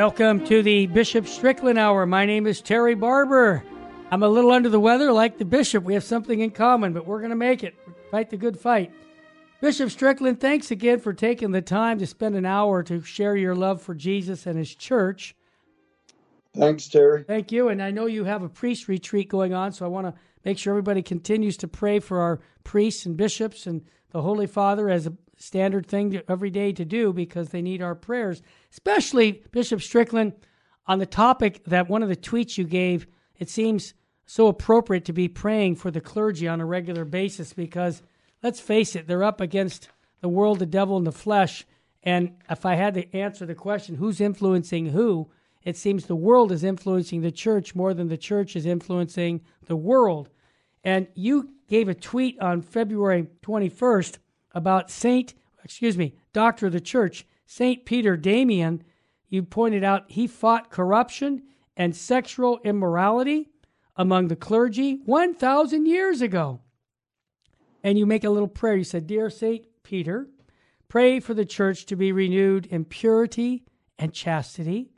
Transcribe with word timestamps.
Welcome 0.00 0.46
to 0.46 0.62
the 0.62 0.86
Bishop 0.86 1.26
Strickland 1.26 1.76
Hour. 1.76 2.06
My 2.06 2.24
name 2.24 2.46
is 2.46 2.60
Terry 2.60 2.94
Barber. 2.94 3.64
I'm 4.12 4.22
a 4.22 4.28
little 4.28 4.52
under 4.52 4.68
the 4.68 4.78
weather 4.78 5.10
like 5.10 5.38
the 5.38 5.44
bishop. 5.44 5.82
We 5.82 5.94
have 5.94 6.04
something 6.04 6.38
in 6.38 6.52
common, 6.52 6.92
but 6.92 7.04
we're 7.04 7.18
going 7.18 7.30
to 7.30 7.36
make 7.36 7.64
it. 7.64 7.74
Fight 8.12 8.30
the 8.30 8.36
good 8.36 8.56
fight. 8.56 8.92
Bishop 9.60 9.90
Strickland, 9.90 10.38
thanks 10.38 10.70
again 10.70 11.00
for 11.00 11.12
taking 11.12 11.50
the 11.50 11.60
time 11.60 11.98
to 11.98 12.06
spend 12.06 12.36
an 12.36 12.46
hour 12.46 12.84
to 12.84 13.02
share 13.02 13.34
your 13.34 13.56
love 13.56 13.82
for 13.82 13.92
Jesus 13.92 14.46
and 14.46 14.56
his 14.56 14.72
church. 14.72 15.34
Thanks, 16.54 16.86
Terry. 16.86 17.24
Thank 17.24 17.50
you. 17.50 17.68
And 17.68 17.82
I 17.82 17.90
know 17.90 18.06
you 18.06 18.22
have 18.22 18.44
a 18.44 18.48
priest 18.48 18.86
retreat 18.86 19.28
going 19.28 19.52
on, 19.52 19.72
so 19.72 19.84
I 19.84 19.88
want 19.88 20.06
to 20.06 20.14
make 20.44 20.58
sure 20.58 20.74
everybody 20.74 21.02
continues 21.02 21.56
to 21.56 21.66
pray 21.66 21.98
for 21.98 22.20
our 22.20 22.38
priests 22.62 23.04
and 23.04 23.16
bishops 23.16 23.66
and 23.66 23.84
the 24.12 24.22
Holy 24.22 24.46
Father 24.46 24.88
as 24.88 25.08
a 25.08 25.12
standard 25.38 25.86
thing 25.86 26.10
to, 26.10 26.30
every 26.30 26.50
day 26.50 26.72
to 26.72 26.84
do 26.84 27.12
because 27.12 27.48
they 27.48 27.62
need 27.62 27.80
our 27.80 27.94
prayers, 27.94 28.42
especially 28.70 29.44
Bishop 29.52 29.80
Strickland 29.80 30.34
on 30.86 30.98
the 30.98 31.06
topic 31.06 31.64
that 31.64 31.88
one 31.88 32.02
of 32.02 32.08
the 32.08 32.16
tweets 32.16 32.58
you 32.58 32.64
gave. 32.64 33.06
It 33.38 33.48
seems 33.48 33.94
so 34.26 34.48
appropriate 34.48 35.04
to 35.06 35.12
be 35.12 35.28
praying 35.28 35.76
for 35.76 35.90
the 35.90 36.00
clergy 36.00 36.46
on 36.48 36.60
a 36.60 36.66
regular 36.66 37.04
basis 37.04 37.52
because 37.52 38.02
let's 38.42 38.60
face 38.60 38.94
it, 38.94 39.06
they're 39.06 39.24
up 39.24 39.40
against 39.40 39.88
the 40.20 40.28
world, 40.28 40.58
the 40.58 40.66
devil, 40.66 40.96
and 40.96 41.06
the 41.06 41.12
flesh. 41.12 41.64
And 42.02 42.36
if 42.50 42.66
I 42.66 42.74
had 42.74 42.94
to 42.94 43.16
answer 43.16 43.46
the 43.46 43.54
question, 43.54 43.96
who's 43.96 44.20
influencing 44.20 44.86
who? 44.86 45.30
It 45.64 45.76
seems 45.76 46.06
the 46.06 46.16
world 46.16 46.52
is 46.52 46.64
influencing 46.64 47.20
the 47.20 47.32
church 47.32 47.74
more 47.74 47.92
than 47.94 48.08
the 48.08 48.16
church 48.16 48.56
is 48.56 48.66
influencing 48.66 49.42
the 49.66 49.76
world. 49.76 50.30
And 50.84 51.08
you 51.14 51.50
gave 51.68 51.88
a 51.88 51.94
tweet 51.94 52.40
on 52.40 52.62
February 52.62 53.28
21st 53.42 54.18
about 54.52 54.90
Saint, 54.90 55.34
excuse 55.68 55.98
me, 55.98 56.14
Doctor 56.32 56.66
of 56.66 56.72
the 56.72 56.80
Church, 56.80 57.26
Saint 57.46 57.84
Peter 57.84 58.16
Damian. 58.16 58.82
You 59.28 59.42
pointed 59.42 59.84
out 59.84 60.10
he 60.10 60.26
fought 60.26 60.70
corruption 60.70 61.42
and 61.76 61.94
sexual 61.94 62.58
immorality 62.64 63.50
among 63.94 64.28
the 64.28 64.36
clergy 64.36 65.00
1,000 65.04 65.86
years 65.86 66.22
ago 66.22 66.60
and 67.82 67.98
you 67.98 68.06
make 68.06 68.24
a 68.24 68.30
little 68.30 68.48
prayer. 68.48 68.76
You 68.76 68.84
said, 68.84 69.06
Dear 69.06 69.30
St. 69.30 69.66
Peter, 69.82 70.28
pray 70.88 71.20
for 71.20 71.34
the 71.34 71.44
church 71.44 71.86
to 71.86 71.96
be 71.96 72.12
renewed 72.12 72.66
in 72.66 72.84
purity 72.84 73.64
and 73.98 74.12
chastity. 74.12 74.90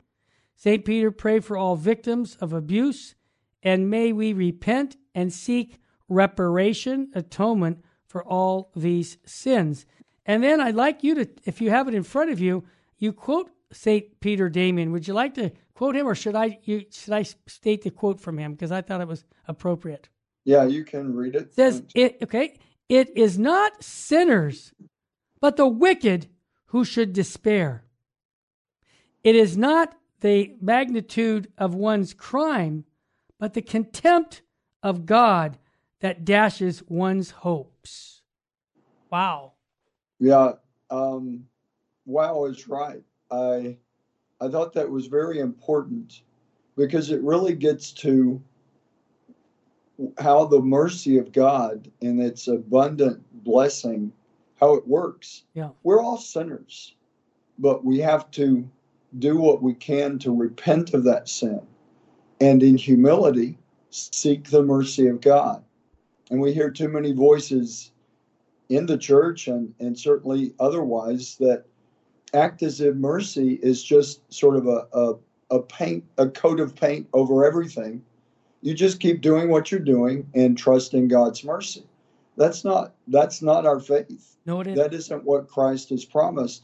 St. 0.55 0.85
Peter, 0.85 1.11
pray 1.11 1.39
for 1.39 1.57
all 1.57 1.75
victims 1.75 2.35
of 2.39 2.53
abuse, 2.53 3.15
and 3.63 3.89
may 3.89 4.11
we 4.11 4.33
repent 4.33 4.95
and 5.13 5.33
seek 5.33 5.79
reparation, 6.07 7.09
atonement 7.15 7.83
for 8.05 8.23
all 8.23 8.71
these 8.75 9.17
sins. 9.25 9.85
And 10.25 10.43
then 10.43 10.61
I'd 10.61 10.75
like 10.75 11.03
you 11.03 11.15
to, 11.15 11.29
if 11.45 11.61
you 11.61 11.69
have 11.69 11.87
it 11.87 11.93
in 11.93 12.03
front 12.03 12.31
of 12.31 12.39
you, 12.39 12.63
you 12.97 13.11
quote 13.11 13.49
St. 13.71 14.19
Peter 14.19 14.49
Damian. 14.49 14.91
Would 14.91 15.07
you 15.07 15.13
like 15.13 15.33
to 15.35 15.51
quote 15.73 15.95
him, 15.95 16.07
or 16.07 16.15
should 16.15 16.35
I, 16.35 16.59
you, 16.63 16.85
should 16.91 17.13
I 17.13 17.23
state 17.23 17.81
the 17.81 17.89
quote 17.89 18.19
from 18.19 18.37
him? 18.37 18.51
Because 18.51 18.71
I 18.71 18.81
thought 18.81 19.01
it 19.01 19.07
was 19.07 19.25
appropriate. 19.47 20.09
Yeah, 20.43 20.65
you 20.65 20.83
can 20.83 21.15
read 21.15 21.35
it 21.35 21.53
says 21.53 21.83
it 21.93 22.17
okay 22.23 22.57
it 22.89 23.15
is 23.15 23.39
not 23.39 23.83
sinners, 23.83 24.73
but 25.39 25.55
the 25.55 25.67
wicked 25.67 26.27
who 26.67 26.83
should 26.83 27.13
despair. 27.13 27.85
It 29.23 29.35
is 29.35 29.55
not 29.55 29.95
the 30.19 30.55
magnitude 30.59 31.51
of 31.57 31.73
one's 31.73 32.13
crime, 32.13 32.85
but 33.39 33.53
the 33.53 33.61
contempt 33.61 34.41
of 34.83 35.05
God 35.05 35.57
that 36.01 36.25
dashes 36.25 36.83
one's 36.87 37.31
hopes. 37.31 38.23
Wow. 39.09 39.53
Yeah. 40.21 40.53
Um, 40.91 41.47
wow 42.05 42.45
is 42.45 42.69
right. 42.69 43.03
I 43.31 43.77
I 44.39 44.47
thought 44.47 44.73
that 44.73 44.89
was 44.89 45.07
very 45.07 45.39
important 45.39 46.21
because 46.77 47.09
it 47.11 47.21
really 47.21 47.55
gets 47.55 47.91
to 47.91 48.41
how 50.19 50.45
the 50.45 50.61
mercy 50.61 51.17
of 51.17 51.31
God 51.31 51.91
and 52.01 52.21
its 52.21 52.47
abundant 52.47 53.23
blessing, 53.43 54.13
how 54.59 54.75
it 54.75 54.87
works. 54.87 55.43
Yeah. 55.53 55.69
We're 55.83 56.01
all 56.01 56.17
sinners, 56.17 56.95
but 57.57 57.83
we 57.83 57.99
have 57.99 58.29
to 58.31 58.69
do 59.19 59.37
what 59.37 59.61
we 59.61 59.73
can 59.73 60.19
to 60.19 60.35
repent 60.35 60.93
of 60.93 61.03
that 61.03 61.29
sin 61.29 61.61
and 62.39 62.63
in 62.63 62.77
humility 62.77 63.57
seek 63.89 64.45
the 64.45 64.63
mercy 64.63 65.07
of 65.07 65.19
God. 65.19 65.63
And 66.29 66.39
we 66.39 66.53
hear 66.53 66.69
too 66.69 66.87
many 66.87 67.11
voices 67.11 67.91
in 68.71 68.85
the 68.85 68.97
church 68.97 69.47
and, 69.47 69.73
and 69.79 69.97
certainly 69.97 70.53
otherwise 70.59 71.35
that 71.39 71.65
act 72.33 72.63
as 72.63 72.81
if 72.81 72.95
mercy 72.95 73.59
is 73.61 73.83
just 73.83 74.21
sort 74.33 74.55
of 74.55 74.67
a, 74.67 74.87
a, 74.93 75.13
a 75.51 75.61
paint, 75.61 76.03
a 76.17 76.27
coat 76.27 76.59
of 76.59 76.75
paint 76.75 77.07
over 77.13 77.45
everything 77.45 78.01
you 78.61 78.73
just 78.73 78.99
keep 78.99 79.21
doing 79.21 79.49
what 79.49 79.71
you're 79.71 79.79
doing 79.79 80.29
and 80.35 80.57
trusting 80.57 81.07
God's 81.07 81.43
mercy. 81.43 81.83
That's 82.37 82.63
not 82.63 82.93
that's 83.07 83.41
not 83.41 83.65
our 83.65 83.79
faith. 83.79 84.37
No, 84.45 84.61
it 84.61 84.67
isn't. 84.67 84.77
That 84.77 84.93
isn't 84.93 85.23
what 85.23 85.47
Christ 85.47 85.89
has 85.89 86.05
promised. 86.05 86.63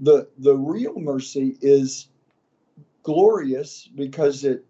The 0.00 0.28
the 0.38 0.56
real 0.56 0.98
mercy 0.98 1.56
is 1.60 2.08
glorious 3.02 3.88
because 3.94 4.44
it 4.44 4.64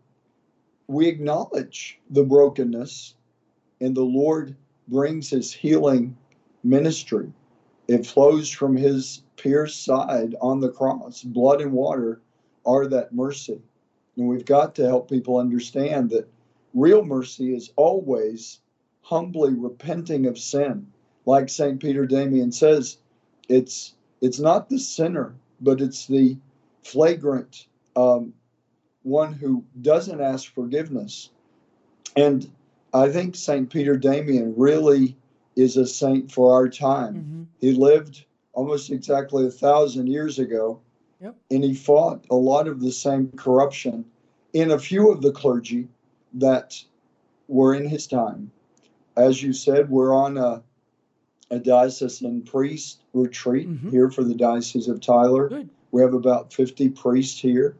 we 0.87 1.09
acknowledge 1.09 1.99
the 2.11 2.23
brokenness 2.23 3.15
and 3.81 3.97
the 3.97 4.05
Lord 4.05 4.55
brings 4.89 5.29
his 5.31 5.53
healing 5.53 6.17
ministry. 6.69 7.33
It 7.89 8.07
flows 8.07 8.51
from 8.51 8.77
his 8.77 9.23
pierced 9.37 9.85
side 9.85 10.35
on 10.41 10.61
the 10.61 10.71
cross. 10.71 11.23
Blood 11.23 11.61
and 11.61 11.73
water 11.73 12.21
are 12.65 12.87
that 12.89 13.15
mercy. 13.15 13.61
And 14.17 14.29
we've 14.29 14.45
got 14.45 14.75
to 14.77 14.87
help 14.87 15.09
people 15.09 15.39
understand 15.39 16.11
that 16.11 16.29
Real 16.77 17.03
mercy 17.03 17.55
is 17.55 17.73
always 17.77 18.61
humbly 19.01 19.55
repenting 19.55 20.27
of 20.27 20.39
sin. 20.39 20.87
Like 21.25 21.49
St. 21.49 21.81
Peter 21.81 22.05
Damian 22.05 22.53
says, 22.53 22.99
it's 23.49 23.95
it's 24.21 24.39
not 24.39 24.69
the 24.69 24.79
sinner, 24.79 25.35
but 25.59 25.81
it's 25.81 26.07
the 26.07 26.37
flagrant 26.83 27.67
um, 27.97 28.35
one 29.05 29.33
who 29.33 29.65
doesn't 29.81 30.21
ask 30.21 30.53
forgiveness. 30.53 31.31
And 32.15 32.47
I 32.93 33.09
think 33.09 33.37
St. 33.37 33.71
Peter 33.71 33.97
Damian 33.97 34.53
really 34.55 35.17
is 35.57 35.77
a 35.77 35.87
saint 35.87 36.31
for 36.31 36.53
our 36.53 36.69
time. 36.69 37.15
Mm-hmm. 37.15 37.43
He 37.61 37.73
lived 37.73 38.25
almost 38.53 38.91
exactly 38.91 39.47
a 39.47 39.51
thousand 39.51 40.07
years 40.07 40.39
ago, 40.39 40.81
yep. 41.21 41.35
and 41.51 41.65
he 41.65 41.75
fought 41.75 42.25
a 42.31 42.37
lot 42.37 42.69
of 42.69 42.81
the 42.81 42.93
same 42.93 43.33
corruption 43.37 44.05
in 44.53 44.71
a 44.71 44.79
few 44.79 45.11
of 45.11 45.23
the 45.23 45.33
clergy 45.33 45.89
that 46.35 46.83
were 47.49 47.75
in 47.75 47.89
his 47.89 48.07
time. 48.07 48.51
As 49.17 49.43
you 49.43 49.53
said, 49.53 49.89
we're 49.89 50.15
on 50.15 50.37
a, 50.37 50.63
a 51.51 51.59
diocesan 51.59 52.43
priest 52.43 53.03
retreat 53.15 53.69
mm-hmm. 53.69 53.91
here 53.91 54.11
for 54.11 54.25
the 54.25 54.35
Diocese 54.35 54.89
of 54.89 55.01
Tyler. 55.01 55.49
Good. 55.49 55.71
We 55.91 56.03
have 56.03 56.15
about 56.15 56.53
50 56.53 56.91
priests 56.91 57.41
here. 57.41 57.77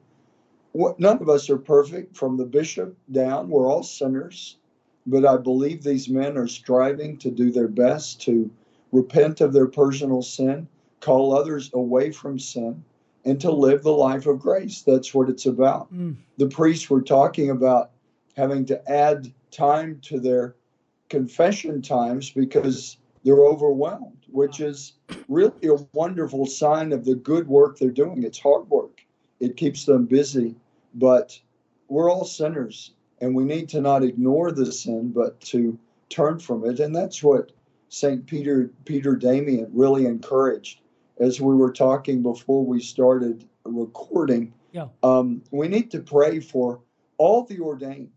None 0.75 1.19
of 1.21 1.29
us 1.29 1.51
are 1.51 1.59
perfect 1.59 2.17
from 2.17 2.37
the 2.37 2.45
bishop 2.45 2.97
down. 3.11 3.49
We're 3.49 3.67
all 3.67 3.83
sinners. 3.83 4.59
But 5.07 5.25
I 5.25 5.37
believe 5.37 5.83
these 5.83 6.09
men 6.09 6.37
are 6.37 6.49
striving 6.49 7.17
to 7.19 7.31
do 7.31 7.51
their 7.51 7.69
best 7.69 8.21
to 8.23 8.51
repent 8.93 9.41
of 9.41 9.53
their 9.53 9.67
personal 9.67 10.23
sin, 10.23 10.67
call 11.01 11.37
others 11.37 11.71
away 11.75 12.11
from 12.11 12.39
sin, 12.39 12.83
and 13.25 13.41
to 13.41 13.51
live 13.51 13.83
the 13.83 13.93
life 13.93 14.27
of 14.27 14.41
grace. 14.41 14.83
That's 14.83 15.15
what 15.15 15.29
it's 15.29 15.47
about. 15.47 15.93
Mm. 15.93 16.17
The 16.39 16.49
priests 16.49 16.89
were 16.91 17.03
talking 17.03 17.51
about 17.51 17.91
having 18.37 18.65
to 18.67 18.91
add 18.91 19.33
time 19.51 20.01
to 20.03 20.21
their 20.21 20.55
confession 21.09 21.83
times 21.83 22.31
because 22.31 22.97
they're 23.25 23.45
overwhelmed, 23.45 24.25
which 24.31 24.61
is 24.61 24.95
really 25.29 25.69
a 25.69 25.79
wonderful 25.93 26.47
sign 26.47 26.93
of 26.93 27.05
the 27.05 27.15
good 27.15 27.49
work 27.49 27.79
they're 27.79 27.91
doing. 27.91 28.23
It's 28.23 28.39
hard 28.39 28.69
work, 28.71 29.01
it 29.41 29.57
keeps 29.57 29.85
them 29.85 30.07
busy, 30.07 30.55
but 30.95 31.39
we're 31.89 32.11
all 32.11 32.25
sinners 32.25 32.93
and 33.21 33.35
we 33.35 33.45
need 33.45 33.69
to 33.71 33.81
not 33.81 34.03
ignore 34.03 34.53
the 34.53 34.71
sin, 34.71 35.11
but 35.11 35.41
to 35.41 35.79
turn 36.09 36.39
from 36.39 36.65
it. 36.67 36.81
And 36.81 36.95
that's 36.95 37.23
what 37.23 37.53
St. 37.89 38.27
Peter, 38.27 38.71
Peter 38.85 39.17
Damian 39.17 39.71
really 39.73 40.07
encouraged. 40.07 40.81
As 41.19 41.41
we 41.41 41.55
were 41.55 41.73
talking 41.73 42.23
before 42.23 42.65
we 42.65 42.81
started 42.81 43.45
recording, 43.65 44.53
yeah. 44.73 44.89
um, 45.03 45.43
we 45.51 45.67
need 45.69 45.91
to 45.93 46.01
pray 46.01 46.41
for 46.41 46.81
all 47.17 47.45
the 47.45 47.59
ordained, 47.61 48.11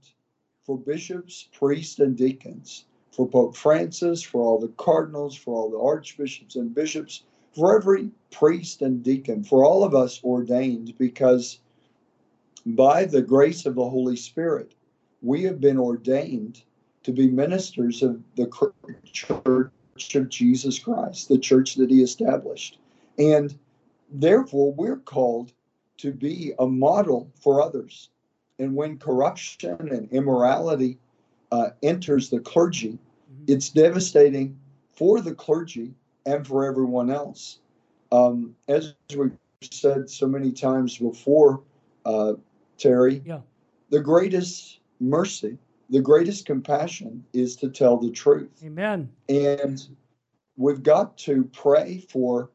for 0.66 0.78
bishops, 0.78 1.48
priests, 1.54 2.00
and 2.00 2.18
deacons, 2.18 2.86
for 3.12 3.28
Pope 3.28 3.56
Francis, 3.56 4.22
for 4.22 4.42
all 4.42 4.60
the 4.60 4.68
cardinals, 4.69 5.36
for 5.36 5.56
all 5.56 5.69
the 5.69 5.80
archbishops 5.80 6.57
and 6.57 6.75
bishops, 6.75 7.24
for 7.56 7.78
every 7.78 8.10
priest 8.31 8.81
and 8.81 9.01
deacon, 9.01 9.44
for 9.44 9.63
all 9.63 9.84
of 9.84 9.96
us 9.96 10.22
ordained, 10.24 10.94
because 10.98 11.60
by 12.66 13.06
the 13.06 13.22
grace 13.22 13.66
of 13.66 13.75
the 13.75 13.90
Holy 13.90 14.18
Spirit, 14.18 14.75
we 15.21 15.44
have 15.44 15.60
been 15.60 15.77
ordained 15.77 16.63
to 17.04 17.12
be 17.12 17.30
ministers 17.30 18.04
of 18.04 18.21
the 18.36 18.50
church 19.12 20.16
of 20.16 20.30
Jesus 20.30 20.80
Christ, 20.80 21.30
the 21.30 21.38
church 21.38 21.75
that 21.75 21.89
he 21.89 22.01
established. 22.01 22.77
And 23.18 23.57
therefore, 24.12 24.74
we're 24.74 24.98
called 24.98 25.51
to 25.98 26.12
be 26.12 26.54
a 26.60 26.66
model 26.66 27.30
for 27.42 27.62
others. 27.62 28.10
And 28.57 28.75
when 28.75 28.98
corruption 28.98 29.77
and 29.92 30.10
immorality 30.12 30.98
uh, 31.51 31.69
enters 31.83 32.30
the 32.30 32.39
clergy, 32.39 32.92
mm-hmm. 32.92 33.44
it's 33.48 33.69
devastating 33.69 34.57
for 34.94 35.22
the 35.22 35.33
clergy 35.33 35.94
and 36.25 36.45
for 36.45 36.65
everyone 36.65 37.10
else. 37.10 37.60
Um, 38.12 38.56
as 38.68 38.94
we've 39.15 39.38
said 39.62 40.10
so 40.10 40.27
many 40.27 40.51
times 40.51 40.98
before, 40.98 41.62
uh, 42.06 42.33
Terry, 42.77 43.22
yeah. 43.25 43.39
the 43.89 44.00
greatest 44.00 44.80
mercy, 45.00 45.57
the 45.90 46.01
greatest 46.01 46.46
compassion 46.46 47.24
is 47.34 47.56
to 47.57 47.69
tell 47.69 47.98
the 47.98 48.12
truth. 48.12 48.62
Amen. 48.63 49.10
And 49.28 49.86
we've 50.57 50.84
got 50.84 51.18
to 51.19 51.46
pray 51.46 52.06
for 52.10 52.51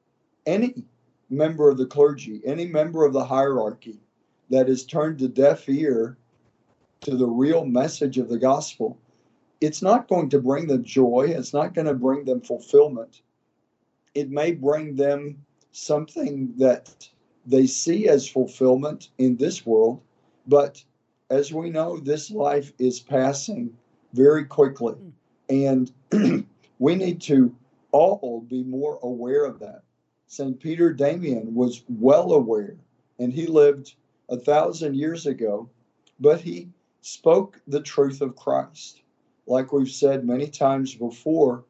any 0.46 0.84
member 1.30 1.68
of 1.68 1.78
the 1.78 1.86
clergy, 1.86 2.40
any 2.44 2.66
member 2.66 3.04
of 3.04 3.12
the 3.12 3.24
hierarchy 3.24 3.98
that 4.50 4.68
has 4.68 4.84
turned 4.84 5.20
a 5.22 5.28
deaf 5.28 5.68
ear 5.68 6.16
to 7.00 7.16
the 7.16 7.26
real 7.26 7.64
message 7.64 8.18
of 8.18 8.28
the 8.28 8.38
gospel. 8.38 8.98
It's 9.60 9.82
not 9.82 10.08
going 10.08 10.28
to 10.30 10.40
bring 10.40 10.66
them 10.66 10.84
joy, 10.84 11.34
it's 11.36 11.52
not 11.52 11.74
going 11.74 11.86
to 11.86 11.94
bring 11.94 12.24
them 12.24 12.40
fulfillment. 12.40 13.22
It 14.14 14.30
may 14.30 14.52
bring 14.52 14.94
them 14.94 15.44
something 15.72 16.54
that 16.58 17.08
they 17.46 17.66
see 17.66 18.08
as 18.08 18.28
fulfillment 18.28 19.10
in 19.18 19.36
this 19.36 19.66
world, 19.66 20.00
but 20.46 20.82
as 21.34 21.52
we 21.52 21.68
know, 21.68 21.98
this 21.98 22.30
life 22.30 22.72
is 22.78 23.00
passing 23.00 23.76
very 24.12 24.44
quickly. 24.44 24.94
Hmm. 24.94 25.10
And 25.50 26.46
we 26.78 26.94
need 26.94 27.20
to 27.22 27.54
all 27.90 28.40
be 28.48 28.62
more 28.62 28.98
aware 29.02 29.44
of 29.44 29.58
that. 29.58 29.82
St. 30.28 30.58
Peter 30.58 30.92
Damian 30.92 31.54
was 31.54 31.82
well 31.88 32.32
aware, 32.32 32.76
and 33.18 33.32
he 33.32 33.46
lived 33.46 33.94
a 34.30 34.38
thousand 34.38 34.96
years 34.96 35.26
ago, 35.26 35.68
but 36.18 36.40
he 36.40 36.70
spoke 37.02 37.60
the 37.68 37.82
truth 37.82 38.20
of 38.20 38.36
Christ. 38.36 39.02
Like 39.46 39.72
we've 39.72 39.90
said 39.90 40.24
many 40.24 40.48
times 40.48 40.94
before, 40.94 41.64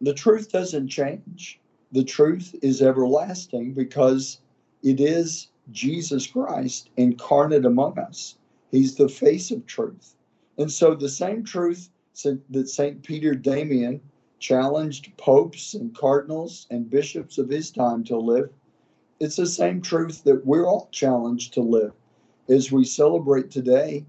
the 0.00 0.14
truth 0.14 0.50
doesn't 0.50 0.88
change. 0.88 1.60
The 1.92 2.04
truth 2.04 2.54
is 2.60 2.82
everlasting 2.82 3.74
because 3.74 4.40
it 4.82 5.00
is 5.00 5.48
Jesus 5.70 6.26
Christ 6.26 6.90
incarnate 6.96 7.64
among 7.64 7.98
us. 7.98 8.36
He's 8.74 8.96
the 8.96 9.08
face 9.08 9.52
of 9.52 9.66
truth. 9.66 10.16
And 10.58 10.68
so 10.68 10.96
the 10.96 11.08
same 11.08 11.44
truth 11.44 11.90
that 12.50 12.68
St. 12.68 13.04
Peter 13.04 13.32
Damian 13.32 14.00
challenged 14.40 15.16
popes 15.16 15.74
and 15.74 15.94
cardinals 15.96 16.66
and 16.72 16.90
bishops 16.90 17.38
of 17.38 17.48
his 17.48 17.70
time 17.70 18.02
to 18.02 18.18
live, 18.18 18.50
it's 19.20 19.36
the 19.36 19.46
same 19.46 19.80
truth 19.80 20.24
that 20.24 20.44
we're 20.44 20.66
all 20.66 20.88
challenged 20.90 21.54
to 21.54 21.60
live. 21.60 21.92
As 22.48 22.72
we 22.72 22.84
celebrate 22.84 23.48
today 23.48 24.06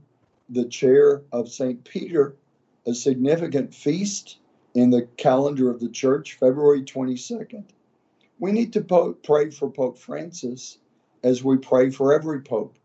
the 0.49 0.65
chair 0.65 1.21
of 1.31 1.47
St. 1.47 1.83
Peter, 1.83 2.35
a 2.87 2.95
significant 2.95 3.71
feast 3.71 4.39
in 4.73 4.89
the 4.89 5.03
calendar 5.17 5.69
of 5.69 5.79
the 5.79 5.89
church, 5.89 6.39
February 6.39 6.81
22nd, 6.81 7.65
we 8.39 8.51
need 8.51 8.73
to 8.73 8.81
po- 8.81 9.13
pray 9.13 9.51
for 9.51 9.69
Pope 9.69 9.99
Francis 9.99 10.79
as 11.23 11.43
we 11.43 11.55
pray 11.55 11.91
for 11.91 12.13
every 12.13 12.41
pope. 12.41 12.79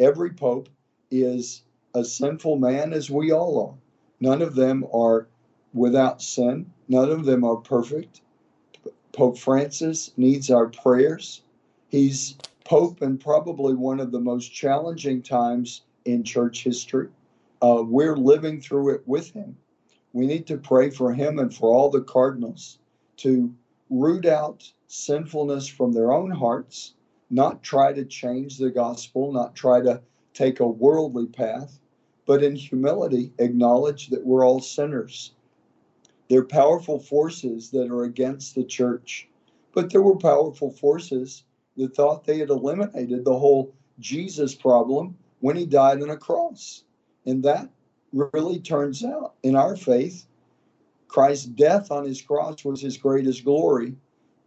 Every 0.00 0.30
pope 0.30 0.68
is 1.10 1.62
a 1.94 2.04
sinful 2.04 2.56
man 2.56 2.92
as 2.92 3.10
we 3.10 3.30
all 3.30 3.60
are. 3.68 3.74
None 4.20 4.42
of 4.42 4.54
them 4.54 4.84
are 4.92 5.28
without 5.72 6.22
sin. 6.22 6.72
None 6.88 7.10
of 7.10 7.24
them 7.24 7.44
are 7.44 7.56
perfect. 7.56 8.20
Pope 9.12 9.38
Francis 9.38 10.12
needs 10.16 10.50
our 10.50 10.68
prayers. 10.68 11.42
He's 11.88 12.36
Pope 12.64 13.02
in 13.02 13.18
probably 13.18 13.74
one 13.74 14.00
of 14.00 14.10
the 14.10 14.20
most 14.20 14.48
challenging 14.48 15.20
times 15.20 15.82
in 16.06 16.24
church 16.24 16.64
history. 16.64 17.08
Uh, 17.60 17.82
we're 17.86 18.16
living 18.16 18.60
through 18.60 18.94
it 18.94 19.06
with 19.06 19.30
him. 19.32 19.56
We 20.14 20.26
need 20.26 20.46
to 20.46 20.56
pray 20.56 20.90
for 20.90 21.12
him 21.12 21.38
and 21.38 21.54
for 21.54 21.74
all 21.74 21.90
the 21.90 22.00
cardinals 22.00 22.78
to 23.18 23.54
root 23.90 24.24
out 24.24 24.72
sinfulness 24.86 25.68
from 25.68 25.92
their 25.92 26.12
own 26.12 26.30
hearts, 26.30 26.94
not 27.30 27.62
try 27.62 27.92
to 27.92 28.04
change 28.04 28.56
the 28.56 28.70
gospel, 28.70 29.32
not 29.32 29.54
try 29.54 29.80
to 29.82 30.00
take 30.34 30.60
a 30.60 30.66
worldly 30.66 31.26
path, 31.26 31.78
but 32.26 32.42
in 32.42 32.54
humility 32.54 33.32
acknowledge 33.38 34.08
that 34.08 34.26
we're 34.26 34.46
all 34.46 34.60
sinners 34.60 35.32
there 36.28 36.40
are 36.40 36.44
powerful 36.44 36.98
forces 36.98 37.70
that 37.70 37.90
are 37.90 38.04
against 38.04 38.54
the 38.54 38.64
church, 38.64 39.28
but 39.72 39.90
there 39.90 40.02
were 40.02 40.16
powerful 40.16 40.70
forces 40.70 41.44
that 41.76 41.94
thought 41.94 42.24
they 42.24 42.38
had 42.38 42.50
eliminated 42.50 43.24
the 43.24 43.38
whole 43.38 43.74
Jesus 43.98 44.54
problem 44.54 45.16
when 45.40 45.56
he 45.56 45.66
died 45.66 46.02
on 46.02 46.10
a 46.10 46.16
cross. 46.16 46.84
And 47.26 47.42
that 47.44 47.68
really 48.12 48.58
turns 48.58 49.04
out 49.04 49.34
in 49.42 49.54
our 49.54 49.76
faith, 49.76 50.26
Christ's 51.08 51.46
death 51.46 51.90
on 51.90 52.04
his 52.04 52.22
cross 52.22 52.64
was 52.64 52.80
his 52.80 52.96
greatest 52.96 53.44
glory 53.44 53.94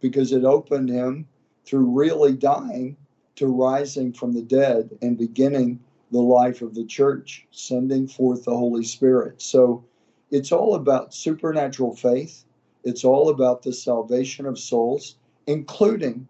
because 0.00 0.32
it 0.32 0.44
opened 0.44 0.88
him 0.88 1.28
through 1.64 1.86
really 1.90 2.34
dying 2.34 2.96
to 3.38 3.46
rising 3.46 4.12
from 4.12 4.32
the 4.32 4.42
dead 4.42 4.90
and 5.00 5.16
beginning 5.16 5.78
the 6.10 6.20
life 6.20 6.60
of 6.60 6.74
the 6.74 6.84
church, 6.84 7.46
sending 7.52 8.08
forth 8.08 8.44
the 8.44 8.56
Holy 8.56 8.82
Spirit. 8.82 9.40
So 9.40 9.84
it's 10.32 10.50
all 10.50 10.74
about 10.74 11.14
supernatural 11.14 11.94
faith. 11.94 12.44
It's 12.82 13.04
all 13.04 13.28
about 13.28 13.62
the 13.62 13.72
salvation 13.72 14.44
of 14.44 14.58
souls, 14.58 15.18
including 15.46 16.26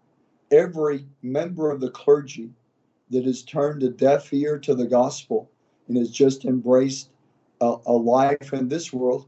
every 0.51 1.07
member 1.23 1.71
of 1.71 1.81
the 1.81 1.89
clergy 1.89 2.51
that 3.09 3.25
has 3.25 3.41
turned 3.41 3.81
a 3.81 3.89
deaf 3.89 4.31
ear 4.31 4.59
to 4.59 4.75
the 4.75 4.85
gospel 4.85 5.49
and 5.87 5.97
has 5.97 6.11
just 6.11 6.45
embraced 6.45 7.09
a, 7.61 7.77
a 7.87 7.93
life 7.93 8.53
in 8.53 8.69
this 8.69 8.93
world. 8.93 9.27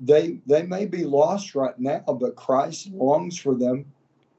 They, 0.00 0.38
they 0.46 0.62
may 0.62 0.86
be 0.86 1.04
lost 1.04 1.54
right 1.54 1.78
now, 1.78 2.00
but 2.00 2.36
Christ 2.36 2.88
longs 2.88 3.36
for 3.36 3.54
them 3.54 3.84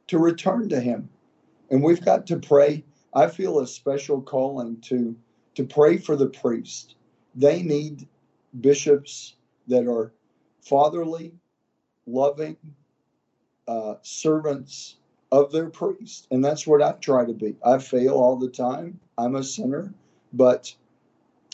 to 0.07 0.17
return 0.17 0.69
to 0.69 0.79
Him. 0.79 1.09
And 1.69 1.83
we've 1.83 2.03
got 2.03 2.27
to 2.27 2.37
pray. 2.37 2.83
I 3.13 3.27
feel 3.27 3.59
a 3.59 3.67
special 3.67 4.21
calling 4.21 4.79
to, 4.81 5.15
to 5.55 5.65
pray 5.65 5.97
for 5.97 6.15
the 6.15 6.27
priest. 6.27 6.95
They 7.35 7.61
need 7.61 8.07
bishops 8.61 9.35
that 9.67 9.87
are 9.87 10.13
fatherly, 10.61 11.33
loving 12.05 12.57
uh, 13.67 13.95
servants 14.01 14.97
of 15.31 15.51
their 15.51 15.69
priest. 15.69 16.27
And 16.31 16.43
that's 16.43 16.67
what 16.67 16.81
I 16.81 16.91
try 16.93 17.25
to 17.25 17.33
be. 17.33 17.55
I 17.65 17.79
fail 17.79 18.13
all 18.13 18.35
the 18.35 18.49
time. 18.49 18.99
I'm 19.17 19.35
a 19.35 19.43
sinner, 19.43 19.93
but 20.33 20.73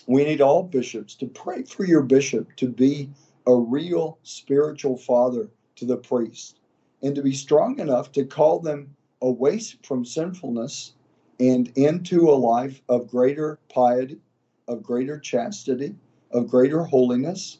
we 0.07 0.23
need 0.23 0.41
all 0.41 0.63
bishops 0.63 1.15
to 1.15 1.27
pray 1.27 1.63
for 1.63 1.85
your 1.85 2.01
bishop 2.01 2.55
to 2.57 2.67
be 2.67 3.09
a 3.45 3.55
real 3.55 4.17
spiritual 4.23 4.97
father 4.97 5.49
to 5.75 5.85
the 5.85 5.97
priest 5.97 6.59
and 7.01 7.15
to 7.15 7.21
be 7.21 7.33
strong 7.33 7.79
enough 7.79 8.11
to 8.11 8.25
call 8.25 8.59
them 8.59 8.95
away 9.21 9.59
from 9.83 10.05
sinfulness 10.05 10.93
and 11.39 11.71
into 11.75 12.29
a 12.29 12.31
life 12.31 12.81
of 12.89 13.09
greater 13.09 13.59
piety, 13.69 14.19
of 14.67 14.83
greater 14.83 15.19
chastity, 15.19 15.95
of 16.31 16.47
greater 16.47 16.83
holiness, 16.83 17.59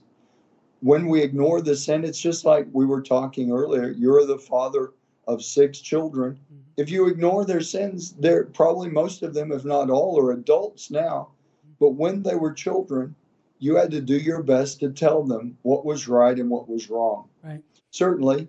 when 0.81 1.07
we 1.07 1.21
ignore 1.21 1.61
the 1.61 1.75
sin, 1.75 2.03
it's 2.03 2.19
just 2.19 2.45
like 2.45 2.67
we 2.71 2.85
were 2.85 3.01
talking 3.01 3.51
earlier. 3.51 3.89
You're 3.91 4.25
the 4.25 4.37
father 4.37 4.93
of 5.27 5.43
six 5.43 5.79
children. 5.79 6.33
Mm-hmm. 6.33 6.61
If 6.77 6.89
you 6.89 7.07
ignore 7.07 7.45
their 7.45 7.61
sins, 7.61 8.13
they're 8.13 8.45
probably 8.45 8.89
most 8.89 9.21
of 9.21 9.33
them, 9.33 9.51
if 9.51 9.65
not 9.65 9.89
all, 9.89 10.19
are 10.19 10.31
adults 10.31 10.89
now. 10.89 11.29
But 11.79 11.91
when 11.91 12.23
they 12.23 12.35
were 12.35 12.53
children, 12.53 13.15
you 13.59 13.75
had 13.75 13.91
to 13.91 14.01
do 14.01 14.17
your 14.17 14.41
best 14.41 14.79
to 14.79 14.89
tell 14.89 15.23
them 15.23 15.57
what 15.63 15.85
was 15.85 16.07
right 16.07 16.37
and 16.37 16.49
what 16.49 16.69
was 16.69 16.89
wrong. 16.89 17.27
Right. 17.43 17.61
Certainly, 17.91 18.47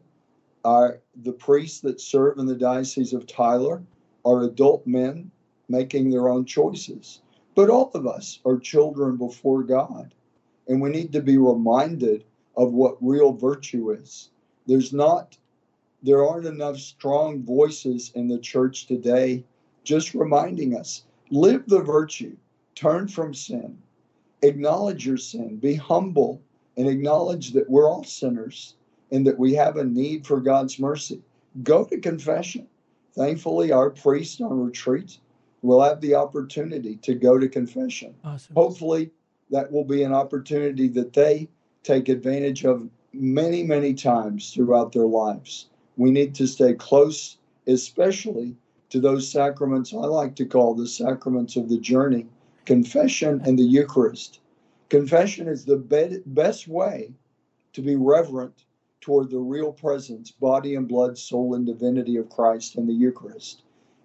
our, 0.65 1.01
the 1.23 1.33
priests 1.33 1.81
that 1.81 2.01
serve 2.01 2.39
in 2.39 2.47
the 2.47 2.55
Diocese 2.55 3.13
of 3.13 3.27
Tyler 3.27 3.83
are 4.25 4.43
adult 4.43 4.87
men 4.87 5.31
making 5.69 6.11
their 6.11 6.29
own 6.29 6.45
choices. 6.45 7.21
But 7.55 7.71
all 7.71 7.91
of 7.95 8.07
us 8.07 8.41
are 8.45 8.59
children 8.59 9.17
before 9.17 9.63
God. 9.63 10.15
And 10.69 10.81
we 10.81 10.91
need 10.91 11.13
to 11.13 11.23
be 11.23 11.39
reminded 11.39 12.25
of 12.57 12.73
what 12.73 12.97
real 13.01 13.33
virtue 13.33 13.91
is. 13.91 14.31
There's 14.67 14.93
not, 14.93 15.37
there 16.03 16.27
aren't 16.27 16.47
enough 16.47 16.77
strong 16.77 17.43
voices 17.43 18.13
in 18.15 18.29
the 18.29 18.39
church 18.39 18.87
today 18.87 19.45
just 19.85 20.15
reminding 20.15 20.77
us 20.77 21.05
live 21.31 21.67
the 21.67 21.81
virtue, 21.81 22.37
turn 22.75 23.09
from 23.09 23.33
sin, 23.35 23.79
acknowledge 24.43 25.07
your 25.07 25.17
sin, 25.17 25.57
be 25.57 25.75
humble, 25.75 26.41
and 26.77 26.89
acknowledge 26.89 27.53
that 27.53 27.69
we're 27.69 27.89
all 27.89 28.05
sinners 28.05 28.75
and 29.11 29.27
that 29.27 29.39
we 29.39 29.55
have 29.55 29.77
a 29.77 29.85
need 29.85 30.27
for 30.27 30.41
God's 30.41 30.79
mercy. 30.79 31.23
Go 31.63 31.85
to 31.85 31.99
confession. 31.99 32.67
Thankfully, 33.15 33.73
our 33.73 33.91
priest 33.91 34.41
on 34.41 34.65
retreat 34.65 35.19
will 35.63 35.83
have 35.83 36.01
the 36.01 36.15
opportunity 36.15 36.97
to 36.97 37.15
go 37.15 37.39
to 37.39 37.49
confession. 37.49 38.15
Awesome. 38.25 38.55
Hopefully, 38.55 39.11
that 39.51 39.71
will 39.71 39.85
be 39.85 40.03
an 40.03 40.13
opportunity 40.13 40.89
that 40.89 41.13
they 41.13 41.49
take 41.83 42.09
advantage 42.09 42.65
of 42.65 42.89
many, 43.13 43.63
many 43.63 43.95
times 43.95 44.53
throughout 44.53 44.93
their 44.93 45.07
lives. 45.07 45.67
We 45.97 46.11
need 46.11 46.35
to 46.37 46.47
stay 46.47 46.75
close, 46.75 47.37
especially 47.67 48.57
to 48.91 49.01
those 49.01 49.31
sacraments 49.31 49.93
I 49.93 49.99
like 49.99 50.37
to 50.37 50.47
call 50.47 50.75
the 50.75 50.87
sacraments 50.87 51.57
of 51.57 51.69
the 51.69 51.79
journey 51.79 52.27
confession 52.67 53.41
and 53.45 53.59
the 53.59 53.65
Eucharist. 53.65 54.41
Confession 54.89 55.49
is 55.49 55.65
the 55.65 55.77
be- 55.77 56.23
best 56.27 56.69
way 56.69 57.13
to 57.73 57.83
be 57.83 57.97
reverent 57.97 58.65
toward 59.01 59.31
the 59.31 59.39
real 59.39 59.73
presence, 59.73 60.31
body 60.31 60.75
and 60.75 60.87
blood, 60.87 61.17
soul 61.17 61.55
and 61.55 61.67
divinity 61.67 62.17
of 62.17 62.29
Christ 62.29 62.77
in 62.77 62.87
the 62.87 62.93
Eucharist. 62.93 63.63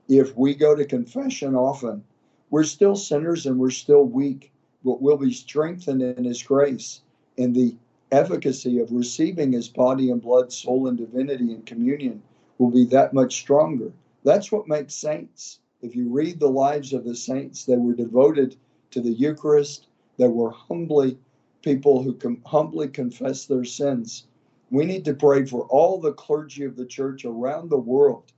If 0.08 0.38
we 0.38 0.56
go 0.56 0.76
to 0.76 0.86
confession 0.86 1.56
often, 1.56 2.04
we're 2.50 2.64
still 2.64 2.96
sinners 2.96 3.46
and 3.46 3.60
we're 3.60 3.72
still 3.72 4.06
weak, 4.06 4.52
but 4.84 5.02
we'll 5.02 5.18
be 5.18 5.34
strengthened 5.34 6.02
in 6.02 6.24
His 6.24 6.42
grace 6.44 7.02
in 7.38 7.54
the 7.54 7.76
efficacy 8.12 8.80
of 8.80 8.92
receiving 8.92 9.52
His 9.52 9.68
body 9.68 10.12
and 10.12 10.22
blood, 10.22 10.54
soul 10.54 10.88
and 10.88 10.98
divinity 10.98 11.52
in 11.52 11.64
communion 11.64 12.22
will 12.58 12.72
be 12.72 12.86
that 12.86 13.14
much 13.14 13.36
stronger. 13.36 13.92
That's 14.24 14.52
what 14.52 14.68
makes 14.68 14.94
saints. 14.94 15.60
If 15.82 15.96
you 15.96 16.10
read 16.10 16.40
the 16.40 16.50
lives 16.50 16.94
of 16.94 17.04
the 17.04 17.16
saints, 17.16 17.66
they 17.66 17.78
were 17.78 17.94
devoted 17.94 18.56
to 18.92 19.02
the 19.02 19.12
Eucharist, 19.12 19.88
they 20.18 20.28
were 20.28 20.52
humbly 20.52 21.18
people 21.62 22.02
who 22.02 22.14
com- 22.14 22.42
humbly 22.46 22.88
confessed 22.88 23.50
their 23.50 23.66
sins. 23.66 24.26
We 24.72 24.86
need 24.86 25.06
to 25.06 25.14
pray 25.14 25.46
for 25.46 25.66
all 25.68 26.00
the 26.00 26.14
clergy 26.14 26.64
of 26.66 26.76
the 26.76 26.86
church 26.86 27.26
around 27.26 27.70
the 27.70 27.78
world 27.78 28.32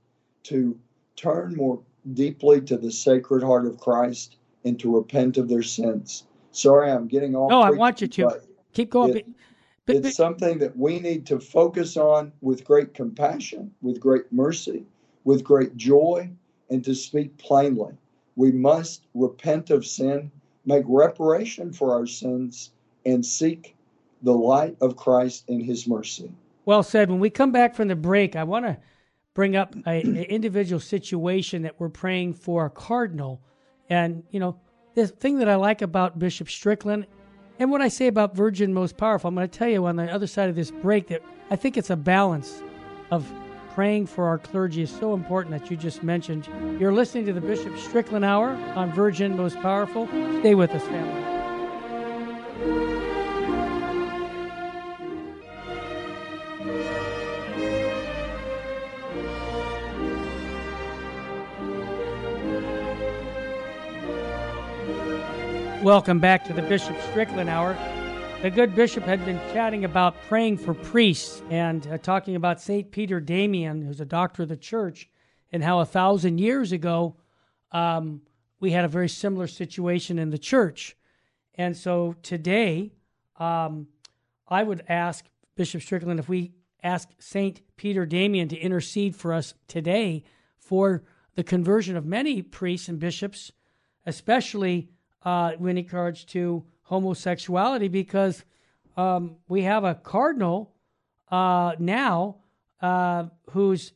to 0.44 0.78
turn 1.16 1.56
more 1.56 1.80
deeply 2.14 2.60
to 2.62 2.76
the 2.76 2.92
Sacred 2.92 3.42
Heart 3.42 3.66
of 3.66 3.78
Christ 3.78 4.36
and 4.64 4.78
to 4.80 4.96
repent 4.96 5.36
of 5.36 5.48
their 5.48 5.62
sins. 5.62 6.24
Sorry, 6.52 6.90
I'm 6.90 7.08
getting 7.08 7.34
off. 7.34 7.50
No, 7.50 7.60
I 7.60 7.70
want 7.70 8.00
you 8.00 8.08
to 8.08 8.40
keep 8.72 8.90
going. 8.90 9.16
It, 9.16 9.26
but, 9.86 9.96
it's 9.96 10.08
but, 10.08 10.14
something 10.14 10.58
that 10.58 10.76
we 10.76 11.00
need 11.00 11.26
to 11.26 11.40
focus 11.40 11.96
on 11.96 12.32
with 12.40 12.64
great 12.64 12.94
compassion, 12.94 13.74
with 13.80 14.00
great 14.00 14.30
mercy, 14.30 14.84
with 15.24 15.42
great 15.42 15.76
joy, 15.76 16.30
and 16.70 16.84
to 16.84 16.94
speak 16.94 17.36
plainly. 17.38 17.94
We 18.36 18.52
must 18.52 19.06
repent 19.14 19.70
of 19.70 19.86
sin, 19.86 20.30
make 20.64 20.84
reparation 20.86 21.72
for 21.72 21.94
our 21.94 22.06
sins, 22.06 22.72
and 23.06 23.24
seek 23.24 23.74
the 24.22 24.32
light 24.32 24.76
of 24.80 24.96
Christ 24.96 25.48
and 25.48 25.64
his 25.64 25.86
mercy. 25.86 26.30
Well 26.64 26.82
said. 26.82 27.10
When 27.10 27.20
we 27.20 27.30
come 27.30 27.52
back 27.52 27.74
from 27.74 27.88
the 27.88 27.96
break, 27.96 28.36
I 28.36 28.44
want 28.44 28.66
to 28.66 28.76
bring 29.34 29.56
up 29.56 29.74
an 29.86 30.16
individual 30.16 30.80
situation 30.80 31.62
that 31.62 31.78
we're 31.78 31.88
praying 31.88 32.34
for 32.34 32.66
a 32.66 32.70
cardinal. 32.70 33.40
And, 33.88 34.24
you 34.30 34.40
know, 34.40 34.58
the 34.94 35.06
thing 35.06 35.38
that 35.38 35.48
I 35.48 35.54
like 35.54 35.80
about 35.80 36.18
Bishop 36.18 36.50
Strickland 36.50 37.06
and 37.58 37.70
what 37.70 37.80
I 37.80 37.88
say 37.88 38.08
about 38.08 38.36
Virgin 38.36 38.74
Most 38.74 38.96
Powerful, 38.96 39.28
I'm 39.28 39.34
going 39.34 39.48
to 39.48 39.58
tell 39.58 39.68
you 39.68 39.86
on 39.86 39.96
the 39.96 40.12
other 40.12 40.26
side 40.26 40.48
of 40.48 40.56
this 40.56 40.70
break 40.70 41.06
that 41.08 41.22
I 41.50 41.56
think 41.56 41.76
it's 41.76 41.90
a 41.90 41.96
balance 41.96 42.62
of 43.10 43.30
praying 43.74 44.06
for 44.06 44.26
our 44.26 44.38
clergy 44.38 44.82
is 44.82 44.90
so 44.90 45.14
important 45.14 45.56
that 45.56 45.70
you 45.70 45.76
just 45.76 46.02
mentioned. 46.02 46.48
You're 46.80 46.92
listening 46.92 47.24
to 47.26 47.32
the 47.32 47.40
Bishop 47.40 47.78
Strickland 47.78 48.24
Hour 48.24 48.50
on 48.74 48.92
Virgin 48.92 49.36
Most 49.36 49.56
Powerful. 49.60 50.08
Stay 50.40 50.56
with 50.56 50.72
us, 50.72 50.82
family. 50.82 51.37
Welcome 65.88 66.18
back 66.18 66.44
to 66.44 66.52
the 66.52 66.60
Bishop 66.60 67.00
Strickland 67.00 67.48
Hour. 67.48 67.74
The 68.42 68.50
good 68.50 68.74
bishop 68.74 69.04
had 69.04 69.24
been 69.24 69.38
chatting 69.54 69.86
about 69.86 70.22
praying 70.28 70.58
for 70.58 70.74
priests 70.74 71.40
and 71.48 71.86
uh, 71.86 71.96
talking 71.96 72.36
about 72.36 72.60
St. 72.60 72.90
Peter 72.90 73.20
Damian, 73.20 73.80
who's 73.80 73.98
a 73.98 74.04
doctor 74.04 74.42
of 74.42 74.50
the 74.50 74.56
church, 74.58 75.08
and 75.50 75.64
how 75.64 75.80
a 75.80 75.86
thousand 75.86 76.40
years 76.40 76.72
ago 76.72 77.16
um, 77.72 78.20
we 78.60 78.70
had 78.70 78.84
a 78.84 78.88
very 78.88 79.08
similar 79.08 79.46
situation 79.46 80.18
in 80.18 80.28
the 80.28 80.36
church. 80.36 80.94
And 81.54 81.74
so 81.74 82.14
today, 82.22 82.92
um, 83.38 83.88
I 84.46 84.64
would 84.64 84.84
ask 84.90 85.24
Bishop 85.56 85.80
Strickland 85.80 86.20
if 86.20 86.28
we 86.28 86.52
ask 86.82 87.08
St. 87.18 87.62
Peter 87.78 88.04
Damian 88.04 88.48
to 88.48 88.58
intercede 88.58 89.16
for 89.16 89.32
us 89.32 89.54
today 89.68 90.22
for 90.58 91.02
the 91.34 91.42
conversion 91.42 91.96
of 91.96 92.04
many 92.04 92.42
priests 92.42 92.88
and 92.88 92.98
bishops, 92.98 93.52
especially 94.04 94.90
uh, 95.24 95.52
when 95.58 95.78
it 95.78 95.88
comes 95.88 96.24
to 96.24 96.64
homosexuality, 96.82 97.88
because 97.88 98.44
um, 98.96 99.36
we 99.48 99.62
have 99.62 99.84
a 99.84 99.94
cardinal 99.94 100.72
uh, 101.30 101.72
now 101.78 102.36
uh, 102.80 103.24
who's, 103.50 103.92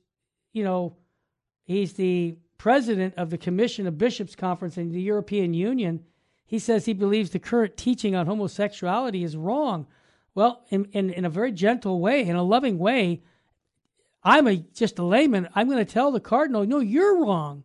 you 0.52 0.64
know, 0.64 0.97
he's 1.64 1.95
the 1.95 2.37
president 2.59 3.14
of 3.17 3.31
the 3.31 3.38
Commission 3.38 3.87
of 3.87 3.99
Bishops 3.99 4.37
Conference 4.37 4.76
in 4.76 4.93
the 4.93 5.00
European 5.00 5.55
Union. 5.55 6.05
He 6.47 6.59
says 6.59 6.85
he 6.85 6.93
believes 6.93 7.31
the 7.31 7.38
current 7.38 7.76
teaching 7.76 8.14
on 8.14 8.26
homosexuality 8.26 9.25
is 9.25 9.37
wrong. 9.37 9.87
Well, 10.35 10.64
in, 10.69 10.87
in, 10.93 11.11
in 11.11 11.25
a 11.25 11.31
very 11.31 11.52
gentle 11.52 12.00
way, 12.00 12.23
in 12.26 12.37
a 12.37 12.43
loving 12.43 12.79
way, 12.79 13.23
I'm 14.23 14.47
a 14.47 14.57
just 14.57 14.99
a 14.99 15.02
layman. 15.02 15.49
I'm 15.55 15.69
going 15.69 15.85
to 15.85 15.93
tell 15.93 16.12
the 16.12 16.21
cardinal, 16.21 16.64
no, 16.67 16.79
you're 16.79 17.25
wrong. 17.25 17.64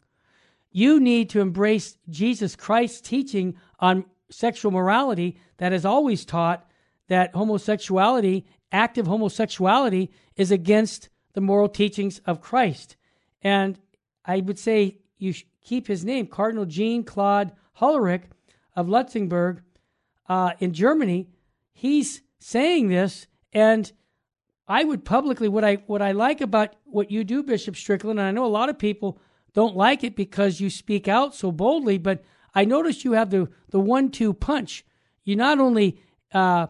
You 0.78 1.00
need 1.00 1.32
to 1.32 1.40
embrace 1.40 1.98
Jesus 2.08 2.56
Christ's 2.56 3.02
teaching 3.02 3.56
on 3.80 4.06
sexual 4.30 4.72
morality 4.72 5.40
that 5.58 5.72
has 5.72 5.86
always 5.86 6.24
taught 6.24 6.70
that 7.08 7.34
homosexuality, 7.34 8.46
active 8.72 9.08
homosexuality, 9.08 10.12
is 10.36 10.52
against 10.52 11.10
the 11.34 11.42
moral 11.42 11.68
teachings 11.68 12.22
of 12.28 12.42
Christ. 12.42 12.96
And 13.42 13.80
I 14.24 14.42
would 14.42 14.60
say 14.60 15.00
you 15.18 15.34
keep 15.64 15.88
his 15.88 16.06
name, 16.06 16.28
Cardinal 16.28 16.68
Jean 16.68 17.04
Claude 17.04 17.54
Hollerich 17.80 18.26
of 18.76 18.86
Lutzenberg 18.86 19.62
uh, 20.30 20.52
in 20.60 20.74
Germany. 20.74 21.28
He's 21.74 22.22
saying 22.38 22.90
this, 22.90 23.26
and 23.52 23.92
I 24.68 24.84
would 24.84 25.06
publicly 25.06 25.50
what 25.50 25.64
I 25.64 25.78
what 25.88 26.04
I 26.04 26.12
like 26.12 26.40
about 26.40 26.76
what 26.84 27.10
you 27.10 27.24
do, 27.24 27.42
Bishop 27.42 27.76
Strickland, 27.76 28.20
and 28.20 28.28
I 28.28 28.32
know 28.32 28.46
a 28.46 28.48
lot 28.60 28.70
of 28.70 28.78
people 28.78 29.20
don't 29.58 29.76
like 29.76 30.04
it 30.04 30.16
because 30.16 30.62
you 30.62 30.70
speak 30.70 31.08
out 31.08 31.34
so 31.34 31.52
boldly, 31.52 31.98
but 31.98 32.24
I 32.54 32.64
notice 32.64 33.04
you 33.04 33.14
have 33.14 33.32
the, 33.32 33.50
the 33.72 33.80
one 33.80 34.12
two 34.12 34.32
punch. 34.32 34.86
You 35.24 35.36
not 35.36 35.58
only 35.58 36.00
uh, 36.32 36.68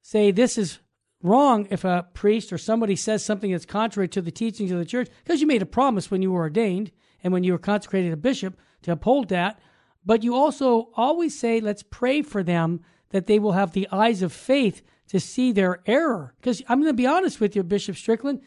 say 0.00 0.30
this 0.30 0.56
is 0.56 0.78
wrong 1.24 1.66
if 1.70 1.84
a 1.84 2.06
priest 2.14 2.52
or 2.52 2.56
somebody 2.56 2.94
says 2.94 3.24
something 3.24 3.50
that's 3.50 3.66
contrary 3.66 4.06
to 4.10 4.22
the 4.22 4.30
teachings 4.30 4.70
of 4.70 4.78
the 4.78 4.84
church, 4.84 5.08
because 5.24 5.40
you 5.40 5.48
made 5.48 5.60
a 5.60 5.66
promise 5.66 6.08
when 6.08 6.22
you 6.22 6.30
were 6.30 6.42
ordained 6.42 6.92
and 7.24 7.32
when 7.32 7.42
you 7.42 7.50
were 7.50 7.58
consecrated 7.58 8.12
a 8.12 8.16
bishop 8.16 8.56
to 8.82 8.92
uphold 8.92 9.28
that, 9.30 9.58
but 10.06 10.22
you 10.22 10.36
also 10.36 10.90
always 10.94 11.36
say, 11.36 11.58
let's 11.58 11.82
pray 11.82 12.22
for 12.22 12.44
them 12.44 12.80
that 13.08 13.26
they 13.26 13.40
will 13.40 13.52
have 13.58 13.72
the 13.72 13.88
eyes 13.90 14.22
of 14.22 14.32
faith 14.32 14.82
to 15.08 15.18
see 15.18 15.50
their 15.50 15.80
error. 15.84 16.32
Because 16.40 16.62
I'm 16.68 16.78
going 16.78 16.92
to 16.92 16.94
be 16.94 17.08
honest 17.08 17.40
with 17.40 17.56
you, 17.56 17.64
Bishop 17.64 17.96
Strickland, 17.96 18.40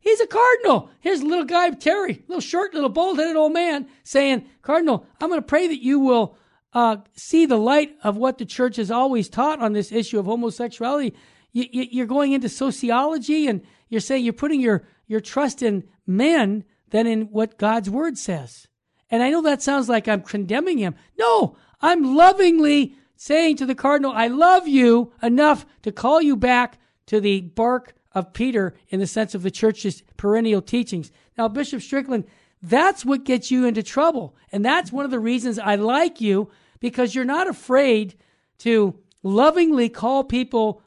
He's 0.00 0.20
a 0.20 0.26
cardinal. 0.26 0.90
Here's 1.00 1.20
a 1.20 1.26
little 1.26 1.44
guy, 1.44 1.70
Terry, 1.70 2.22
little 2.28 2.40
short, 2.40 2.74
little 2.74 2.88
bald 2.88 3.18
headed 3.18 3.36
old 3.36 3.52
man 3.52 3.86
saying, 4.02 4.46
Cardinal, 4.62 5.06
I'm 5.20 5.28
going 5.28 5.40
to 5.40 5.46
pray 5.46 5.68
that 5.68 5.82
you 5.82 5.98
will 5.98 6.36
uh, 6.72 6.98
see 7.14 7.46
the 7.46 7.56
light 7.56 7.96
of 8.02 8.16
what 8.16 8.38
the 8.38 8.44
church 8.44 8.76
has 8.76 8.90
always 8.90 9.28
taught 9.28 9.60
on 9.60 9.72
this 9.72 9.92
issue 9.92 10.18
of 10.18 10.26
homosexuality. 10.26 11.14
You, 11.52 11.66
you, 11.70 11.86
you're 11.90 12.06
going 12.06 12.32
into 12.32 12.48
sociology 12.48 13.46
and 13.46 13.62
you're 13.88 14.00
saying 14.00 14.24
you're 14.24 14.32
putting 14.32 14.60
your, 14.60 14.86
your 15.06 15.20
trust 15.20 15.62
in 15.62 15.84
men 16.06 16.64
than 16.90 17.06
in 17.06 17.22
what 17.22 17.58
God's 17.58 17.88
word 17.88 18.18
says. 18.18 18.66
And 19.10 19.22
I 19.22 19.30
know 19.30 19.42
that 19.42 19.62
sounds 19.62 19.88
like 19.88 20.08
I'm 20.08 20.22
condemning 20.22 20.78
him. 20.78 20.96
No, 21.18 21.56
I'm 21.80 22.16
lovingly 22.16 22.96
saying 23.16 23.56
to 23.56 23.66
the 23.66 23.74
cardinal, 23.74 24.12
I 24.12 24.26
love 24.26 24.66
you 24.66 25.12
enough 25.22 25.64
to 25.82 25.92
call 25.92 26.20
you 26.20 26.36
back 26.36 26.78
to 27.06 27.20
the 27.20 27.40
barque 27.40 27.94
of 28.14 28.32
Peter 28.32 28.74
in 28.88 29.00
the 29.00 29.06
sense 29.06 29.34
of 29.34 29.42
the 29.42 29.50
church's 29.50 30.02
perennial 30.16 30.62
teachings. 30.62 31.10
Now, 31.36 31.48
Bishop 31.48 31.82
Strickland, 31.82 32.24
that's 32.62 33.04
what 33.04 33.24
gets 33.24 33.50
you 33.50 33.66
into 33.66 33.82
trouble. 33.82 34.36
And 34.52 34.64
that's 34.64 34.92
one 34.92 35.04
of 35.04 35.10
the 35.10 35.20
reasons 35.20 35.58
I 35.58 35.74
like 35.74 36.20
you 36.20 36.50
because 36.80 37.14
you're 37.14 37.24
not 37.24 37.48
afraid 37.48 38.14
to 38.58 38.98
lovingly 39.22 39.88
call 39.88 40.24
people 40.24 40.82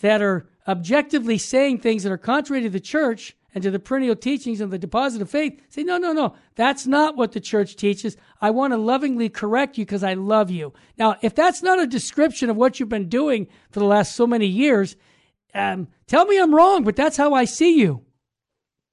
that 0.00 0.22
are 0.22 0.48
objectively 0.66 1.38
saying 1.38 1.78
things 1.78 2.02
that 2.02 2.12
are 2.12 2.18
contrary 2.18 2.62
to 2.62 2.70
the 2.70 2.80
church 2.80 3.34
and 3.54 3.62
to 3.62 3.70
the 3.70 3.78
perennial 3.78 4.14
teachings 4.14 4.60
of 4.60 4.70
the 4.70 4.78
deposit 4.78 5.22
of 5.22 5.30
faith. 5.30 5.60
Say, 5.70 5.82
no, 5.82 5.96
no, 5.96 6.12
no, 6.12 6.34
that's 6.54 6.86
not 6.86 7.16
what 7.16 7.32
the 7.32 7.40
church 7.40 7.76
teaches. 7.76 8.16
I 8.40 8.50
want 8.50 8.72
to 8.72 8.76
lovingly 8.76 9.28
correct 9.28 9.78
you 9.78 9.84
because 9.84 10.04
I 10.04 10.14
love 10.14 10.50
you. 10.50 10.72
Now, 10.98 11.16
if 11.22 11.34
that's 11.34 11.62
not 11.62 11.80
a 11.80 11.86
description 11.86 12.50
of 12.50 12.56
what 12.56 12.78
you've 12.78 12.88
been 12.88 13.08
doing 13.08 13.48
for 13.70 13.80
the 13.80 13.86
last 13.86 14.14
so 14.14 14.26
many 14.26 14.46
years, 14.46 14.96
um, 15.54 15.88
tell 16.06 16.26
me 16.26 16.38
I'm 16.38 16.54
wrong, 16.54 16.84
but 16.84 16.96
that's 16.96 17.16
how 17.16 17.34
I 17.34 17.44
see 17.44 17.78
you. 17.78 18.04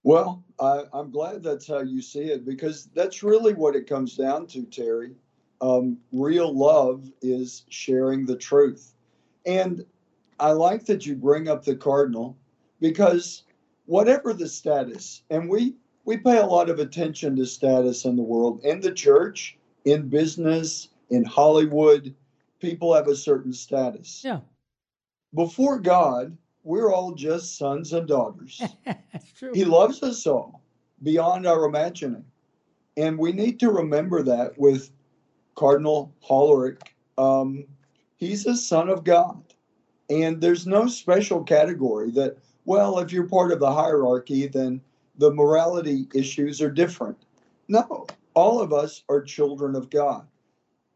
Well, 0.04 0.44
I, 0.60 0.84
am 0.94 1.12
glad 1.12 1.44
that's 1.44 1.68
how 1.68 1.82
you 1.82 2.02
see 2.02 2.26
it 2.26 2.46
because 2.46 2.90
that's 2.94 3.24
really 3.24 3.54
what 3.54 3.76
it 3.76 3.88
comes 3.88 4.16
down 4.16 4.48
to, 4.48 4.64
Terry. 4.64 5.16
Um, 5.62 5.98
real 6.12 6.56
love 6.56 7.10
is 7.22 7.64
sharing 7.70 8.26
the 8.26 8.36
truth. 8.36 8.94
And 9.46 9.86
I 10.40 10.52
like 10.52 10.86
that 10.86 11.06
you 11.06 11.16
bring 11.16 11.48
up 11.48 11.64
the 11.64 11.76
cardinal 11.76 12.38
because 12.80 13.44
whatever 13.86 14.34
the 14.34 14.48
status, 14.48 15.24
and 15.30 15.50
we 15.50 15.76
we 16.04 16.18
pay 16.18 16.38
a 16.38 16.46
lot 16.46 16.70
of 16.70 16.80
attention 16.80 17.36
to 17.36 17.46
status 17.46 18.06
in 18.06 18.16
the 18.16 18.22
world, 18.22 18.62
in 18.64 18.80
the 18.80 18.92
church, 18.92 19.58
in 19.86 20.08
business, 20.08 20.90
in 21.10 21.24
Hollywood. 21.24 22.14
People 22.60 22.94
have 22.94 23.08
a 23.08 23.16
certain 23.16 23.54
status. 23.54 24.22
Yeah. 24.24 24.42
Before 25.34 25.80
God, 25.80 26.38
we're 26.66 26.92
all 26.92 27.14
just 27.14 27.58
sons 27.58 27.94
and 27.94 28.08
daughters. 28.08 28.62
That's 28.86 29.32
true. 29.32 29.52
He 29.54 29.64
loves 29.64 30.02
us 30.04 30.26
all 30.28 30.64
beyond 31.04 31.46
our 31.46 31.66
imagining. 31.66 32.26
And 32.98 33.18
we 33.18 33.32
need 33.32 33.60
to 33.60 33.70
remember 33.70 34.24
that 34.24 34.58
with 34.58 34.90
Cardinal 35.56 36.14
Hollerich. 36.28 36.82
Um, 37.18 37.66
he's 38.18 38.46
a 38.48 38.58
son 38.58 38.90
of 38.90 39.04
God. 39.04 39.42
And 40.10 40.42
there's 40.42 40.66
no 40.66 40.88
special 40.88 41.44
category 41.44 42.12
that, 42.12 42.38
well, 42.66 43.00
if 43.00 43.12
you're 43.12 43.28
part 43.28 43.52
of 43.52 43.60
the 43.60 43.72
hierarchy, 43.72 44.48
then 44.48 44.82
the 45.18 45.32
morality 45.32 46.08
issues 46.14 46.62
are 46.62 46.72
different. 46.72 47.18
No, 47.68 48.08
all 48.34 48.60
of 48.60 48.74
us 48.74 49.04
are 49.08 49.22
children 49.22 49.76
of 49.76 49.90
God. 49.90 50.26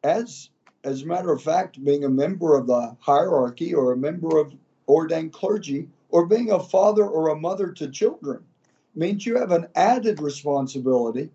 As 0.04 0.50
as 0.86 1.02
a 1.02 1.06
matter 1.06 1.32
of 1.32 1.42
fact, 1.42 1.84
being 1.84 2.06
a 2.06 2.10
member 2.10 2.56
of 2.56 2.66
the 2.66 2.96
hierarchy 3.02 3.74
or 3.74 3.92
a 3.92 3.98
member 3.98 4.38
of 4.38 4.54
ordained 4.90 5.32
clergy 5.32 5.88
or 6.10 6.26
being 6.26 6.52
a 6.52 6.60
father 6.60 7.06
or 7.06 7.30
a 7.30 7.40
mother 7.40 7.72
to 7.72 7.88
children 7.90 8.44
means 8.96 9.26
you 9.26 9.38
have 9.38 9.52
an 9.52 9.68
added 9.76 10.20
responsibility, 10.20 11.30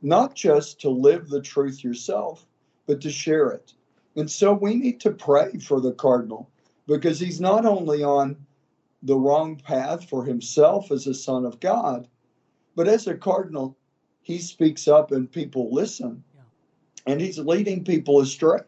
not 0.00 0.34
just 0.34 0.80
to 0.80 0.88
live 0.88 1.28
the 1.28 1.42
truth 1.42 1.84
yourself, 1.84 2.46
but 2.86 3.00
to 3.00 3.10
share 3.10 3.50
it. 3.50 3.74
And 4.16 4.30
so 4.30 4.52
we 4.52 4.74
need 4.76 5.00
to 5.00 5.10
pray 5.10 5.58
for 5.58 5.80
the 5.80 5.92
cardinal 5.92 6.48
because 6.86 7.20
he's 7.20 7.40
not 7.40 7.66
only 7.66 8.02
on 8.02 8.36
the 9.02 9.16
wrong 9.16 9.56
path 9.56 10.08
for 10.08 10.24
himself 10.24 10.90
as 10.90 11.06
a 11.06 11.14
son 11.14 11.44
of 11.44 11.60
God, 11.60 12.08
but 12.76 12.88
as 12.88 13.06
a 13.06 13.14
cardinal, 13.14 13.76
he 14.22 14.38
speaks 14.38 14.86
up 14.86 15.10
and 15.10 15.30
people 15.30 15.72
listen. 15.72 16.22
And 17.06 17.20
he's 17.20 17.38
leading 17.38 17.82
people 17.82 18.20
astray 18.20 18.60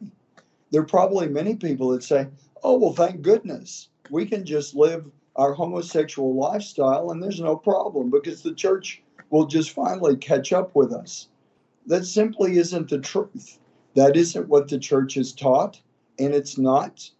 there 0.72 0.80
are 0.80 0.86
probably 0.86 1.28
many 1.28 1.54
people 1.54 1.90
that 1.90 2.02
say, 2.02 2.26
oh, 2.64 2.78
well, 2.78 2.94
thank 2.94 3.22
goodness. 3.22 3.88
We 4.10 4.26
can 4.26 4.44
just 4.44 4.74
live 4.74 5.06
our 5.36 5.52
homosexual 5.52 6.34
lifestyle 6.34 7.10
and 7.10 7.22
there's 7.22 7.40
no 7.40 7.56
problem 7.56 8.10
because 8.10 8.42
the 8.42 8.54
church 8.54 9.02
will 9.30 9.46
just 9.46 9.70
finally 9.70 10.16
catch 10.16 10.52
up 10.52 10.74
with 10.74 10.92
us. 10.92 11.28
That 11.86 12.04
simply 12.04 12.58
isn't 12.58 12.88
the 12.88 12.98
truth. 12.98 13.58
That 13.94 14.16
isn't 14.16 14.48
what 14.48 14.68
the 14.68 14.78
church 14.78 15.14
has 15.14 15.32
taught, 15.32 15.80
and 16.18 16.34
it's 16.34 16.56
not 16.56 17.10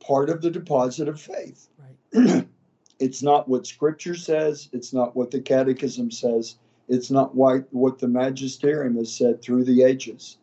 part 0.00 0.30
of 0.30 0.42
the 0.42 0.50
deposit 0.50 1.08
of 1.08 1.20
faith. 1.20 1.68
Right. 2.12 2.46
it's 3.00 3.22
not 3.22 3.48
what 3.48 3.66
scripture 3.66 4.14
says, 4.14 4.68
it's 4.72 4.92
not 4.92 5.16
what 5.16 5.30
the 5.30 5.40
catechism 5.40 6.10
says, 6.10 6.56
it's 6.88 7.10
not 7.10 7.34
what 7.34 7.98
the 7.98 8.08
magisterium 8.08 8.96
has 8.96 9.12
said 9.12 9.42
through 9.42 9.64
the 9.64 9.82
ages. 9.82 10.36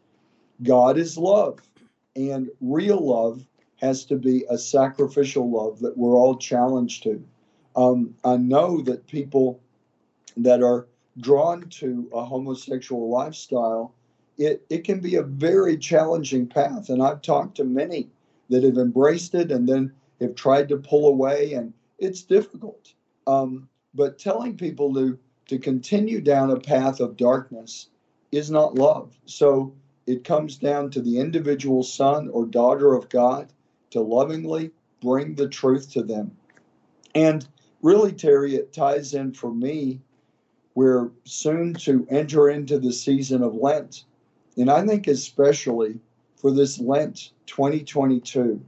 God 0.63 0.97
is 0.97 1.17
love. 1.17 1.59
And 2.15 2.49
real 2.59 2.99
love 2.99 3.45
has 3.77 4.05
to 4.05 4.15
be 4.15 4.45
a 4.49 4.57
sacrificial 4.57 5.49
love 5.49 5.79
that 5.79 5.97
we're 5.97 6.15
all 6.15 6.37
challenged 6.37 7.03
to. 7.03 7.23
Um, 7.75 8.15
I 8.23 8.37
know 8.37 8.81
that 8.81 9.07
people 9.07 9.59
that 10.37 10.61
are 10.61 10.87
drawn 11.19 11.67
to 11.69 12.09
a 12.13 12.23
homosexual 12.23 13.09
lifestyle, 13.09 13.93
it, 14.37 14.63
it 14.69 14.83
can 14.83 14.99
be 14.99 15.15
a 15.15 15.23
very 15.23 15.77
challenging 15.77 16.47
path. 16.47 16.89
And 16.89 17.01
I've 17.01 17.21
talked 17.21 17.57
to 17.57 17.63
many 17.63 18.09
that 18.49 18.63
have 18.63 18.77
embraced 18.77 19.33
it 19.35 19.51
and 19.51 19.67
then 19.67 19.91
have 20.19 20.35
tried 20.35 20.69
to 20.69 20.77
pull 20.77 21.07
away, 21.07 21.53
and 21.53 21.73
it's 21.97 22.21
difficult. 22.21 22.93
Um, 23.27 23.67
but 23.93 24.19
telling 24.19 24.57
people 24.57 24.93
to, 24.93 25.17
to 25.47 25.57
continue 25.57 26.21
down 26.21 26.51
a 26.51 26.59
path 26.59 26.99
of 26.99 27.17
darkness 27.17 27.87
is 28.31 28.51
not 28.51 28.75
love. 28.75 29.17
So 29.25 29.73
it 30.07 30.23
comes 30.23 30.57
down 30.57 30.89
to 30.91 31.01
the 31.01 31.19
individual 31.19 31.83
son 31.83 32.29
or 32.29 32.45
daughter 32.45 32.93
of 32.93 33.09
God 33.09 33.53
to 33.91 34.01
lovingly 34.01 34.71
bring 35.01 35.35
the 35.35 35.47
truth 35.47 35.91
to 35.91 36.03
them. 36.03 36.35
And 37.13 37.47
really, 37.81 38.11
Terry, 38.11 38.55
it 38.55 38.73
ties 38.73 39.13
in 39.13 39.33
for 39.33 39.53
me. 39.53 40.01
We're 40.75 41.11
soon 41.25 41.73
to 41.75 42.07
enter 42.09 42.49
into 42.49 42.79
the 42.79 42.93
season 42.93 43.43
of 43.43 43.55
Lent. 43.55 44.05
And 44.57 44.69
I 44.69 44.85
think, 44.85 45.07
especially 45.07 45.99
for 46.35 46.51
this 46.51 46.79
Lent 46.79 47.31
2022, 47.45 48.61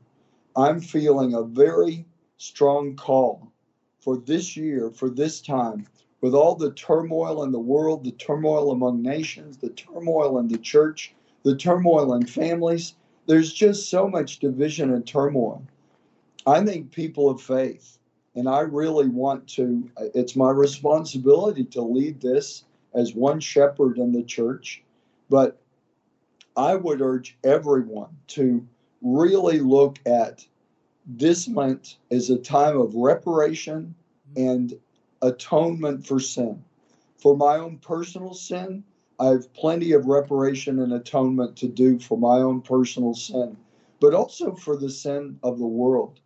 I'm 0.56 0.80
feeling 0.80 1.34
a 1.34 1.44
very 1.44 2.06
strong 2.38 2.96
call 2.96 3.52
for 4.00 4.18
this 4.18 4.56
year, 4.58 4.92
for 4.92 5.10
this 5.10 5.42
time, 5.42 5.88
with 6.22 6.34
all 6.34 6.56
the 6.56 6.72
turmoil 6.72 7.44
in 7.44 7.52
the 7.52 7.60
world, 7.60 8.04
the 8.04 8.12
turmoil 8.12 8.72
among 8.72 9.02
nations, 9.02 9.58
the 9.58 9.70
turmoil 9.70 10.38
in 10.40 10.48
the 10.48 10.58
church, 10.58 11.14
the 11.44 11.56
turmoil 11.56 12.14
in 12.14 12.26
families. 12.26 12.96
There's 13.28 13.54
just 13.54 13.90
so 13.90 14.08
much 14.08 14.40
division 14.40 14.94
and 14.94 15.06
turmoil. 15.06 15.64
I 16.46 16.64
think 16.66 16.92
people 16.92 17.30
of 17.30 17.42
faith, 17.42 17.98
and 18.36 18.50
I 18.50 18.62
really 18.62 19.08
want 19.08 19.48
to, 19.50 19.90
it's 20.14 20.36
my 20.36 20.50
responsibility 20.50 21.64
to 21.66 21.82
lead 21.82 22.20
this 22.20 22.66
as 22.94 23.16
one 23.16 23.40
shepherd 23.40 23.98
in 23.98 24.12
the 24.12 24.24
church, 24.24 24.84
but 25.30 25.60
I 26.56 26.76
would 26.76 27.02
urge 27.02 27.38
everyone 27.44 28.16
to 28.30 28.66
really 29.02 29.60
look 29.60 30.00
at 30.06 30.46
this 31.06 31.48
Lent 31.48 31.98
as 32.12 32.30
a 32.30 32.38
time 32.38 32.80
of 32.80 32.96
reparation 32.96 33.96
mm-hmm. 34.36 34.50
and 34.50 34.80
atonement 35.22 36.06
for 36.06 36.20
sin. 36.20 36.64
For 37.18 37.36
my 37.36 37.58
own 37.58 37.78
personal 37.78 38.34
sin, 38.34 38.84
I 39.20 39.28
have 39.28 39.54
plenty 39.54 39.92
of 39.92 40.08
reparation 40.08 40.80
and 40.80 40.94
atonement 40.94 41.56
to 41.58 41.68
do 41.68 42.00
for 42.00 42.18
my 42.18 42.38
own 42.38 42.62
personal 42.62 43.14
sin, 43.14 43.56
but 44.00 44.14
also 44.14 44.56
for 44.56 44.76
the 44.76 44.90
sin 44.90 45.40
of 45.44 45.60
the 45.60 45.68
world. 45.68 46.20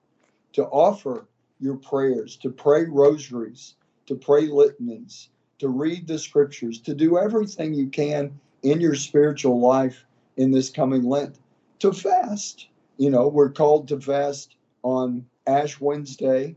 To 0.53 0.65
offer 0.65 1.27
your 1.59 1.75
prayers, 1.75 2.37
to 2.37 2.49
pray 2.49 2.85
rosaries, 2.85 3.75
to 4.05 4.15
pray 4.15 4.47
litanies, 4.47 5.29
to 5.59 5.69
read 5.69 6.07
the 6.07 6.17
scriptures, 6.17 6.79
to 6.81 6.93
do 6.93 7.17
everything 7.17 7.73
you 7.73 7.87
can 7.87 8.39
in 8.63 8.79
your 8.79 8.95
spiritual 8.95 9.59
life 9.59 10.05
in 10.37 10.51
this 10.51 10.69
coming 10.69 11.03
Lent, 11.03 11.37
to 11.79 11.91
fast. 11.91 12.67
You 12.97 13.09
know, 13.09 13.27
we're 13.27 13.51
called 13.51 13.87
to 13.89 13.99
fast 13.99 14.55
on 14.83 15.25
Ash 15.45 15.79
Wednesday 15.79 16.55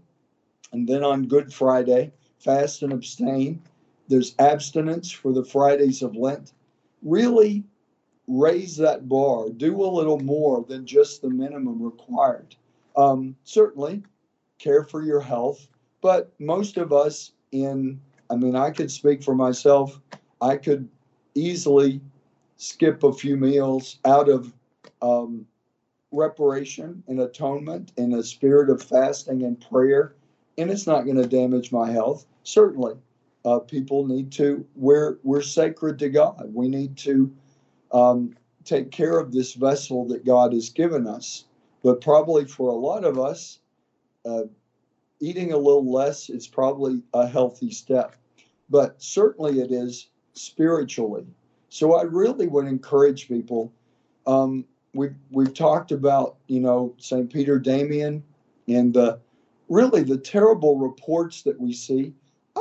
and 0.73 0.89
then 0.89 1.03
on 1.03 1.27
Good 1.27 1.53
Friday, 1.53 2.13
fast 2.39 2.83
and 2.83 2.93
abstain 2.93 3.63
there's 4.11 4.35
abstinence 4.41 5.11
for 5.11 5.33
the 5.33 5.45
Fridays 5.45 6.03
of 6.03 6.17
Lent. 6.17 6.53
Really 7.01 7.63
raise 8.27 8.77
that 8.77 9.09
bar. 9.09 9.49
Do 9.51 9.83
a 9.83 9.87
little 9.87 10.19
more 10.19 10.65
than 10.69 10.85
just 10.85 11.23
the 11.23 11.31
minimum 11.31 11.81
required. 11.81 12.57
Um, 12.97 13.37
certainly, 13.45 14.03
care 14.59 14.85
for 14.85 15.03
your 15.03 15.21
health, 15.21 15.69
but 16.01 16.33
most 16.41 16.77
of 16.77 16.93
us, 16.93 17.33
in, 17.53 18.01
I 18.29 18.35
mean, 18.35 18.57
I 18.57 18.71
could 18.71 18.91
speak 18.91 19.23
for 19.23 19.35
myself, 19.35 20.01
I 20.43 20.57
could 20.57 20.89
easily 21.35 22.01
skip 22.57 23.05
a 23.05 23.13
few 23.13 23.37
meals 23.37 24.01
out 24.05 24.29
of 24.29 24.53
um, 25.03 25.47
reparation 26.11 27.03
and 27.07 27.21
atonement 27.21 27.93
in 27.97 28.15
a 28.15 28.25
spirit 28.25 28.71
of 28.71 28.83
fasting 28.83 29.45
and 29.45 29.65
prayer, 29.71 30.15
and 30.59 30.69
it's 30.69 30.87
not 30.87 31.05
going 31.05 31.17
to 31.17 31.29
damage 31.29 31.71
my 31.71 31.91
health. 31.91 32.27
Certainly, 32.43 32.97
uh, 33.45 33.59
people 33.59 34.07
need 34.07 34.31
to 34.33 34.67
we're 34.77 35.19
we're 35.23 35.43
sacred 35.43 35.99
to 36.01 36.09
God. 36.09 36.51
We 36.53 36.69
need 36.69 36.97
to 36.99 37.33
um, 37.93 38.37
take 38.65 38.91
care 38.91 39.19
of 39.19 39.33
this 39.33 39.55
vessel 39.55 40.07
that 40.09 40.25
God 40.25 40.53
has 40.53 40.69
given 40.69 41.07
us. 41.07 41.45
But 41.83 42.01
probably 42.01 42.45
for 42.45 42.71
a 42.71 42.75
lot 42.75 43.05
of 43.05 43.19
us, 43.19 43.61
uh, 44.27 44.43
eating 45.21 45.53
a 45.53 45.57
little 45.57 45.91
less 45.91 46.29
is 46.29 46.47
probably 46.47 47.03
a 47.15 47.27
healthy 47.27 47.71
step. 47.71 48.17
But 48.69 49.03
certainly 49.03 49.61
it 49.61 49.73
is 49.73 50.09
spiritually. 50.35 51.27
So 51.71 51.95
I 51.95 52.03
really 52.03 52.47
would 52.47 52.67
encourage 52.67 53.29
people. 53.29 53.73
Um, 54.27 54.67
we've 54.93 55.15
we've 55.31 55.55
talked 55.55 55.93
about 55.93 56.37
you 56.47 56.61
know 56.61 56.95
Saint 56.99 57.33
Peter 57.33 57.59
Damian 57.59 58.23
and 58.69 58.93
the 58.93 59.19
really 59.69 60.03
the 60.03 60.19
terrible 60.19 60.77
reports 60.79 61.43
that 61.43 61.59
we 61.59 61.73
see 61.73 62.13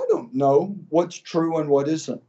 don't 0.10 0.34
know 0.34 0.76
what's 0.90 1.18
true 1.18 1.58
and 1.58 1.70
what 1.70 1.88
isn't. 1.88 2.22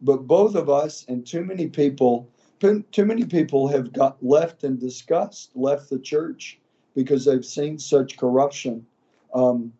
But 0.00 0.26
both 0.26 0.54
of 0.54 0.68
us 0.68 1.04
and 1.08 1.26
too 1.26 1.44
many 1.44 1.68
people, 1.68 2.28
too 2.60 3.04
many 3.04 3.24
people 3.24 3.68
have 3.68 3.92
got 3.92 4.22
left 4.24 4.64
in 4.64 4.78
disgust, 4.78 5.50
left 5.54 5.90
the 5.90 5.98
church 5.98 6.58
because 6.94 7.24
they've 7.24 7.44
seen 7.44 7.78
such 7.78 8.16
corruption. 8.16 8.86
Um, 9.34 9.72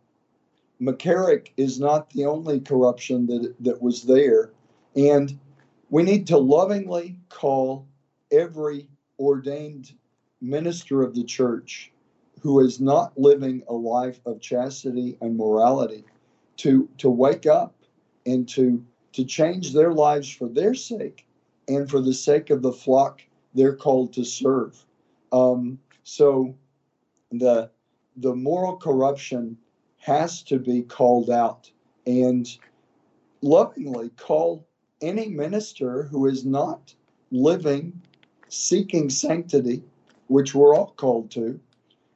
McCarrick 0.81 1.51
is 1.57 1.79
not 1.79 2.09
the 2.09 2.25
only 2.25 2.59
corruption 2.59 3.25
that 3.27 3.55
that 3.61 3.81
was 3.81 4.03
there, 4.03 4.51
and 4.95 5.39
we 5.89 6.03
need 6.03 6.27
to 6.27 6.37
lovingly 6.37 7.17
call 7.29 7.87
every 8.31 8.89
ordained 9.17 9.93
minister 10.41 11.01
of 11.01 11.15
the 11.15 11.23
church 11.23 11.91
who 12.41 12.59
is 12.59 12.81
not 12.81 13.17
living 13.17 13.63
a 13.69 13.73
life 13.73 14.19
of 14.25 14.41
chastity 14.41 15.17
and 15.21 15.37
morality 15.37 16.03
to 16.57 16.89
to 16.97 17.09
wake 17.09 17.45
up 17.45 17.75
and 18.25 18.47
to 18.49 18.83
to 19.13 19.23
change 19.23 19.73
their 19.73 19.93
lives 19.93 20.29
for 20.29 20.47
their 20.47 20.73
sake 20.73 21.25
and 21.67 21.89
for 21.89 22.01
the 22.01 22.13
sake 22.13 22.49
of 22.49 22.61
the 22.61 22.71
flock 22.71 23.21
they're 23.53 23.75
called 23.75 24.13
to 24.13 24.25
serve. 24.25 24.85
Um, 25.31 25.79
so 26.03 26.55
the 27.31 27.69
the 28.17 28.35
moral 28.35 28.77
corruption 28.77 29.57
has 29.97 30.43
to 30.43 30.59
be 30.59 30.81
called 30.81 31.29
out 31.29 31.71
and 32.05 32.57
lovingly 33.41 34.09
call 34.09 34.65
any 35.01 35.27
minister 35.27 36.03
who 36.03 36.27
is 36.27 36.45
not 36.45 36.93
living 37.31 38.01
seeking 38.47 39.09
sanctity 39.09 39.83
which 40.27 40.55
we're 40.55 40.75
all 40.75 40.93
called 40.95 41.29
to 41.31 41.59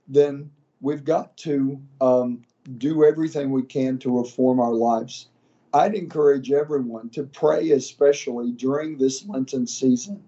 then 0.08 0.50
we've 0.82 1.04
got 1.04 1.36
to 1.38 1.80
um, 2.00 2.42
do 2.78 3.04
everything 3.04 3.52
we 3.52 3.64
can 3.64 3.98
to 3.98 4.18
reform 4.18 4.60
our 4.60 4.74
lives 4.74 5.28
i'd 5.74 5.96
encourage 5.96 6.52
everyone 6.52 7.10
to 7.10 7.24
pray 7.24 7.72
especially 7.72 8.52
during 8.52 8.98
this 8.98 9.26
lenten 9.28 9.66
season 9.66 10.22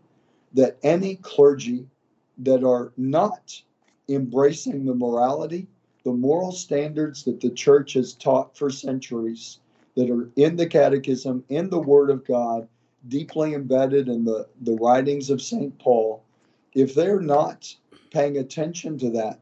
that 0.53 0.77
any 0.83 1.15
clergy 1.17 1.87
that 2.39 2.63
are 2.63 2.91
not 2.97 3.61
embracing 4.09 4.85
the 4.85 4.95
morality, 4.95 5.67
the 6.03 6.11
moral 6.11 6.51
standards 6.51 7.23
that 7.23 7.39
the 7.39 7.49
church 7.51 7.93
has 7.93 8.13
taught 8.13 8.57
for 8.57 8.69
centuries, 8.69 9.59
that 9.95 10.09
are 10.09 10.29
in 10.35 10.55
the 10.55 10.67
catechism, 10.67 11.43
in 11.49 11.69
the 11.69 11.79
Word 11.79 12.09
of 12.09 12.25
God, 12.25 12.67
deeply 13.07 13.53
embedded 13.53 14.07
in 14.07 14.23
the, 14.23 14.47
the 14.61 14.75
writings 14.75 15.29
of 15.29 15.41
St. 15.41 15.77
Paul, 15.79 16.23
if 16.73 16.95
they're 16.95 17.21
not 17.21 17.73
paying 18.11 18.37
attention 18.37 18.97
to 18.99 19.09
that, 19.11 19.39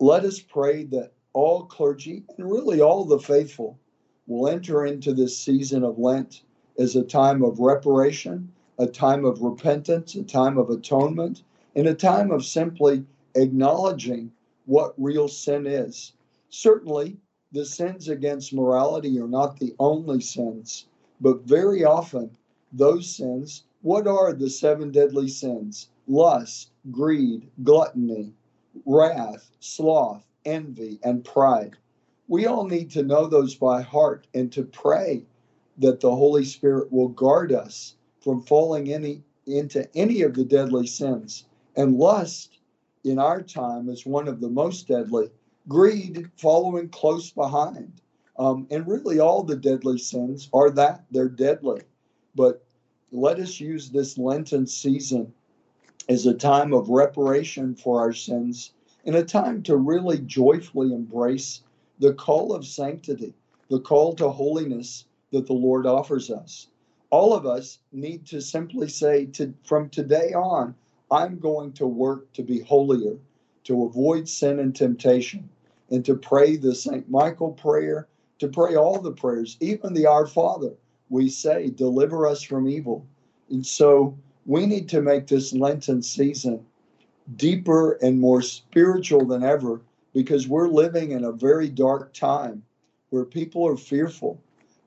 let 0.00 0.24
us 0.24 0.40
pray 0.40 0.84
that 0.84 1.12
all 1.34 1.64
clergy 1.64 2.22
and 2.38 2.50
really 2.50 2.80
all 2.80 3.04
the 3.04 3.18
faithful 3.18 3.78
will 4.26 4.48
enter 4.48 4.86
into 4.86 5.12
this 5.12 5.36
season 5.36 5.84
of 5.84 5.98
Lent 5.98 6.42
as 6.78 6.96
a 6.96 7.02
time 7.02 7.42
of 7.42 7.60
reparation, 7.60 8.50
a 8.78 8.86
time 8.86 9.24
of 9.24 9.42
repentance, 9.42 10.14
a 10.14 10.22
time 10.22 10.56
of 10.56 10.70
atonement, 10.70 11.42
and 11.76 11.86
a 11.86 11.94
time 11.94 12.30
of 12.30 12.44
simply 12.44 13.04
acknowledging 13.34 14.32
what 14.66 14.94
real 14.96 15.28
sin 15.28 15.66
is. 15.66 16.12
Certainly, 16.48 17.16
the 17.52 17.64
sins 17.64 18.08
against 18.08 18.54
morality 18.54 19.20
are 19.20 19.28
not 19.28 19.58
the 19.58 19.74
only 19.78 20.20
sins, 20.20 20.86
but 21.20 21.42
very 21.42 21.84
often 21.84 22.30
those 22.72 23.14
sins, 23.14 23.64
what 23.82 24.06
are 24.06 24.32
the 24.32 24.48
seven 24.48 24.90
deadly 24.90 25.28
sins? 25.28 25.90
Lust, 26.08 26.70
greed, 26.90 27.50
gluttony, 27.62 28.32
wrath, 28.86 29.50
sloth, 29.60 30.24
envy, 30.44 30.98
and 31.02 31.24
pride. 31.24 31.76
We 32.28 32.46
all 32.46 32.64
need 32.64 32.90
to 32.92 33.02
know 33.02 33.26
those 33.26 33.54
by 33.54 33.82
heart 33.82 34.26
and 34.34 34.50
to 34.52 34.62
pray 34.62 35.24
that 35.78 36.00
the 36.00 36.14
Holy 36.14 36.44
Spirit 36.44 36.90
will 36.92 37.08
guard 37.08 37.52
us 37.52 37.96
from 38.20 38.42
falling 38.42 38.92
any, 38.92 39.22
into 39.46 39.88
any 39.96 40.22
of 40.22 40.34
the 40.34 40.44
deadly 40.44 40.86
sins. 40.86 41.44
And 41.76 41.98
lust 41.98 42.58
in 43.04 43.18
our 43.18 43.42
time 43.42 43.88
is 43.88 44.06
one 44.06 44.28
of 44.28 44.40
the 44.40 44.48
most 44.48 44.88
deadly. 44.88 45.30
Greed 45.68 46.30
following 46.36 46.88
close 46.88 47.30
behind. 47.30 48.00
Um, 48.38 48.66
and 48.70 48.86
really, 48.86 49.20
all 49.20 49.42
the 49.42 49.56
deadly 49.56 49.98
sins 49.98 50.48
are 50.52 50.70
that 50.70 51.04
they're 51.10 51.28
deadly. 51.28 51.82
But 52.34 52.64
let 53.12 53.38
us 53.38 53.60
use 53.60 53.90
this 53.90 54.18
Lenten 54.18 54.66
season 54.66 55.32
as 56.08 56.26
a 56.26 56.34
time 56.34 56.72
of 56.72 56.88
reparation 56.88 57.74
for 57.74 58.00
our 58.00 58.12
sins 58.12 58.72
and 59.06 59.16
a 59.16 59.24
time 59.24 59.62
to 59.62 59.76
really 59.76 60.18
joyfully 60.18 60.92
embrace 60.92 61.62
the 61.98 62.14
call 62.14 62.54
of 62.54 62.66
sanctity, 62.66 63.34
the 63.68 63.80
call 63.80 64.14
to 64.14 64.28
holiness 64.28 65.06
that 65.30 65.46
the 65.46 65.52
Lord 65.52 65.86
offers 65.86 66.30
us. 66.30 66.68
All 67.10 67.34
of 67.34 67.46
us 67.46 67.78
need 67.92 68.26
to 68.26 68.40
simply 68.40 68.88
say, 68.88 69.26
to, 69.26 69.54
from 69.64 69.88
today 69.88 70.32
on, 70.32 70.74
I'm 71.10 71.38
going 71.38 71.72
to 71.74 71.86
work 71.86 72.32
to 72.32 72.42
be 72.42 72.60
holier, 72.60 73.16
to 73.64 73.84
avoid 73.84 74.28
sin 74.28 74.58
and 74.58 74.74
temptation, 74.74 75.48
and 75.90 76.04
to 76.04 76.16
pray 76.16 76.56
the 76.56 76.74
St. 76.74 77.08
Michael 77.08 77.52
prayer, 77.52 78.08
to 78.38 78.48
pray 78.48 78.74
all 78.74 79.00
the 79.00 79.12
prayers, 79.12 79.56
even 79.60 79.94
the 79.94 80.06
Our 80.06 80.26
Father. 80.26 80.72
We 81.10 81.28
say, 81.28 81.68
deliver 81.68 82.26
us 82.26 82.42
from 82.42 82.68
evil. 82.68 83.06
And 83.50 83.64
so 83.64 84.18
we 84.46 84.66
need 84.66 84.88
to 84.88 85.02
make 85.02 85.26
this 85.26 85.52
Lenten 85.52 86.02
season 86.02 86.64
deeper 87.36 87.92
and 88.02 88.20
more 88.20 88.42
spiritual 88.42 89.24
than 89.24 89.42
ever 89.42 89.80
because 90.12 90.46
we're 90.46 90.68
living 90.68 91.10
in 91.12 91.24
a 91.24 91.32
very 91.32 91.68
dark 91.68 92.12
time 92.12 92.62
where 93.10 93.24
people 93.24 93.66
are 93.66 93.76
fearful. 93.76 94.40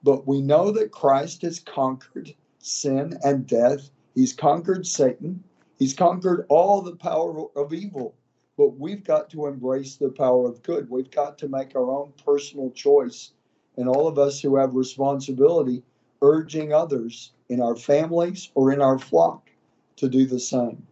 But 0.03 0.27
we 0.27 0.41
know 0.41 0.71
that 0.71 0.91
Christ 0.91 1.41
has 1.41 1.59
conquered 1.59 2.33
sin 2.59 3.17
and 3.23 3.47
death, 3.47 3.89
He's 4.15 4.33
conquered 4.33 4.85
Satan, 4.85 5.43
He's 5.79 5.93
conquered 5.93 6.45
all 6.49 6.81
the 6.81 6.95
power 6.95 7.45
of 7.55 7.73
evil, 7.73 8.15
but 8.57 8.79
we've 8.79 9.03
got 9.03 9.29
to 9.31 9.45
embrace 9.45 9.95
the 9.95 10.09
power 10.09 10.47
of 10.47 10.63
good. 10.63 10.89
We've 10.89 11.11
got 11.11 11.37
to 11.39 11.47
make 11.47 11.75
our 11.75 11.91
own 11.91 12.13
personal 12.25 12.71
choice. 12.71 13.31
And 13.77 13.87
all 13.87 14.07
of 14.07 14.17
us 14.17 14.41
who 14.41 14.55
have 14.55 14.73
responsibility, 14.73 15.83
urging 16.23 16.73
others 16.73 17.31
in 17.49 17.61
our 17.61 17.75
families 17.75 18.49
or 18.55 18.71
in 18.71 18.81
our 18.81 18.97
flock 18.97 19.51
to 19.97 20.09
do 20.09 20.25
the 20.25 20.39
same. 20.39 20.87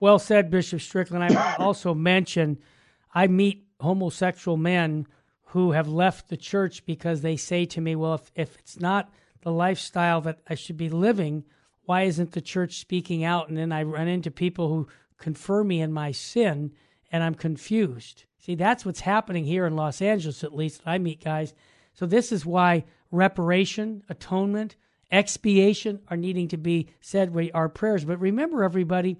Well 0.00 0.18
said, 0.18 0.50
Bishop 0.50 0.80
Strickland. 0.80 1.22
I 1.22 1.54
also 1.58 1.94
mention 1.94 2.58
I 3.14 3.26
meet 3.26 3.66
homosexual 3.80 4.56
men 4.56 5.06
who 5.46 5.72
have 5.72 5.88
left 5.88 6.28
the 6.28 6.36
church 6.36 6.84
because 6.86 7.20
they 7.20 7.36
say 7.36 7.66
to 7.66 7.80
me, 7.80 7.94
well, 7.96 8.14
if, 8.14 8.32
if 8.34 8.58
it's 8.58 8.80
not 8.80 9.12
the 9.42 9.50
lifestyle 9.50 10.20
that 10.22 10.40
I 10.48 10.54
should 10.54 10.76
be 10.76 10.88
living, 10.88 11.44
why 11.84 12.02
isn't 12.02 12.32
the 12.32 12.40
church 12.40 12.78
speaking 12.78 13.24
out? 13.24 13.48
And 13.48 13.56
then 13.56 13.72
I 13.72 13.82
run 13.82 14.08
into 14.08 14.30
people 14.30 14.68
who 14.68 14.88
confirm 15.18 15.68
me 15.68 15.80
in 15.80 15.92
my 15.92 16.12
sin, 16.12 16.72
and 17.10 17.22
I'm 17.22 17.34
confused. 17.34 18.24
See, 18.38 18.54
that's 18.54 18.86
what's 18.86 19.00
happening 19.00 19.44
here 19.44 19.66
in 19.66 19.76
Los 19.76 20.00
Angeles, 20.00 20.44
at 20.44 20.54
least. 20.54 20.82
I 20.86 20.98
meet 20.98 21.22
guys. 21.22 21.52
So 21.92 22.06
this 22.06 22.32
is 22.32 22.46
why 22.46 22.84
reparation, 23.10 24.04
atonement, 24.08 24.76
expiation 25.10 26.00
are 26.08 26.16
needing 26.16 26.48
to 26.48 26.56
be 26.56 26.88
said 27.00 27.34
with 27.34 27.50
our 27.54 27.68
prayers. 27.68 28.04
But 28.04 28.20
remember, 28.20 28.62
everybody, 28.62 29.16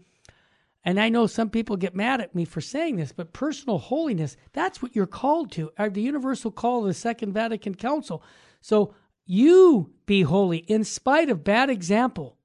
and 0.85 0.99
I 0.99 1.11
know 1.11 1.27
some 1.27 1.51
people 1.51 1.77
get 1.77 1.95
mad 1.95 2.21
at 2.21 2.35
me 2.35 2.45
for 2.45 2.61
saying 2.61 2.97
this, 2.97 3.13
but 3.13 3.33
personal 3.33 3.79
holiness, 3.79 4.37
that's 4.53 4.81
what 4.81 4.97
you're 4.97 5.07
called 5.07 5.53
to, 5.53 5.71
uh, 5.77 5.91
the 5.91 6.01
universal 6.01 6.51
call 6.51 6.81
of 6.81 6.87
the 6.87 6.95
Second 6.95 7.33
Vatican 7.35 7.75
Council. 7.75 8.23
So 8.61 8.95
you 9.27 9.93
be 10.07 10.23
holy 10.23 10.59
in 10.59 10.85
spite 10.85 11.29
of 11.29 11.45
bad 11.45 11.69
example. 11.69 12.39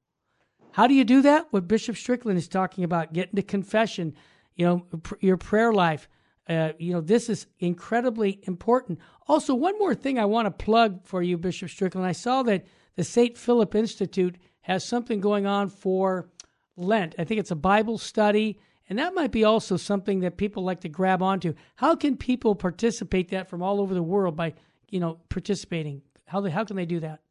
How 0.72 0.88
do 0.88 0.94
you 0.94 1.06
do 1.06 1.22
that? 1.22 1.48
What 1.52 1.70
Bishop 1.70 1.96
Strickland 1.96 2.38
is 2.38 2.50
talking 2.50 2.84
about, 2.84 3.14
getting 3.14 3.38
to 3.38 3.42
confession, 3.42 4.14
you 4.56 4.66
know, 4.66 4.80
pr- 4.80 5.16
your 5.22 5.38
prayer 5.38 5.72
life. 5.72 6.10
Uh, 6.48 6.74
you 6.78 6.92
know, 6.92 7.02
this 7.02 7.30
is 7.30 7.48
incredibly 7.60 8.40
important. 8.44 9.00
Also, 9.28 9.56
one 9.56 9.80
more 9.80 9.96
thing 9.96 10.20
I 10.20 10.26
want 10.26 10.46
to 10.46 10.66
plug 10.66 11.06
for 11.06 11.24
you, 11.24 11.38
Bishop 11.38 11.70
Strickland. 11.70 12.06
I 12.06 12.12
saw 12.12 12.44
that 12.44 12.66
the 12.96 13.04
St. 13.04 13.38
Philip 13.38 13.74
Institute 13.74 14.36
has 14.62 14.86
something 14.86 15.22
going 15.22 15.46
on 15.46 15.70
for 15.70 16.30
Lent. 16.78 17.16
I 17.18 17.24
think 17.24 17.40
it's 17.40 17.52
a 17.52 17.56
Bible 17.56 17.98
study, 17.98 18.60
and 18.90 19.00
that 19.00 19.14
might 19.14 19.32
be 19.32 19.44
also 19.44 19.78
something 19.78 20.20
that 20.22 20.38
people 20.38 20.64
like 20.64 20.82
to 20.82 20.90
grab 20.90 21.22
onto. 21.22 21.54
How 21.76 21.96
can 21.96 22.18
people 22.18 22.56
participate 22.56 23.30
that 23.30 23.50
from 23.50 23.62
all 23.62 23.80
over 23.80 23.94
the 23.94 24.04
world 24.04 24.36
by, 24.36 24.54
you 24.90 25.00
know, 25.00 25.20
participating? 25.30 26.02
How, 26.26 26.42
they, 26.42 26.50
how 26.50 26.66
can 26.66 26.76
they 26.76 26.86
do 26.86 27.00
that? 27.00 27.22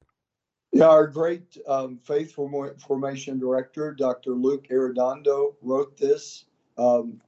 Yeah, 0.73 0.89
our 0.89 1.07
great 1.07 1.57
um, 1.69 1.99
faith 2.03 2.35
formation 2.35 3.39
director, 3.39 3.93
Dr. 3.93 4.31
Luke 4.33 4.67
Arredondo, 4.71 5.55
wrote 5.63 5.97
this 5.97 6.47
um, 6.79 7.21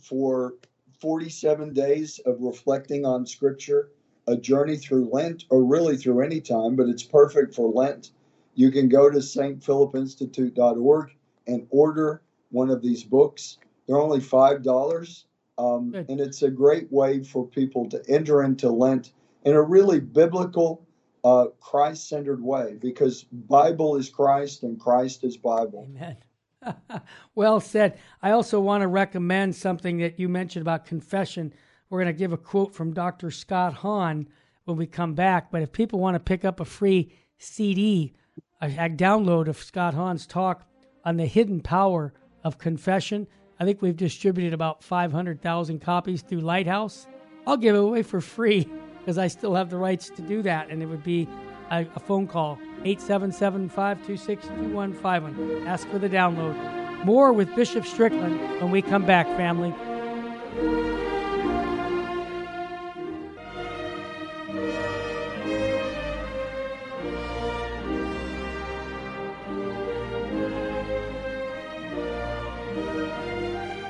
for 0.00 0.54
47 1.00 1.72
days 1.72 2.18
of 2.26 2.40
reflecting 2.40 3.04
on 3.04 3.24
Scripture, 3.26 3.90
a 4.26 4.36
journey 4.36 4.76
through 4.76 5.10
Lent, 5.12 5.44
or 5.50 5.64
really 5.64 5.96
through 5.96 6.22
any 6.22 6.40
time, 6.40 6.74
but 6.74 6.88
it's 6.88 7.02
perfect 7.02 7.54
for 7.54 7.70
Lent. 7.70 8.10
You 8.54 8.70
can 8.70 8.88
go 8.88 9.10
to 9.10 9.18
stphilipinstitute.org 9.18 11.10
and 11.46 11.66
order 11.70 12.22
one 12.50 12.70
of 12.70 12.82
these 12.82 13.02
books. 13.02 13.58
They're 13.86 13.98
only 13.98 14.20
$5, 14.20 15.24
um, 15.58 15.94
and 15.94 16.20
it's 16.20 16.42
a 16.42 16.50
great 16.50 16.90
way 16.92 17.22
for 17.22 17.46
people 17.46 17.88
to 17.90 18.02
enter 18.08 18.42
into 18.42 18.70
Lent 18.70 19.12
in 19.44 19.54
a 19.54 19.62
really 19.62 20.00
biblical 20.00 20.86
uh, 21.24 21.46
Christ 21.60 22.08
centered 22.08 22.42
way 22.42 22.76
because 22.80 23.24
Bible 23.24 23.96
is 23.96 24.08
Christ 24.08 24.62
and 24.62 24.78
Christ 24.78 25.24
is 25.24 25.36
Bible. 25.36 25.88
Amen. 25.90 26.16
well 27.34 27.60
said. 27.60 27.98
I 28.22 28.32
also 28.32 28.60
want 28.60 28.82
to 28.82 28.88
recommend 28.88 29.54
something 29.54 29.98
that 29.98 30.18
you 30.18 30.28
mentioned 30.28 30.62
about 30.62 30.86
confession. 30.86 31.52
We're 31.90 32.02
going 32.02 32.14
to 32.14 32.18
give 32.18 32.32
a 32.32 32.38
quote 32.38 32.74
from 32.74 32.92
Dr. 32.92 33.30
Scott 33.30 33.74
Hahn 33.74 34.28
when 34.64 34.76
we 34.76 34.86
come 34.86 35.14
back. 35.14 35.50
But 35.50 35.62
if 35.62 35.72
people 35.72 35.98
want 35.98 36.14
to 36.14 36.20
pick 36.20 36.44
up 36.44 36.60
a 36.60 36.64
free 36.64 37.12
CD, 37.38 38.14
a, 38.60 38.66
a 38.66 38.88
download 38.88 39.48
of 39.48 39.58
Scott 39.58 39.94
Hahn's 39.94 40.26
talk 40.26 40.66
on 41.04 41.16
the 41.16 41.26
hidden 41.26 41.60
power 41.60 42.12
of 42.44 42.58
confession, 42.58 43.26
I 43.58 43.64
think 43.64 43.82
we've 43.82 43.96
distributed 43.96 44.52
about 44.52 44.82
500,000 44.82 45.80
copies 45.80 46.22
through 46.22 46.40
Lighthouse. 46.40 47.06
I'll 47.46 47.56
give 47.56 47.74
it 47.74 47.78
away 47.78 48.02
for 48.02 48.20
free 48.20 48.68
because 48.98 49.18
I 49.18 49.28
still 49.28 49.54
have 49.54 49.70
the 49.70 49.76
rights 49.76 50.10
to 50.10 50.22
do 50.22 50.42
that. 50.42 50.68
And 50.70 50.82
it 50.82 50.86
would 50.86 51.04
be 51.04 51.28
a, 51.70 51.86
a 51.94 52.00
phone 52.00 52.26
call 52.26 52.58
877 52.84 53.68
526 53.68 54.46
2151. 54.46 55.66
Ask 55.66 55.88
for 55.88 55.98
the 55.98 56.08
download. 56.08 56.56
More 57.04 57.32
with 57.32 57.54
Bishop 57.54 57.84
Strickland 57.84 58.40
when 58.60 58.70
we 58.70 58.82
come 58.82 59.04
back, 59.04 59.26
family. 59.36 59.72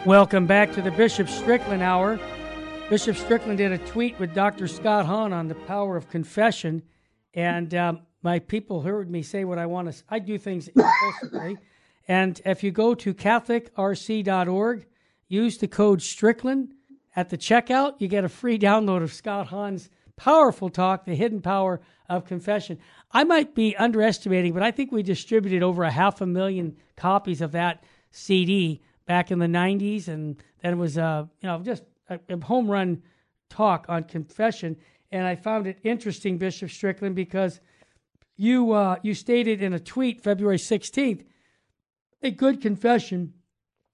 Welcome 0.05 0.49
back 0.49 0.73
to 0.73 0.83
the 0.83 0.91
Bishop 0.91 1.29
Strickland 1.29 1.81
Hour. 1.81 2.19
Bishop 2.91 3.17
Strickland 3.17 3.59
did 3.59 3.71
a 3.71 3.79
tweet 3.79 4.19
with 4.19 4.35
Dr. 4.35 4.67
Scott 4.67 5.07
Hahn 5.07 5.33
on 5.33 5.47
the 5.47 5.55
power 5.55 5.97
of 5.97 6.11
confession, 6.11 6.83
and 7.35 7.73
um, 7.73 8.01
my 8.21 8.41
people 8.41 8.83
heard 8.83 9.09
me 9.09 9.23
say 9.23 9.45
what 9.45 9.59
I 9.59 9.67
want 9.67 9.93
to. 9.93 10.03
I 10.09 10.19
do 10.19 10.39
things 10.39 10.67
impulsively, 10.67 11.57
and 12.09 12.41
if 12.45 12.65
you 12.65 12.73
go 12.73 12.97
to 12.97 13.15
CatholicRC.org, 13.15 14.87
use 15.29 15.59
the 15.59 15.69
code 15.69 16.03
Strickland 16.03 16.75
at 17.15 17.31
the 17.31 17.39
checkout, 17.39 18.01
you 18.01 18.09
get 18.09 18.25
a 18.25 18.29
free 18.29 18.59
download 18.59 19.05
of 19.05 19.13
Scott 19.13 19.47
Hahn's 19.47 19.89
powerful 20.17 20.69
talk, 20.69 21.05
"The 21.05 21.15
Hidden 21.15 21.43
Power 21.43 21.81
of 22.09 22.25
Confession." 22.25 22.81
I 23.13 23.23
might 23.23 23.55
be 23.55 23.77
underestimating, 23.77 24.53
but 24.53 24.65
I 24.65 24.73
think 24.73 24.91
we 24.91 25.05
distributed 25.05 25.63
over 25.63 25.85
a 25.85 25.93
half 25.93 26.21
a 26.21 26.27
million 26.27 26.77
copies 26.97 27.41
of 27.41 27.53
that 27.53 27.85
CD 28.11 28.83
back 29.13 29.31
in 29.31 29.39
the 29.39 29.47
90s, 29.47 30.09
and 30.09 30.43
then 30.63 30.73
it 30.73 30.77
was 30.77 30.97
uh, 30.97 31.27
you 31.43 31.47
know 31.47 31.59
just 31.59 31.83
a, 32.09 32.19
a 32.31 32.41
home 32.43 32.67
run 32.67 33.03
talk 33.51 33.85
on 33.91 34.05
confession. 34.05 34.75
And 35.11 35.27
I 35.27 35.35
found 35.37 35.67
it 35.67 35.79
interesting, 35.83 36.39
Bishop 36.39 36.71
Strickland, 36.71 37.15
because 37.15 37.61
you 38.39 38.73
uh, 38.73 38.97
you 39.03 39.13
stated 39.13 39.63
in 39.63 39.75
a 39.75 39.79
tweet 39.79 40.23
February 40.23 40.57
16th, 40.57 41.27
a 42.23 42.31
good 42.31 42.63
confession 42.63 43.35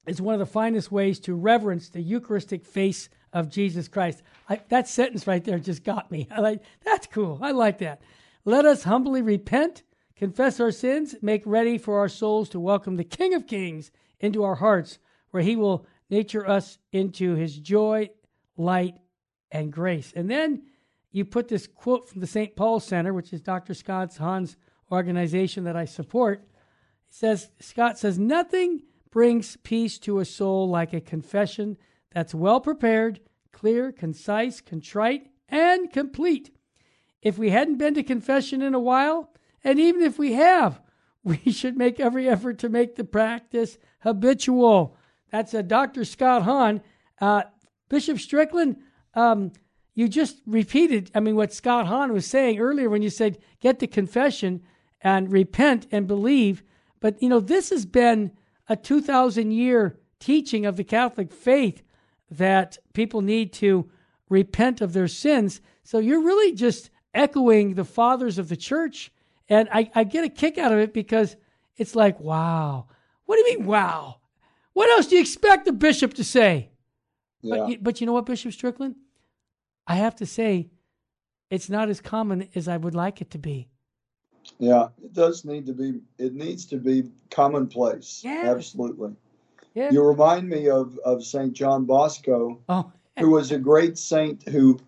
is 0.06 0.22
one 0.22 0.34
of 0.34 0.38
the 0.38 0.46
finest 0.46 0.92
ways 0.92 1.18
to 1.18 1.34
reverence 1.34 1.88
the 1.88 2.00
Eucharistic 2.00 2.64
face 2.64 3.08
of 3.32 3.50
Jesus 3.50 3.88
Christ. 3.88 4.22
I, 4.48 4.60
that 4.68 4.86
sentence 4.86 5.26
right 5.26 5.42
there 5.42 5.58
just 5.58 5.82
got 5.82 6.12
me. 6.12 6.28
I 6.30 6.38
like 6.38 6.62
that's 6.84 7.08
cool. 7.08 7.40
I 7.42 7.50
like 7.50 7.78
that. 7.78 8.02
Let 8.44 8.64
us 8.64 8.84
humbly 8.84 9.22
repent, 9.22 9.82
confess 10.14 10.60
our 10.60 10.70
sins, 10.70 11.16
make 11.20 11.42
ready 11.44 11.76
for 11.76 11.98
our 11.98 12.08
souls 12.08 12.48
to 12.50 12.60
welcome 12.60 12.94
the 12.94 13.02
King 13.02 13.34
of 13.34 13.48
Kings 13.48 13.90
into 14.20 14.44
our 14.44 14.54
hearts, 14.54 15.00
where 15.30 15.42
he 15.42 15.56
will 15.56 15.86
nature 16.10 16.48
us 16.48 16.78
into 16.92 17.34
his 17.34 17.58
joy, 17.58 18.10
light, 18.56 18.96
and 19.50 19.72
grace. 19.72 20.12
And 20.14 20.30
then 20.30 20.62
you 21.10 21.24
put 21.24 21.48
this 21.48 21.66
quote 21.66 22.08
from 22.08 22.20
the 22.20 22.26
St. 22.26 22.54
Paul 22.56 22.80
Center, 22.80 23.12
which 23.12 23.32
is 23.32 23.40
Dr. 23.40 23.74
Scott's 23.74 24.18
Hahn's 24.18 24.56
organization 24.90 25.64
that 25.64 25.76
I 25.76 25.84
support. 25.84 26.40
It 27.08 27.14
says, 27.14 27.50
Scott 27.60 27.98
says, 27.98 28.18
nothing 28.18 28.82
brings 29.10 29.56
peace 29.56 29.98
to 30.00 30.18
a 30.18 30.24
soul 30.24 30.68
like 30.68 30.92
a 30.92 31.00
confession 31.00 31.76
that's 32.12 32.34
well 32.34 32.60
prepared, 32.60 33.20
clear, 33.52 33.92
concise, 33.92 34.60
contrite, 34.60 35.28
and 35.48 35.90
complete. 35.92 36.54
If 37.22 37.38
we 37.38 37.50
hadn't 37.50 37.78
been 37.78 37.94
to 37.94 38.02
confession 38.02 38.62
in 38.62 38.74
a 38.74 38.80
while, 38.80 39.32
and 39.64 39.78
even 39.78 40.02
if 40.02 40.18
we 40.18 40.34
have, 40.34 40.80
we 41.24 41.38
should 41.50 41.76
make 41.76 41.98
every 42.00 42.28
effort 42.28 42.58
to 42.58 42.68
make 42.68 42.96
the 42.96 43.04
practice 43.04 43.78
habitual. 44.00 44.96
That's 45.30 45.54
a 45.54 45.62
Dr. 45.62 46.04
Scott 46.04 46.42
Hahn. 46.42 46.80
Uh, 47.20 47.42
Bishop 47.88 48.18
Strickland, 48.18 48.76
um, 49.14 49.52
you 49.94 50.08
just 50.08 50.40
repeated, 50.46 51.10
I 51.14 51.20
mean, 51.20 51.36
what 51.36 51.52
Scott 51.52 51.86
Hahn 51.86 52.12
was 52.12 52.26
saying 52.26 52.58
earlier 52.58 52.88
when 52.88 53.02
you 53.02 53.10
said, 53.10 53.38
get 53.60 53.78
to 53.80 53.86
confession 53.86 54.62
and 55.00 55.32
repent 55.32 55.86
and 55.90 56.06
believe. 56.06 56.62
But, 57.00 57.20
you 57.22 57.28
know, 57.28 57.40
this 57.40 57.70
has 57.70 57.86
been 57.86 58.32
a 58.68 58.76
2,000 58.76 59.50
year 59.50 59.98
teaching 60.20 60.66
of 60.66 60.76
the 60.76 60.84
Catholic 60.84 61.32
faith 61.32 61.82
that 62.30 62.78
people 62.92 63.22
need 63.22 63.52
to 63.54 63.90
repent 64.28 64.80
of 64.80 64.92
their 64.92 65.08
sins. 65.08 65.60
So 65.82 65.98
you're 65.98 66.22
really 66.22 66.54
just 66.54 66.90
echoing 67.14 67.74
the 67.74 67.84
fathers 67.84 68.38
of 68.38 68.48
the 68.48 68.56
church. 68.56 69.10
And 69.48 69.68
I, 69.72 69.90
I 69.94 70.04
get 70.04 70.24
a 70.24 70.28
kick 70.28 70.58
out 70.58 70.72
of 70.72 70.78
it 70.78 70.92
because 70.92 71.36
it's 71.76 71.96
like, 71.96 72.20
wow. 72.20 72.86
What 73.24 73.36
do 73.36 73.50
you 73.50 73.58
mean, 73.58 73.66
wow? 73.66 74.17
What 74.78 74.90
else 74.90 75.08
do 75.08 75.16
you 75.16 75.20
expect 75.20 75.64
the 75.64 75.72
bishop 75.72 76.14
to 76.14 76.22
say? 76.22 76.68
Yeah. 77.42 77.66
But, 77.66 77.82
but 77.82 78.00
you 78.00 78.06
know 78.06 78.12
what, 78.12 78.26
Bishop 78.26 78.52
Strickland? 78.52 78.94
I 79.88 79.96
have 79.96 80.14
to 80.14 80.24
say, 80.24 80.70
it's 81.50 81.68
not 81.68 81.88
as 81.88 82.00
common 82.00 82.48
as 82.54 82.68
I 82.68 82.76
would 82.76 82.94
like 82.94 83.20
it 83.20 83.32
to 83.32 83.38
be. 83.38 83.66
Yeah, 84.60 84.90
it 85.02 85.12
does 85.14 85.44
need 85.44 85.66
to 85.66 85.72
be. 85.72 85.98
It 86.18 86.34
needs 86.34 86.64
to 86.66 86.76
be 86.76 87.10
commonplace. 87.28 88.22
Yeah. 88.24 88.44
Absolutely. 88.46 89.16
Yeah. 89.74 89.90
You 89.90 90.04
remind 90.04 90.48
me 90.48 90.68
of, 90.70 90.96
of 91.04 91.24
St. 91.24 91.52
John 91.52 91.84
Bosco, 91.84 92.60
oh. 92.68 92.92
who 93.18 93.30
was 93.30 93.50
a 93.50 93.58
great 93.58 93.98
saint 93.98 94.48
who 94.48 94.78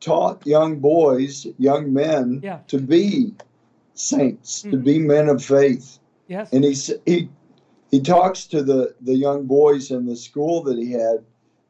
taught 0.00 0.44
young 0.48 0.80
boys, 0.80 1.46
young 1.58 1.92
men, 1.92 2.40
yeah. 2.42 2.58
to 2.66 2.80
be 2.80 3.34
saints, 3.94 4.62
mm-hmm. 4.62 4.72
to 4.72 4.76
be 4.78 4.98
men 4.98 5.28
of 5.28 5.44
faith. 5.44 6.00
Yes. 6.26 6.52
And 6.52 6.64
he, 6.64 6.74
he, 7.06 7.28
he 7.90 8.00
talks 8.00 8.46
to 8.46 8.62
the, 8.62 8.94
the 9.00 9.14
young 9.14 9.46
boys 9.46 9.90
in 9.90 10.06
the 10.06 10.16
school 10.16 10.62
that 10.64 10.78
he 10.78 10.92
had, 10.92 11.24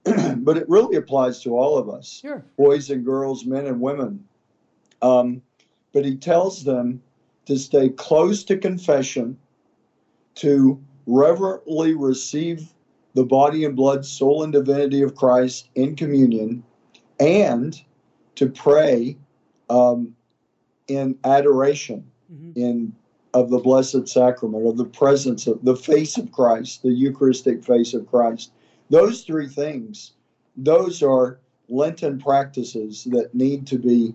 but 0.45 0.57
it 0.57 0.69
really 0.69 0.97
applies 0.97 1.43
to 1.43 1.57
all 1.57 1.79
of 1.79 1.89
us 1.89 2.21
sure. 2.21 2.45
boys 2.57 2.91
and 2.91 3.05
girls, 3.05 3.45
men 3.45 3.67
and 3.67 3.81
women. 3.81 4.25
Um, 5.03 5.43
but 5.93 6.05
he 6.05 6.17
tells 6.17 6.65
them 6.65 7.03
to 7.47 7.57
stay 7.59 7.89
close 7.89 8.45
to 8.45 8.57
confession, 8.57 9.39
to 10.37 10.83
reverently 11.07 11.95
receive 11.95 12.73
the 13.15 13.25
body 13.25 13.65
and 13.65 13.75
blood, 13.75 14.05
soul, 14.05 14.43
and 14.43 14.53
divinity 14.53 15.03
of 15.03 15.15
Christ 15.15 15.71
in 15.75 15.97
communion, 15.97 16.63
and 17.19 17.81
to 18.35 18.49
pray 18.49 19.17
um, 19.71 20.15
in 20.89 21.19
adoration, 21.25 22.09
mm-hmm. 22.33 22.53
in 22.61 22.95
of 23.35 23.51
the 23.51 23.59
Blessed 23.59 24.09
Sacrament, 24.09 24.67
of 24.67 24.77
the 24.77 24.85
presence 24.85 25.47
of 25.47 25.63
the 25.65 25.77
face 25.77 26.17
of 26.17 26.33
Christ, 26.33 26.83
the 26.83 26.93
Eucharistic 26.93 27.65
face 27.65 27.95
of 27.95 28.07
Christ. 28.07 28.53
Those 28.91 29.23
three 29.23 29.49
things, 29.49 30.13
those 30.57 31.03
are 31.03 31.39
Lenten 31.69 32.19
practices 32.19 33.05
that 33.11 33.35
need 33.35 33.67
to 33.67 33.79
be 33.79 34.15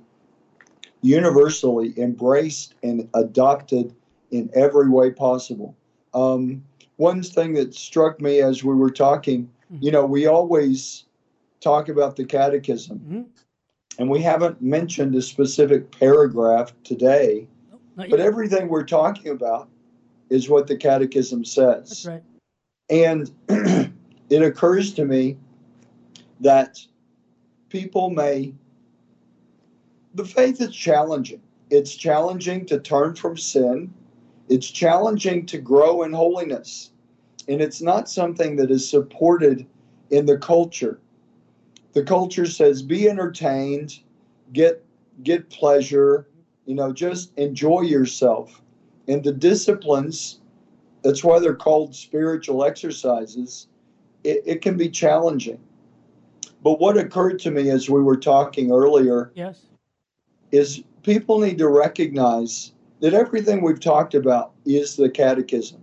universally 1.02 1.94
embraced 1.98 2.76
and 2.82 3.08
adopted 3.14 3.94
in 4.32 4.50
every 4.56 4.90
way 4.90 5.12
possible. 5.12 5.76
Um, 6.14 6.64
one 6.96 7.22
thing 7.22 7.54
that 7.54 7.76
struck 7.76 8.20
me 8.20 8.42
as 8.42 8.64
we 8.64 8.74
were 8.74 8.90
talking, 8.90 9.44
mm-hmm. 9.72 9.84
you 9.84 9.92
know, 9.92 10.06
we 10.06 10.26
always 10.26 11.06
talk 11.62 11.90
about 11.90 12.16
the 12.16 12.26
catechism, 12.26 13.00
mm-hmm. 13.00 13.22
and 14.00 14.10
we 14.10 14.22
haven't 14.22 14.62
mentioned 14.62 15.14
a 15.16 15.22
specific 15.22 15.92
paragraph 15.98 16.74
today, 16.84 17.48
but 17.96 18.20
everything 18.20 18.68
we're 18.68 18.84
talking 18.84 19.32
about 19.32 19.70
is 20.30 20.50
what 20.50 20.68
the 20.68 20.78
catechism 20.78 21.46
says. 21.46 21.90
That's 21.90 22.06
right. 22.06 22.24
And 22.90 23.32
it 24.30 24.42
occurs 24.42 24.94
to 24.96 25.06
me 25.06 25.38
that 26.40 26.80
people 27.70 28.10
may, 28.10 28.54
the 30.14 30.26
faith 30.26 30.60
is 30.62 30.76
challenging. 30.76 31.42
It's 31.70 31.96
challenging 31.96 32.66
to 32.68 32.80
turn 32.80 33.16
from 33.16 33.38
sin 33.38 33.94
it's 34.50 34.70
challenging 34.70 35.46
to 35.48 35.58
grow 35.58 36.04
in 36.04 36.14
holiness. 36.14 36.92
And 37.48 37.62
it's 37.62 37.82
not 37.82 38.10
something 38.10 38.56
that 38.58 38.72
is 38.72 38.88
supported 38.88 39.66
in 40.10 40.26
the 40.26 40.38
culture. 40.38 41.00
The 41.94 42.04
culture 42.04 42.46
says 42.46 42.82
be 42.82 43.10
entertained, 43.10 44.00
get 44.52 44.84
get 45.24 45.50
pleasure, 45.50 46.28
you 46.66 46.76
know, 46.76 46.92
just 46.94 47.38
enjoy 47.38 47.82
yourself. 47.82 48.62
And 49.08 49.24
the 49.24 49.34
disciplines, 49.34 50.40
that's 51.04 51.24
why 51.24 51.40
they're 51.40 51.56
called 51.56 51.96
spiritual 51.96 52.64
exercises, 52.64 53.68
it, 54.24 54.44
it 54.46 54.62
can 54.62 54.78
be 54.78 54.90
challenging. 54.90 55.60
But 56.64 56.80
what 56.80 56.98
occurred 56.98 57.40
to 57.40 57.52
me 57.52 57.70
as 57.70 57.90
we 57.90 58.02
were 58.02 58.16
talking 58.16 58.72
earlier 58.72 59.32
yes. 59.36 59.60
is 60.52 60.82
people 61.04 61.40
need 61.40 61.58
to 61.58 61.68
recognize 61.68 62.72
that 63.02 63.14
everything 63.14 63.62
we've 63.62 63.82
talked 63.82 64.16
about 64.16 64.54
is 64.66 64.96
the 64.96 65.10
catechism. 65.10 65.82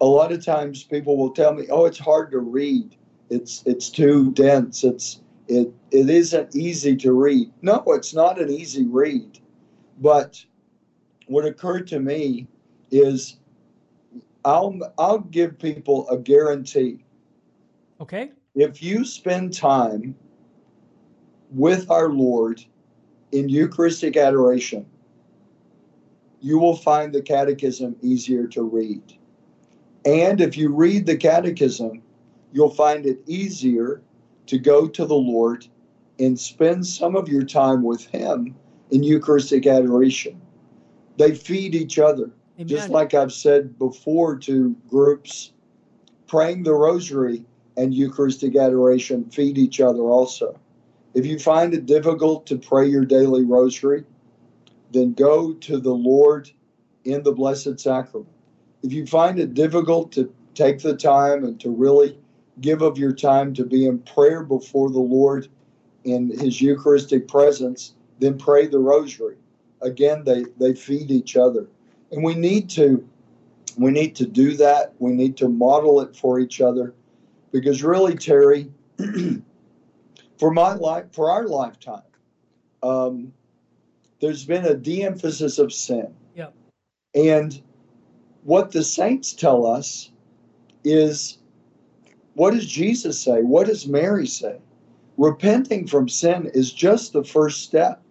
A 0.00 0.06
lot 0.06 0.32
of 0.32 0.44
times 0.44 0.82
people 0.82 1.16
will 1.16 1.30
tell 1.30 1.54
me, 1.54 1.66
"Oh, 1.70 1.84
it's 1.84 1.98
hard 1.98 2.32
to 2.32 2.40
read. 2.40 2.96
It's 3.30 3.62
it's 3.66 3.88
too 3.88 4.32
dense. 4.32 4.82
It's 4.82 5.20
it 5.48 5.72
it 5.90 6.10
isn't 6.10 6.54
easy 6.54 6.96
to 6.96 7.12
read." 7.12 7.52
No, 7.62 7.82
it's 7.88 8.14
not 8.14 8.40
an 8.40 8.50
easy 8.50 8.86
read. 8.86 9.38
But 10.00 10.44
what 11.26 11.44
occurred 11.44 11.86
to 11.88 12.00
me 12.00 12.46
is 12.90 13.38
I'll 14.44 14.78
I'll 14.98 15.20
give 15.20 15.58
people 15.58 16.08
a 16.08 16.16
guarantee. 16.16 17.04
Okay. 18.00 18.30
If 18.54 18.82
you 18.82 19.04
spend 19.04 19.52
time 19.52 20.14
with 21.50 21.90
our 21.90 22.10
Lord 22.10 22.64
in 23.32 23.48
Eucharistic 23.48 24.16
adoration, 24.16 24.86
you 26.40 26.58
will 26.58 26.76
find 26.76 27.12
the 27.12 27.22
catechism 27.22 27.96
easier 28.02 28.46
to 28.48 28.62
read. 28.62 29.02
And 30.04 30.40
if 30.40 30.56
you 30.56 30.72
read 30.72 31.06
the 31.06 31.16
catechism, 31.16 32.02
you'll 32.52 32.70
find 32.70 33.04
it 33.04 33.20
easier 33.26 34.00
to 34.46 34.58
go 34.58 34.86
to 34.86 35.04
the 35.04 35.14
Lord 35.14 35.66
and 36.18 36.38
spend 36.38 36.86
some 36.86 37.16
of 37.16 37.28
your 37.28 37.44
time 37.44 37.82
with 37.82 38.06
Him 38.06 38.54
in 38.90 39.02
Eucharistic 39.02 39.66
adoration. 39.66 40.40
They 41.18 41.34
feed 41.34 41.74
each 41.74 41.98
other. 41.98 42.30
Amen. 42.56 42.68
Just 42.68 42.88
like 42.90 43.14
I've 43.14 43.32
said 43.32 43.78
before 43.78 44.36
to 44.38 44.76
groups, 44.88 45.52
praying 46.26 46.62
the 46.62 46.74
rosary 46.74 47.44
and 47.76 47.94
Eucharistic 47.94 48.56
adoration 48.56 49.28
feed 49.30 49.58
each 49.58 49.80
other 49.80 50.02
also. 50.02 50.58
If 51.14 51.26
you 51.26 51.38
find 51.38 51.74
it 51.74 51.86
difficult 51.86 52.46
to 52.46 52.58
pray 52.58 52.88
your 52.88 53.04
daily 53.04 53.44
rosary, 53.44 54.04
then 54.92 55.12
go 55.12 55.52
to 55.52 55.78
the 55.78 55.94
Lord 55.94 56.50
in 57.04 57.22
the 57.22 57.32
Blessed 57.32 57.78
Sacrament. 57.78 58.28
If 58.82 58.92
you 58.92 59.06
find 59.06 59.38
it 59.38 59.54
difficult 59.54 60.12
to 60.12 60.32
take 60.54 60.80
the 60.80 60.96
time 60.96 61.44
and 61.44 61.58
to 61.60 61.70
really 61.70 62.18
give 62.60 62.82
of 62.82 62.98
your 62.98 63.12
time 63.12 63.54
to 63.54 63.64
be 63.64 63.86
in 63.86 63.98
prayer 64.00 64.42
before 64.42 64.90
the 64.90 65.00
Lord 65.00 65.48
in 66.04 66.30
His 66.38 66.60
Eucharistic 66.60 67.28
presence, 67.28 67.94
then 68.18 68.38
pray 68.38 68.66
the 68.66 68.78
Rosary. 68.78 69.36
Again, 69.82 70.24
they, 70.24 70.44
they 70.58 70.74
feed 70.74 71.10
each 71.10 71.36
other. 71.36 71.68
And 72.12 72.22
we 72.22 72.34
need 72.34 72.70
to 72.70 73.06
we 73.76 73.90
need 73.90 74.16
to 74.16 74.26
do 74.26 74.56
that. 74.56 74.94
We 74.98 75.12
need 75.12 75.36
to 75.38 75.48
model 75.48 76.00
it 76.00 76.16
for 76.16 76.38
each 76.40 76.60
other. 76.60 76.94
Because 77.52 77.82
really, 77.82 78.16
Terry, 78.16 78.70
for 80.38 80.50
my 80.50 80.74
life, 80.74 81.04
for 81.12 81.30
our 81.30 81.46
lifetime, 81.46 82.02
um, 82.82 83.32
there's 84.20 84.44
been 84.44 84.64
a 84.64 84.74
de-emphasis 84.74 85.58
of 85.58 85.72
sin. 85.72 86.14
Yeah. 86.34 86.48
And 87.14 87.60
what 88.44 88.72
the 88.72 88.82
saints 88.82 89.34
tell 89.34 89.66
us 89.66 90.10
is 90.84 91.38
what 92.36 92.52
does 92.52 92.66
Jesus 92.66 93.18
say? 93.18 93.40
What 93.40 93.66
does 93.66 93.88
Mary 93.88 94.26
say? 94.26 94.58
Repenting 95.16 95.86
from 95.86 96.06
sin 96.06 96.50
is 96.52 96.70
just 96.70 97.14
the 97.14 97.24
first 97.24 97.62
step. 97.62 98.02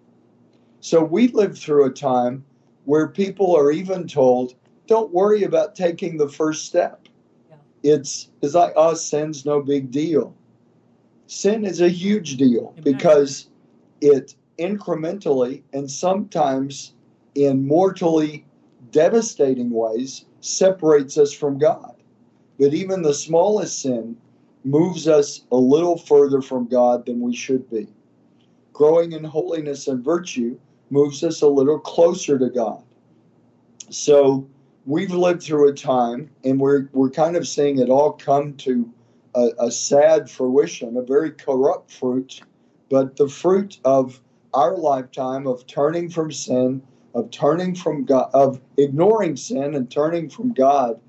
So 0.82 1.04
we 1.04 1.28
live 1.28 1.58
through 1.58 1.86
a 1.86 1.92
time 1.92 2.44
where 2.86 3.08
people 3.08 3.56
are 3.56 3.72
even 3.72 4.08
told, 4.08 4.56
don't 4.88 5.14
worry 5.14 5.44
about 5.44 5.76
taking 5.76 6.18
the 6.18 6.28
first 6.28 6.66
step. 6.66 7.08
Yeah. 7.50 7.58
It's 7.84 8.30
it's 8.42 8.56
like, 8.56 8.74
oh, 8.76 8.96
sin's 8.96 9.46
no 9.46 9.62
big 9.62 9.92
deal. 9.92 10.36
Sin 11.28 11.64
is 11.64 11.82
a 11.82 11.90
huge 11.90 12.38
deal 12.38 12.74
Amen. 12.78 12.84
because 12.84 13.50
it 14.02 14.36
incrementally 14.58 15.62
and 15.74 15.90
sometimes 15.90 16.94
in 17.36 17.68
mortally 17.68 18.44
devastating 18.92 19.70
ways 19.70 20.26
separates 20.40 21.16
us 21.18 21.32
from 21.32 21.60
God. 21.60 21.95
But 22.60 22.74
even 22.74 23.02
the 23.02 23.14
smallest 23.14 23.82
sin 23.82 24.18
moves 24.64 25.08
us 25.08 25.42
a 25.52 25.58
little 25.58 25.98
further 25.98 26.42
from 26.42 26.68
God 26.68 27.06
than 27.06 27.22
we 27.22 27.36
should 27.36 27.70
be. 27.70 27.88
Growing 28.74 29.12
in 29.12 29.24
holiness 29.24 29.88
and 29.88 30.04
virtue 30.04 30.58
moves 30.90 31.24
us 31.24 31.42
a 31.42 31.48
little 31.48 31.80
closer 31.80 32.40
to 32.40 32.50
God. 32.50 32.82
So 33.90 34.48
we've 34.86 35.12
lived 35.12 35.44
through 35.44 35.70
a 35.70 35.74
time, 35.74 36.30
and 36.44 36.60
we're, 36.60 36.90
we're 36.94 37.10
kind 37.10 37.36
of 37.36 37.48
seeing 37.48 37.80
it 37.80 37.90
all 37.90 38.14
come 38.14 38.54
to 38.58 38.92
a, 39.36 39.50
a 39.60 39.72
sad 39.72 40.30
fruition, 40.30 40.98
a 40.98 41.02
very 41.02 41.32
corrupt 41.32 41.92
fruit, 41.92 42.42
but 42.90 43.18
the 43.18 43.28
fruit 43.28 43.80
of 43.86 44.20
our 44.54 44.78
lifetime 44.78 45.48
of 45.48 45.68
turning 45.68 46.10
from 46.10 46.32
sin, 46.32 46.82
of 47.14 47.30
turning 47.32 47.76
from 47.76 48.06
God, 48.06 48.30
of 48.34 48.62
ignoring 48.78 49.36
sin 49.36 49.76
and 49.76 49.92
turning 49.92 50.30
from 50.30 50.54
God 50.54 51.00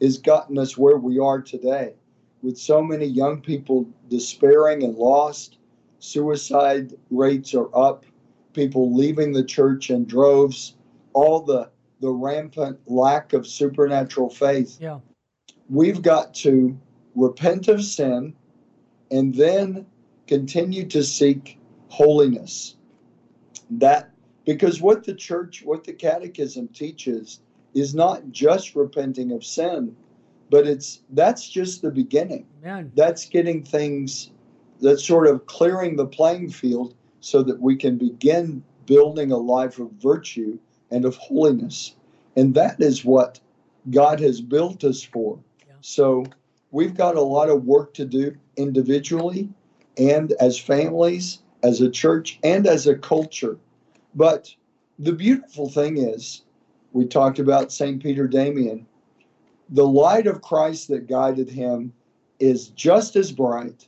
has 0.00 0.18
gotten 0.18 0.58
us 0.58 0.76
where 0.76 0.98
we 0.98 1.18
are 1.18 1.40
today. 1.40 1.94
With 2.42 2.58
so 2.58 2.82
many 2.82 3.06
young 3.06 3.40
people 3.40 3.88
despairing 4.08 4.82
and 4.82 4.94
lost, 4.94 5.58
suicide 5.98 6.92
rates 7.10 7.54
are 7.54 7.74
up, 7.76 8.04
people 8.52 8.94
leaving 8.94 9.32
the 9.32 9.44
church 9.44 9.90
in 9.90 10.04
droves, 10.04 10.74
all 11.12 11.40
the 11.40 11.70
the 12.00 12.10
rampant 12.10 12.78
lack 12.86 13.32
of 13.32 13.46
supernatural 13.46 14.28
faith. 14.28 14.78
Yeah. 14.80 15.00
We've 15.70 16.02
got 16.02 16.34
to 16.34 16.78
repent 17.14 17.68
of 17.68 17.82
sin 17.82 18.34
and 19.10 19.34
then 19.34 19.86
continue 20.26 20.86
to 20.88 21.02
seek 21.02 21.58
holiness 21.88 22.76
that 23.70 24.10
because 24.44 24.80
what 24.80 25.04
the 25.04 25.14
church, 25.14 25.62
what 25.64 25.84
the 25.84 25.92
catechism 25.92 26.68
teaches 26.68 27.40
is 27.76 27.94
not 27.94 28.32
just 28.32 28.74
repenting 28.74 29.32
of 29.32 29.44
sin, 29.44 29.94
but 30.50 30.66
it's 30.66 31.02
that's 31.10 31.48
just 31.48 31.82
the 31.82 31.90
beginning. 31.90 32.46
Man. 32.62 32.90
That's 32.96 33.26
getting 33.26 33.62
things 33.62 34.30
that's 34.80 35.04
sort 35.04 35.26
of 35.26 35.46
clearing 35.46 35.96
the 35.96 36.06
playing 36.06 36.50
field 36.50 36.94
so 37.20 37.42
that 37.42 37.60
we 37.60 37.76
can 37.76 37.98
begin 37.98 38.64
building 38.86 39.30
a 39.30 39.36
life 39.36 39.78
of 39.78 39.90
virtue 39.92 40.58
and 40.90 41.04
of 41.04 41.16
holiness. 41.16 41.94
And 42.36 42.54
that 42.54 42.80
is 42.80 43.04
what 43.04 43.40
God 43.90 44.20
has 44.20 44.40
built 44.40 44.82
us 44.84 45.02
for. 45.02 45.38
Yeah. 45.66 45.74
So 45.80 46.24
we've 46.70 46.94
got 46.94 47.16
a 47.16 47.22
lot 47.22 47.50
of 47.50 47.64
work 47.64 47.92
to 47.94 48.04
do 48.04 48.36
individually 48.56 49.50
and 49.98 50.32
as 50.40 50.58
families 50.58 51.40
as 51.62 51.80
a 51.80 51.90
church 51.90 52.38
and 52.42 52.66
as 52.66 52.86
a 52.86 52.96
culture. 52.96 53.58
But 54.14 54.54
the 54.98 55.12
beautiful 55.12 55.68
thing 55.68 55.98
is, 55.98 56.42
we 56.96 57.04
talked 57.04 57.38
about 57.38 57.70
St. 57.70 58.02
Peter 58.02 58.26
Damian. 58.26 58.86
The 59.68 59.86
light 59.86 60.26
of 60.26 60.40
Christ 60.40 60.88
that 60.88 61.06
guided 61.06 61.50
him 61.50 61.92
is 62.40 62.68
just 62.68 63.16
as 63.16 63.30
bright, 63.30 63.86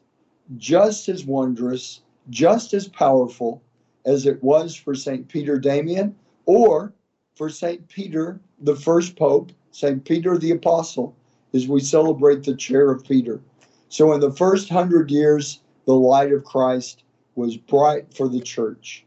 just 0.59 1.09
as 1.09 1.25
wondrous, 1.25 2.03
just 2.29 2.75
as 2.75 2.87
powerful 2.87 3.63
as 4.05 4.27
it 4.27 4.43
was 4.43 4.77
for 4.77 4.95
St. 4.95 5.27
Peter 5.27 5.59
Damian 5.59 6.15
or 6.45 6.93
for 7.35 7.49
St. 7.49 7.89
Peter, 7.89 8.41
the 8.61 8.77
first 8.77 9.17
pope, 9.17 9.53
St. 9.71 10.05
Peter 10.05 10.37
the 10.37 10.51
Apostle, 10.51 11.17
as 11.55 11.67
we 11.67 11.81
celebrate 11.81 12.45
the 12.45 12.57
chair 12.57 12.91
of 12.91 13.05
Peter. 13.05 13.41
So, 13.89 14.13
in 14.13 14.21
the 14.21 14.33
first 14.33 14.69
hundred 14.69 15.11
years, 15.11 15.61
the 15.87 15.95
light 15.95 16.31
of 16.31 16.45
Christ 16.45 17.05
was 17.37 17.57
bright 17.57 18.13
for 18.13 18.29
the 18.29 18.41
church. 18.41 19.07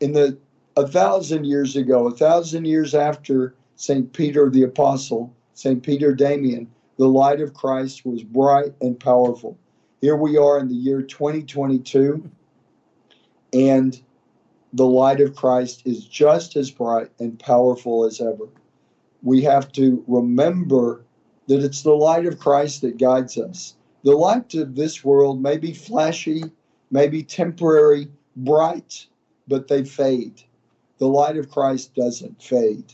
In 0.00 0.12
the 0.12 0.38
a 0.80 0.88
thousand 0.88 1.44
years 1.44 1.76
ago, 1.76 2.06
a 2.06 2.10
thousand 2.10 2.64
years 2.64 2.94
after 2.94 3.54
St. 3.76 4.10
Peter 4.14 4.48
the 4.48 4.62
Apostle, 4.62 5.30
St. 5.52 5.82
Peter 5.82 6.14
Damian, 6.14 6.70
the 6.96 7.06
light 7.06 7.42
of 7.42 7.52
Christ 7.52 8.06
was 8.06 8.22
bright 8.22 8.72
and 8.80 8.98
powerful. 8.98 9.58
Here 10.00 10.16
we 10.16 10.38
are 10.38 10.58
in 10.58 10.68
the 10.68 10.74
year 10.74 11.02
2022, 11.02 12.30
and 13.52 14.00
the 14.72 14.86
light 14.86 15.20
of 15.20 15.36
Christ 15.36 15.82
is 15.84 16.06
just 16.06 16.56
as 16.56 16.70
bright 16.70 17.10
and 17.18 17.38
powerful 17.38 18.06
as 18.06 18.22
ever. 18.22 18.48
We 19.22 19.42
have 19.42 19.70
to 19.72 20.02
remember 20.08 21.04
that 21.46 21.62
it's 21.62 21.82
the 21.82 21.92
light 21.92 22.24
of 22.24 22.38
Christ 22.38 22.80
that 22.80 22.96
guides 22.96 23.36
us. 23.36 23.74
The 24.02 24.12
light 24.12 24.54
of 24.54 24.76
this 24.76 25.04
world 25.04 25.42
may 25.42 25.58
be 25.58 25.74
flashy, 25.74 26.44
may 26.90 27.08
be 27.08 27.22
temporary, 27.22 28.08
bright, 28.34 29.06
but 29.46 29.68
they 29.68 29.84
fade. 29.84 30.42
The 31.00 31.06
light 31.06 31.38
of 31.38 31.50
Christ 31.50 31.94
doesn't 31.94 32.42
fade. 32.42 32.92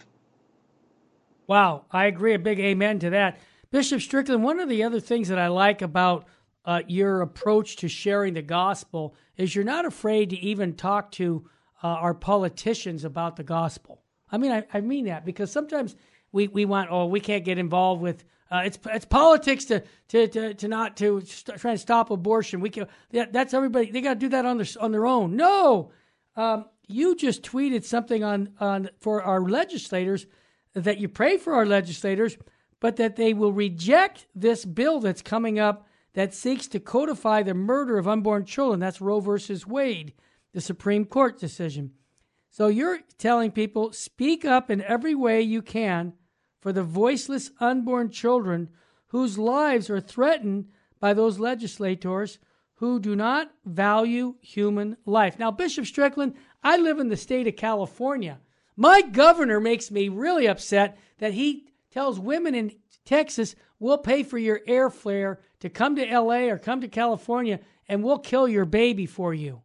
Wow, 1.48 1.84
I 1.90 2.06
agree. 2.06 2.34
A 2.34 2.38
big 2.38 2.60
amen 2.60 3.00
to 3.00 3.10
that. 3.10 3.38
Bishop 3.70 4.00
Strickland, 4.00 4.44
one 4.44 4.60
of 4.60 4.68
the 4.68 4.84
other 4.84 5.00
things 5.00 5.28
that 5.28 5.40
I 5.40 5.48
like 5.48 5.82
about 5.82 6.26
uh, 6.64 6.82
your 6.86 7.20
approach 7.20 7.76
to 7.76 7.88
sharing 7.88 8.34
the 8.34 8.42
gospel 8.42 9.14
is 9.36 9.54
you're 9.54 9.64
not 9.64 9.84
afraid 9.84 10.30
to 10.30 10.38
even 10.38 10.74
talk 10.74 11.10
to 11.12 11.48
uh, 11.82 11.88
our 11.88 12.14
politicians 12.14 13.04
about 13.04 13.36
the 13.36 13.44
gospel. 13.44 14.02
I 14.30 14.38
mean, 14.38 14.52
I, 14.52 14.64
I 14.72 14.80
mean 14.80 15.06
that 15.06 15.24
because 15.24 15.50
sometimes 15.50 15.96
we, 16.30 16.46
we 16.46 16.64
want, 16.64 16.90
oh, 16.90 17.06
we 17.06 17.20
can't 17.20 17.44
get 17.44 17.58
involved 17.58 18.02
with 18.02 18.24
uh, 18.48 18.62
it's 18.64 18.78
it's 18.86 19.04
politics 19.04 19.64
to 19.64 19.82
to 20.06 20.28
to, 20.28 20.54
to 20.54 20.68
not 20.68 20.96
to 20.98 21.20
st- 21.22 21.58
try 21.58 21.72
and 21.72 21.80
stop 21.80 22.12
abortion. 22.12 22.60
We 22.60 22.70
can 22.70 22.86
that, 23.10 23.32
that's 23.32 23.52
everybody. 23.52 23.90
They 23.90 24.00
got 24.00 24.14
to 24.14 24.20
do 24.20 24.28
that 24.28 24.46
on 24.46 24.58
their 24.58 24.66
on 24.80 24.92
their 24.92 25.04
own. 25.04 25.34
No, 25.34 25.90
um, 26.36 26.66
you 26.86 27.16
just 27.16 27.42
tweeted 27.42 27.84
something 27.84 28.22
on 28.22 28.50
on 28.60 28.90
for 28.98 29.22
our 29.22 29.40
legislators 29.40 30.26
that 30.74 30.98
you 30.98 31.08
pray 31.08 31.36
for 31.36 31.54
our 31.54 31.66
legislators, 31.66 32.36
but 32.80 32.96
that 32.96 33.16
they 33.16 33.32
will 33.32 33.52
reject 33.52 34.26
this 34.34 34.64
bill 34.64 35.00
that's 35.00 35.22
coming 35.22 35.58
up 35.58 35.86
that 36.12 36.34
seeks 36.34 36.66
to 36.68 36.80
codify 36.80 37.42
the 37.42 37.54
murder 37.54 37.98
of 37.98 38.08
unborn 38.08 38.44
children. 38.44 38.80
That's 38.80 39.00
Roe 39.00 39.20
versus 39.20 39.66
Wade, 39.66 40.14
the 40.52 40.60
Supreme 40.60 41.04
Court 41.04 41.38
decision. 41.38 41.92
So 42.50 42.68
you're 42.68 43.00
telling 43.18 43.50
people 43.50 43.92
speak 43.92 44.44
up 44.44 44.70
in 44.70 44.82
every 44.82 45.14
way 45.14 45.42
you 45.42 45.60
can 45.60 46.14
for 46.60 46.72
the 46.72 46.82
voiceless 46.82 47.50
unborn 47.60 48.10
children 48.10 48.70
whose 49.08 49.38
lives 49.38 49.90
are 49.90 50.00
threatened 50.00 50.68
by 50.98 51.12
those 51.12 51.38
legislators 51.38 52.38
who 52.76 52.98
do 53.00 53.16
not 53.16 53.50
value 53.64 54.34
human 54.40 54.96
life. 55.06 55.38
Now, 55.38 55.50
Bishop 55.50 55.86
Strickland, 55.86 56.34
I 56.66 56.78
live 56.78 56.98
in 56.98 57.08
the 57.08 57.16
state 57.16 57.46
of 57.46 57.54
California. 57.54 58.40
My 58.74 59.00
governor 59.00 59.60
makes 59.60 59.92
me 59.92 60.08
really 60.08 60.48
upset 60.48 60.98
that 61.18 61.32
he 61.32 61.68
tells 61.92 62.18
women 62.18 62.56
in 62.56 62.72
Texas, 63.04 63.54
we'll 63.78 63.98
pay 63.98 64.24
for 64.24 64.36
your 64.36 64.60
air 64.66 64.90
airfare 64.90 65.36
to 65.60 65.68
come 65.68 65.94
to 65.94 66.04
LA 66.04 66.48
or 66.48 66.58
come 66.58 66.80
to 66.80 66.88
California 66.88 67.60
and 67.88 68.02
we'll 68.02 68.18
kill 68.18 68.48
your 68.48 68.64
baby 68.64 69.06
for 69.06 69.32
you. 69.32 69.62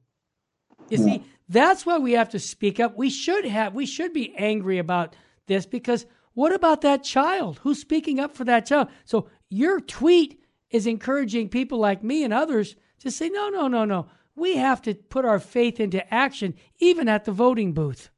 You 0.89 0.99
yeah. 0.99 1.04
see, 1.06 1.24
that's 1.49 1.88
why 1.88 1.97
we 1.97 2.12
have 2.12 2.30
to 2.30 2.39
speak 2.39 2.80
up. 2.80 2.95
We 2.95 3.10
should 3.10 3.45
have 3.45 3.74
we 3.74 3.88
should 3.88 4.14
be 4.14 4.36
angry 4.36 4.78
about 4.78 5.16
this 5.47 5.66
because 5.66 6.06
what 6.36 6.54
about 6.54 6.82
that 6.82 7.04
child? 7.04 7.60
Who's 7.64 7.82
speaking 7.82 8.20
up 8.20 8.36
for 8.36 8.43
that 8.43 8.68
child? 8.68 8.89
So 9.06 9.28
your 9.49 9.80
tweet 9.80 10.39
is 10.70 10.86
encouraging 10.86 11.49
people 11.49 11.80
like 11.80 12.04
me 12.04 12.24
and 12.24 12.32
others 12.32 12.76
to 12.99 13.10
say, 13.10 13.28
no, 13.30 13.49
no, 13.49 13.68
no, 13.68 13.86
no. 13.86 14.06
We 14.36 14.57
have 14.57 14.82
to 14.84 14.93
put 14.93 15.25
our 15.25 15.39
faith 15.39 15.79
into 15.79 16.13
action, 16.13 16.55
even 16.79 17.07
at 17.07 17.25
the 17.25 17.32
voting 17.32 17.73
booth. 17.73 18.09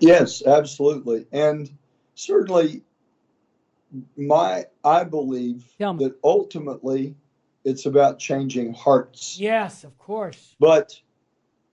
Yes, 0.00 0.42
absolutely. 0.44 1.26
And 1.32 1.70
certainly, 2.14 2.82
my 4.16 4.64
I 4.84 5.04
believe 5.04 5.64
that 5.78 6.16
ultimately 6.24 7.14
it's 7.64 7.86
about 7.86 8.18
changing 8.18 8.72
hearts. 8.72 9.38
Yes, 9.38 9.84
of 9.84 9.96
course. 9.98 10.54
But 10.60 11.00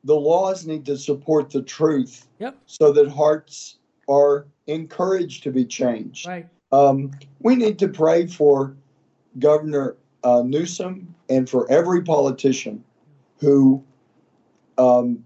the 0.03 0.15
laws 0.15 0.65
need 0.65 0.85
to 0.85 0.97
support 0.97 1.49
the 1.49 1.61
truth 1.61 2.27
yep. 2.39 2.57
so 2.65 2.91
that 2.91 3.09
hearts 3.09 3.77
are 4.09 4.47
encouraged 4.67 5.43
to 5.43 5.51
be 5.51 5.65
changed. 5.65 6.27
Right. 6.27 6.47
Um, 6.71 7.11
we 7.39 7.55
need 7.55 7.79
to 7.79 7.87
pray 7.87 8.27
for 8.27 8.75
Governor 9.39 9.95
uh, 10.23 10.41
Newsom 10.43 11.13
and 11.29 11.49
for 11.49 11.69
every 11.71 12.01
politician 12.01 12.83
who 13.43 13.83
um, 14.77 15.25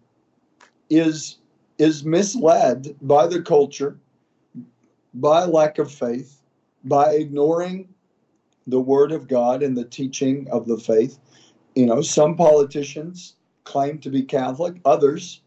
is 0.89 1.37
is 1.77 2.03
misled 2.03 2.95
by 3.03 3.27
the 3.27 3.39
culture, 3.39 3.95
by 5.13 5.45
lack 5.45 5.77
of 5.77 5.91
faith, 5.91 6.41
by 6.83 7.13
ignoring 7.13 7.87
the 8.65 8.79
word 8.79 9.11
of 9.11 9.27
God 9.27 9.61
and 9.61 9.77
the 9.77 9.85
teaching 9.85 10.47
of 10.51 10.65
the 10.65 10.77
faith. 10.77 11.19
You 11.75 11.85
know, 11.85 12.01
some 12.01 12.35
politicians 12.35 13.35
claim 13.63 13.99
to 13.99 14.09
be 14.09 14.23
Catholic, 14.23 14.81
others 14.83 15.41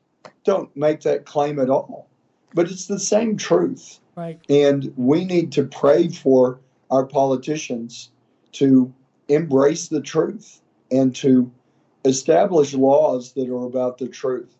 don't 0.44 0.74
make 0.76 1.00
that 1.00 1.24
claim 1.24 1.58
at 1.58 1.68
all. 1.68 2.06
But 2.54 2.70
it's 2.70 2.86
the 2.86 3.00
same 3.00 3.36
truth. 3.36 3.98
Right. 4.14 4.38
And 4.48 4.92
we 4.96 5.24
need 5.24 5.50
to 5.52 5.64
pray 5.64 6.08
for 6.08 6.60
our 6.90 7.04
politicians 7.04 8.10
to 8.52 8.92
embrace 9.28 9.88
the 9.88 10.00
truth 10.00 10.60
and 10.92 11.14
to 11.16 11.50
establish 12.04 12.74
laws 12.74 13.32
that 13.32 13.48
are 13.48 13.66
about 13.66 13.98
the 13.98 14.08
truth. 14.08 14.56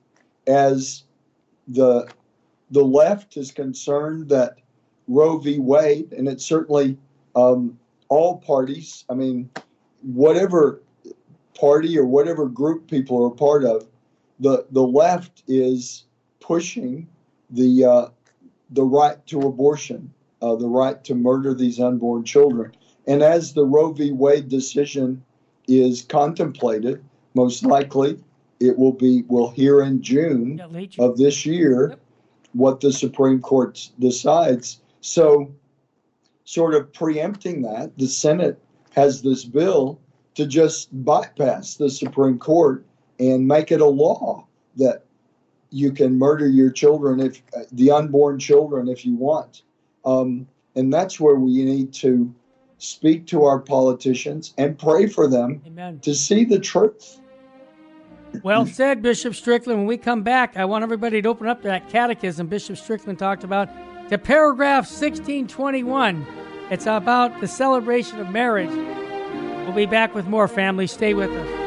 As 0.47 1.05
the 1.69 2.09
the 2.71 2.85
left 2.85 3.37
is 3.37 3.51
concerned 3.51 4.29
that 4.29 4.59
Roe 5.09 5.39
v. 5.39 5.59
Wade, 5.59 6.13
and 6.13 6.29
it's 6.29 6.45
certainly 6.45 6.97
um, 7.35 7.79
all 8.09 8.39
parties. 8.39 9.05
I 9.11 9.15
mean, 9.15 9.51
whatever 10.03 10.81
party 11.59 11.99
or 11.99 12.07
whatever 12.07 12.47
group 12.47 12.89
people 12.89 13.23
are 13.25 13.29
a 13.29 13.35
part 13.35 13.65
of, 13.65 13.87
the 14.39 14.67
the 14.71 14.83
left 14.83 15.43
is 15.49 16.05
pushing 16.41 17.09
the 17.51 17.85
uh, 17.85 18.09
the 18.71 18.85
right 18.85 19.25
to 19.27 19.41
abortion, 19.41 20.13
uh, 20.43 20.55
the 20.55 20.69
right 20.69 21.03
to 21.05 21.15
murder 21.15 21.55
these 21.55 21.81
unborn 21.81 22.25
children. 22.25 22.73
And 23.07 23.23
as 23.23 23.55
the 23.55 23.65
Roe 23.65 23.93
v. 23.93 24.13
Wade 24.13 24.49
decision 24.49 25.25
is 25.67 26.03
contemplated, 26.03 27.03
most 27.35 27.65
likely 27.65 28.19
it 28.61 28.79
will 28.79 28.93
be, 28.93 29.25
we'll 29.29 29.51
hear 29.51 29.83
in 29.83 30.03
June 30.03 30.61
of 30.99 31.17
this 31.17 31.47
year 31.47 31.91
yep. 31.91 32.01
what 32.53 32.81
the 32.81 32.93
Supreme 32.93 33.41
Court 33.41 33.91
decides. 33.99 34.81
So, 35.01 35.51
sort 36.45 36.75
of 36.75 36.93
preempting 36.93 37.63
that, 37.63 37.97
the 37.97 38.07
Senate 38.07 38.61
has 38.91 39.23
this 39.23 39.45
bill 39.45 40.01
to 40.35 40.47
just 40.47 40.89
bypass 41.05 41.77
the 41.77 41.91
Supreme 41.91 42.39
Court 42.39 42.85
and 43.19 43.47
make 43.47 43.71
it 43.73 43.81
a 43.81 43.87
law 43.87 44.47
that 44.77 45.05
you 45.71 45.93
can 45.93 46.19
murder 46.19 46.49
your 46.49 46.71
children 46.71 47.21
if 47.21 47.43
the 47.73 47.91
unborn 47.91 48.39
children 48.39 48.89
if 48.89 49.05
you 49.05 49.15
want 49.15 49.63
um, 50.05 50.47
and 50.75 50.93
that's 50.93 51.21
where 51.21 51.37
we 51.37 51.65
need 51.65 51.93
to 51.93 52.35
speak 52.79 53.27
to 53.27 53.45
our 53.45 53.59
politicians 53.59 54.55
and 54.59 54.79
pray 54.79 55.07
for 55.07 55.29
them 55.29 55.61
Amen. 55.67 56.01
to 56.01 56.15
see 56.15 56.45
the 56.45 56.59
truth 56.59 57.20
well 58.43 58.67
said 58.67 59.03
bishop 59.03 59.35
strickland. 59.35 59.81
When 59.81 59.87
we 59.87 59.97
come 59.97 60.23
back 60.23 60.57
i 60.57 60.65
want 60.65 60.83
everybody 60.83 61.23
to 61.23 61.29
open 61.29 61.47
up 61.47 61.63
that 61.63 61.89
catechism 61.89 62.47
bishop 62.47 62.77
strickland 62.77 63.19
talked 63.19 63.45
about. 63.45 63.69
The 64.09 64.19
paragraph 64.19 64.85
1621 64.85 66.27
it's 66.71 66.87
about 66.87 67.41
the 67.41 67.49
celebration 67.49 68.21
of 68.21 68.31
marriage. 68.31 68.71
We'll 68.71 69.73
be 69.73 69.87
back 69.87 70.15
with 70.15 70.27
more 70.27 70.47
family. 70.47 70.87
Stay 70.87 71.15
with 71.15 71.31
us 71.31 71.60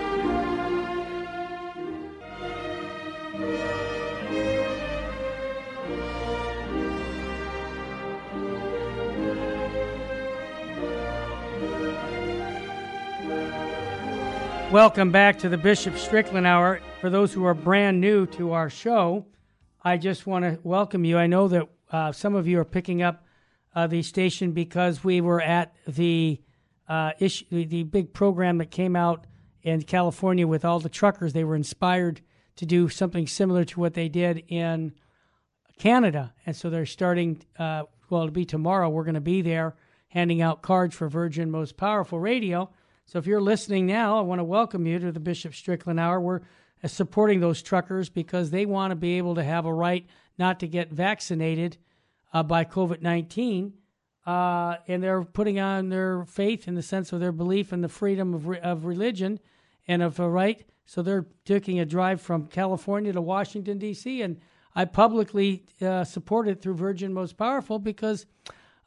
Welcome 14.73 15.11
back 15.11 15.37
to 15.37 15.49
the 15.49 15.57
Bishop 15.57 15.95
Strickland 15.97 16.47
Hour. 16.47 16.81
For 16.99 17.11
those 17.11 17.31
who 17.31 17.45
are 17.45 17.53
brand 17.53 18.01
new 18.01 18.25
to 18.25 18.53
our 18.53 18.71
show, 18.71 19.27
I 19.83 19.97
just 19.97 20.25
want 20.25 20.45
to 20.45 20.57
welcome 20.63 21.05
you. 21.05 21.15
I 21.15 21.27
know 21.27 21.47
that 21.47 21.69
uh, 21.91 22.11
some 22.11 22.33
of 22.33 22.47
you 22.47 22.59
are 22.59 22.65
picking 22.65 23.03
up 23.03 23.23
uh, 23.75 23.85
the 23.85 24.01
station 24.01 24.51
because 24.51 25.03
we 25.03 25.21
were 25.21 25.39
at 25.39 25.75
the 25.85 26.41
uh, 26.89 27.11
issue, 27.19 27.45
the 27.51 27.83
big 27.83 28.13
program 28.13 28.57
that 28.57 28.71
came 28.71 28.95
out 28.95 29.27
in 29.61 29.83
California 29.83 30.47
with 30.47 30.65
all 30.65 30.79
the 30.79 30.89
truckers. 30.89 31.33
They 31.33 31.43
were 31.43 31.55
inspired 31.55 32.21
to 32.55 32.65
do 32.65 32.89
something 32.89 33.27
similar 33.27 33.65
to 33.65 33.79
what 33.79 33.93
they 33.93 34.09
did 34.09 34.43
in 34.47 34.93
Canada, 35.77 36.33
and 36.47 36.55
so 36.55 36.71
they're 36.71 36.87
starting. 36.87 37.43
Uh, 37.59 37.83
well, 38.09 38.23
it'll 38.23 38.33
be 38.33 38.43
tomorrow. 38.43 38.89
We're 38.89 39.03
going 39.03 39.13
to 39.13 39.21
be 39.21 39.43
there 39.43 39.75
handing 40.07 40.41
out 40.41 40.63
cards 40.63 40.95
for 40.95 41.07
Virgin 41.07 41.51
Most 41.51 41.77
Powerful 41.77 42.19
Radio 42.19 42.71
so 43.05 43.19
if 43.19 43.27
you're 43.27 43.41
listening 43.41 43.85
now, 43.85 44.17
I 44.17 44.21
want 44.21 44.39
to 44.39 44.43
welcome 44.43 44.87
you 44.87 44.99
to 44.99 45.11
the 45.11 45.19
Bishop 45.19 45.53
Strickland 45.53 45.99
Hour. 45.99 46.19
We're 46.19 46.41
uh, 46.83 46.87
supporting 46.87 47.39
those 47.39 47.61
truckers 47.61 48.09
because 48.09 48.49
they 48.49 48.65
want 48.65 48.91
to 48.91 48.95
be 48.95 49.17
able 49.17 49.35
to 49.35 49.43
have 49.43 49.65
a 49.65 49.73
right 49.73 50.05
not 50.37 50.59
to 50.61 50.67
get 50.67 50.91
vaccinated 50.91 51.77
uh, 52.33 52.43
by 52.43 52.65
COVID 52.65 53.01
19. 53.01 53.73
Uh, 54.25 54.77
and 54.87 55.03
they're 55.03 55.23
putting 55.23 55.59
on 55.59 55.89
their 55.89 56.23
faith 56.23 56.67
in 56.67 56.75
the 56.75 56.81
sense 56.81 57.11
of 57.11 57.19
their 57.19 57.33
belief 57.33 57.73
in 57.73 57.81
the 57.81 57.89
freedom 57.89 58.33
of, 58.33 58.47
re- 58.47 58.59
of 58.59 58.85
religion 58.85 59.39
and 59.87 60.01
of 60.01 60.19
a 60.19 60.29
right. 60.29 60.63
So 60.85 61.01
they're 61.01 61.25
taking 61.45 61.79
a 61.79 61.85
drive 61.85 62.21
from 62.21 62.47
California 62.47 63.11
to 63.11 63.21
Washington, 63.21 63.77
D.C. 63.79 64.21
And 64.21 64.39
I 64.75 64.85
publicly 64.85 65.65
uh, 65.81 66.05
support 66.05 66.47
it 66.47 66.61
through 66.61 66.75
Virgin 66.75 67.13
Most 67.13 67.37
Powerful 67.37 67.79
because 67.79 68.25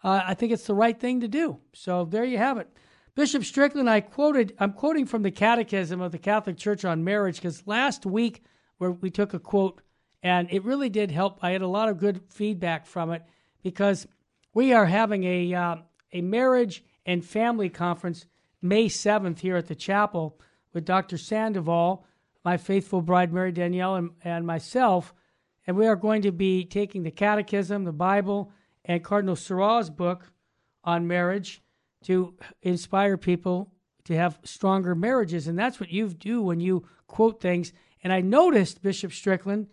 uh, 0.02 0.22
I 0.26 0.34
think 0.34 0.52
it's 0.52 0.66
the 0.66 0.74
right 0.74 0.98
thing 0.98 1.20
to 1.20 1.28
do. 1.28 1.58
So 1.74 2.06
there 2.06 2.24
you 2.24 2.38
have 2.38 2.56
it. 2.58 2.68
Bishop 3.16 3.44
Strickland, 3.44 3.88
I 3.88 4.02
quoted, 4.02 4.54
I'm 4.58 4.74
quoting 4.74 5.06
from 5.06 5.22
the 5.22 5.30
Catechism 5.30 6.02
of 6.02 6.12
the 6.12 6.18
Catholic 6.18 6.58
Church 6.58 6.84
on 6.84 7.02
marriage 7.02 7.36
because 7.36 7.66
last 7.66 8.04
week 8.04 8.44
where 8.76 8.90
we 8.92 9.10
took 9.10 9.32
a 9.32 9.38
quote 9.38 9.80
and 10.22 10.48
it 10.50 10.64
really 10.64 10.90
did 10.90 11.10
help. 11.10 11.38
I 11.40 11.52
had 11.52 11.62
a 11.62 11.66
lot 11.66 11.88
of 11.88 11.98
good 11.98 12.20
feedback 12.28 12.84
from 12.84 13.10
it 13.12 13.22
because 13.62 14.06
we 14.52 14.74
are 14.74 14.84
having 14.84 15.24
a 15.24 15.54
uh, 15.54 15.76
a 16.12 16.20
marriage 16.20 16.84
and 17.06 17.24
family 17.24 17.70
conference 17.70 18.26
May 18.60 18.84
7th 18.86 19.38
here 19.38 19.56
at 19.56 19.66
the 19.66 19.74
chapel 19.74 20.38
with 20.74 20.84
Dr. 20.84 21.16
Sandoval, 21.16 22.04
my 22.44 22.58
faithful 22.58 23.00
bride 23.00 23.32
Mary 23.32 23.50
Danielle, 23.50 23.94
and, 23.94 24.10
and 24.24 24.46
myself. 24.46 25.14
And 25.66 25.74
we 25.74 25.86
are 25.86 25.96
going 25.96 26.20
to 26.22 26.32
be 26.32 26.66
taking 26.66 27.02
the 27.02 27.10
Catechism, 27.10 27.84
the 27.84 27.92
Bible, 27.92 28.52
and 28.84 29.02
Cardinal 29.02 29.36
Sarah's 29.36 29.88
book 29.88 30.30
on 30.84 31.06
marriage 31.06 31.62
to 32.06 32.34
inspire 32.62 33.16
people 33.16 33.72
to 34.04 34.16
have 34.16 34.38
stronger 34.44 34.94
marriages. 34.94 35.48
And 35.48 35.58
that's 35.58 35.80
what 35.80 35.90
you 35.90 36.08
do 36.08 36.40
when 36.40 36.60
you 36.60 36.86
quote 37.08 37.40
things. 37.40 37.72
And 38.02 38.12
I 38.12 38.20
noticed, 38.20 38.82
Bishop 38.82 39.12
Strickland, 39.12 39.66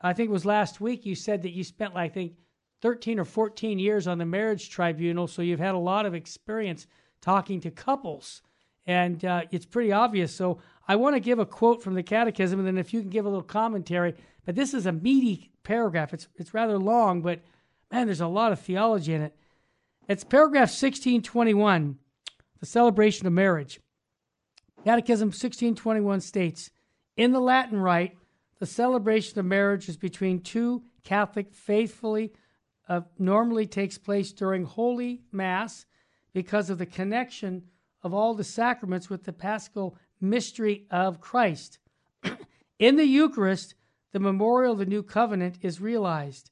I 0.00 0.12
think 0.12 0.28
it 0.28 0.32
was 0.32 0.46
last 0.46 0.80
week, 0.80 1.04
you 1.04 1.14
said 1.14 1.42
that 1.42 1.50
you 1.50 1.64
spent, 1.64 1.96
I 1.96 2.08
think, 2.08 2.34
13 2.82 3.18
or 3.18 3.24
14 3.24 3.78
years 3.78 4.06
on 4.06 4.18
the 4.18 4.24
marriage 4.24 4.70
tribunal. 4.70 5.26
So 5.26 5.42
you've 5.42 5.60
had 5.60 5.74
a 5.74 5.78
lot 5.78 6.06
of 6.06 6.14
experience 6.14 6.86
talking 7.20 7.60
to 7.60 7.70
couples. 7.70 8.42
And 8.86 9.24
uh, 9.24 9.42
it's 9.50 9.66
pretty 9.66 9.92
obvious. 9.92 10.34
So 10.34 10.60
I 10.86 10.96
want 10.96 11.16
to 11.16 11.20
give 11.20 11.38
a 11.38 11.46
quote 11.46 11.82
from 11.82 11.94
the 11.94 12.02
Catechism, 12.02 12.58
and 12.58 12.66
then 12.66 12.78
if 12.78 12.94
you 12.94 13.00
can 13.00 13.10
give 13.10 13.26
a 13.26 13.28
little 13.28 13.42
commentary. 13.42 14.14
But 14.46 14.54
this 14.54 14.72
is 14.72 14.86
a 14.86 14.92
meaty 14.92 15.50
paragraph. 15.64 16.14
It's, 16.14 16.28
it's 16.36 16.54
rather 16.54 16.78
long, 16.78 17.20
but 17.20 17.40
man, 17.90 18.06
there's 18.06 18.20
a 18.20 18.26
lot 18.26 18.52
of 18.52 18.60
theology 18.60 19.12
in 19.12 19.22
it. 19.22 19.36
It's 20.10 20.24
paragraph 20.24 20.70
1621, 20.70 21.96
the 22.58 22.66
celebration 22.66 23.28
of 23.28 23.32
marriage. 23.32 23.78
Catechism 24.84 25.28
1621 25.28 26.20
states 26.20 26.72
In 27.16 27.30
the 27.30 27.38
Latin 27.38 27.78
rite, 27.78 28.16
the 28.58 28.66
celebration 28.66 29.38
of 29.38 29.44
marriage 29.44 29.88
is 29.88 29.96
between 29.96 30.40
two 30.40 30.82
Catholic 31.04 31.54
faithfully 31.54 32.32
uh, 32.88 33.02
normally 33.20 33.66
takes 33.66 33.98
place 33.98 34.32
during 34.32 34.64
Holy 34.64 35.22
Mass 35.30 35.86
because 36.32 36.70
of 36.70 36.78
the 36.78 36.86
connection 36.86 37.62
of 38.02 38.12
all 38.12 38.34
the 38.34 38.42
sacraments 38.42 39.08
with 39.08 39.22
the 39.22 39.32
paschal 39.32 39.96
mystery 40.20 40.86
of 40.90 41.20
Christ. 41.20 41.78
In 42.80 42.96
the 42.96 43.04
Eucharist, 43.04 43.76
the 44.10 44.18
memorial 44.18 44.72
of 44.72 44.80
the 44.80 44.86
new 44.86 45.04
covenant 45.04 45.58
is 45.62 45.80
realized. 45.80 46.50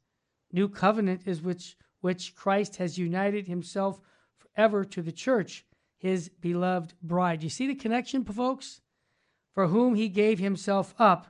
New 0.52 0.68
covenant 0.68 1.22
is 1.26 1.42
which 1.42 1.76
which 2.01 2.34
Christ 2.34 2.76
has 2.76 2.99
united 2.99 3.46
himself 3.46 4.01
forever 4.36 4.84
to 4.84 5.03
the 5.03 5.12
church, 5.12 5.64
his 5.96 6.28
beloved 6.28 6.94
bride. 7.03 7.42
You 7.42 7.51
see 7.51 7.66
the 7.66 7.74
connection, 7.74 8.24
folks? 8.24 8.80
For 9.53 9.66
whom 9.66 9.94
he 9.94 10.09
gave 10.09 10.38
himself 10.38 10.94
up. 10.99 11.26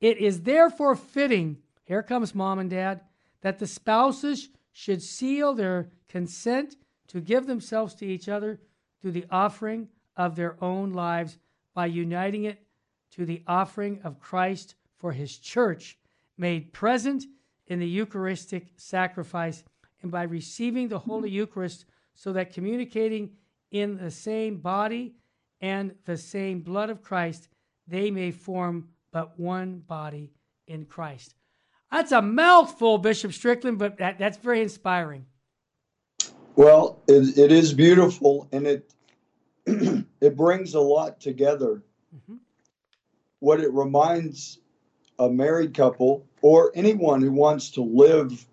It 0.00 0.18
is 0.18 0.42
therefore 0.42 0.94
fitting, 0.94 1.58
here 1.84 2.02
comes 2.02 2.34
mom 2.34 2.58
and 2.58 2.70
dad, 2.70 3.00
that 3.40 3.58
the 3.58 3.66
spouses 3.66 4.50
should 4.72 5.02
seal 5.02 5.54
their 5.54 5.90
consent 6.08 6.76
to 7.08 7.20
give 7.20 7.46
themselves 7.46 7.94
to 7.94 8.06
each 8.06 8.28
other 8.28 8.60
through 9.00 9.12
the 9.12 9.26
offering 9.30 9.88
of 10.16 10.36
their 10.36 10.62
own 10.62 10.92
lives 10.92 11.38
by 11.74 11.86
uniting 11.86 12.44
it 12.44 12.64
to 13.10 13.24
the 13.24 13.42
offering 13.46 14.00
of 14.02 14.20
Christ 14.20 14.74
for 14.96 15.12
his 15.12 15.38
church, 15.38 15.98
made 16.36 16.72
present 16.72 17.24
in 17.66 17.78
the 17.78 17.88
Eucharistic 17.88 18.72
sacrifice, 18.76 19.64
and 20.04 20.12
by 20.12 20.22
receiving 20.22 20.88
the 20.88 20.98
Holy 20.98 21.30
Eucharist, 21.30 21.86
so 22.14 22.32
that 22.34 22.52
communicating 22.52 23.30
in 23.72 23.96
the 23.96 24.10
same 24.10 24.58
body 24.58 25.14
and 25.60 25.94
the 26.04 26.16
same 26.16 26.60
blood 26.60 26.90
of 26.90 27.02
Christ, 27.02 27.48
they 27.88 28.10
may 28.10 28.30
form 28.30 28.88
but 29.10 29.40
one 29.40 29.78
body 29.78 30.30
in 30.68 30.84
Christ. 30.84 31.34
That's 31.90 32.12
a 32.12 32.20
mouthful, 32.20 32.98
Bishop 32.98 33.32
Strickland, 33.32 33.78
but 33.78 33.96
that, 33.96 34.18
that's 34.18 34.36
very 34.36 34.60
inspiring. 34.60 35.24
Well, 36.54 37.02
it, 37.08 37.38
it 37.38 37.50
is 37.50 37.72
beautiful, 37.72 38.46
and 38.52 38.66
it 38.66 38.94
it 39.66 40.36
brings 40.36 40.74
a 40.74 40.80
lot 40.80 41.18
together. 41.18 41.82
Mm-hmm. 42.14 42.36
What 43.40 43.60
it 43.60 43.72
reminds 43.72 44.58
a 45.18 45.30
married 45.30 45.72
couple 45.72 46.26
or 46.42 46.72
anyone 46.74 47.22
who 47.22 47.32
wants 47.32 47.70
to 47.70 47.82
live 47.82 48.46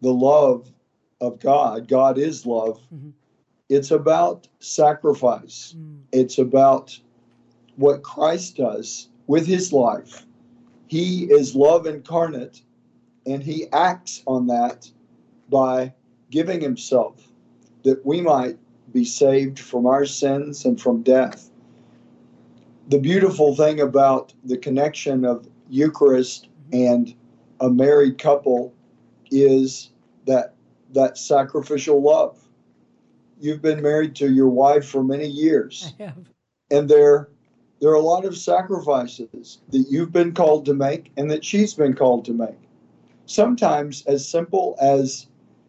the 0.00 0.12
love 0.12 0.70
of 1.20 1.40
God, 1.40 1.88
God 1.88 2.18
is 2.18 2.46
love. 2.46 2.80
Mm-hmm. 2.94 3.10
It's 3.68 3.90
about 3.90 4.46
sacrifice. 4.60 5.74
Mm. 5.76 6.02
It's 6.12 6.38
about 6.38 6.98
what 7.76 8.02
Christ 8.02 8.56
does 8.56 9.08
with 9.26 9.46
his 9.46 9.72
life. 9.72 10.26
He 10.86 11.24
is 11.24 11.56
love 11.56 11.86
incarnate, 11.86 12.62
and 13.26 13.42
he 13.42 13.66
acts 13.72 14.22
on 14.26 14.46
that 14.48 14.90
by 15.48 15.92
giving 16.30 16.60
himself 16.60 17.28
that 17.84 18.04
we 18.04 18.20
might 18.20 18.58
be 18.92 19.04
saved 19.04 19.58
from 19.58 19.86
our 19.86 20.04
sins 20.04 20.64
and 20.64 20.80
from 20.80 21.02
death. 21.02 21.50
The 22.88 22.98
beautiful 22.98 23.56
thing 23.56 23.80
about 23.80 24.34
the 24.44 24.58
connection 24.58 25.24
of 25.24 25.48
Eucharist 25.68 26.48
and 26.72 27.14
a 27.60 27.70
married 27.70 28.18
couple 28.18 28.74
is 29.30 29.90
that 30.26 30.53
that 30.94 31.18
sacrificial 31.18 32.00
love. 32.02 32.38
You've 33.40 33.62
been 33.62 33.82
married 33.82 34.14
to 34.16 34.32
your 34.32 34.48
wife 34.48 34.86
for 34.86 35.04
many 35.04 35.26
years. 35.26 35.92
I 35.98 36.04
have. 36.04 36.28
And 36.70 36.88
there 36.88 37.28
there 37.80 37.90
are 37.90 37.96
a 37.96 38.00
lot 38.00 38.24
of 38.24 38.36
sacrifices 38.36 39.60
that 39.70 39.86
you've 39.90 40.12
been 40.12 40.32
called 40.32 40.64
to 40.64 40.74
make 40.74 41.12
and 41.16 41.30
that 41.30 41.44
she's 41.44 41.74
been 41.74 41.94
called 41.94 42.24
to 42.24 42.32
make. 42.32 42.56
Sometimes 43.26 44.06
as 44.06 44.26
simple 44.26 44.76
as 44.80 45.26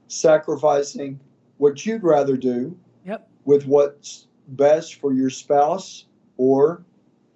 sacrificing 0.07 1.19
what 1.57 1.86
you'd 1.86 2.03
rather 2.03 2.38
do 2.38 2.78
yep. 3.05 3.28
with 3.45 3.65
what's 3.65 4.28
best 4.49 4.95
for 4.95 5.13
your 5.13 5.30
spouse 5.30 6.05
or 6.38 6.84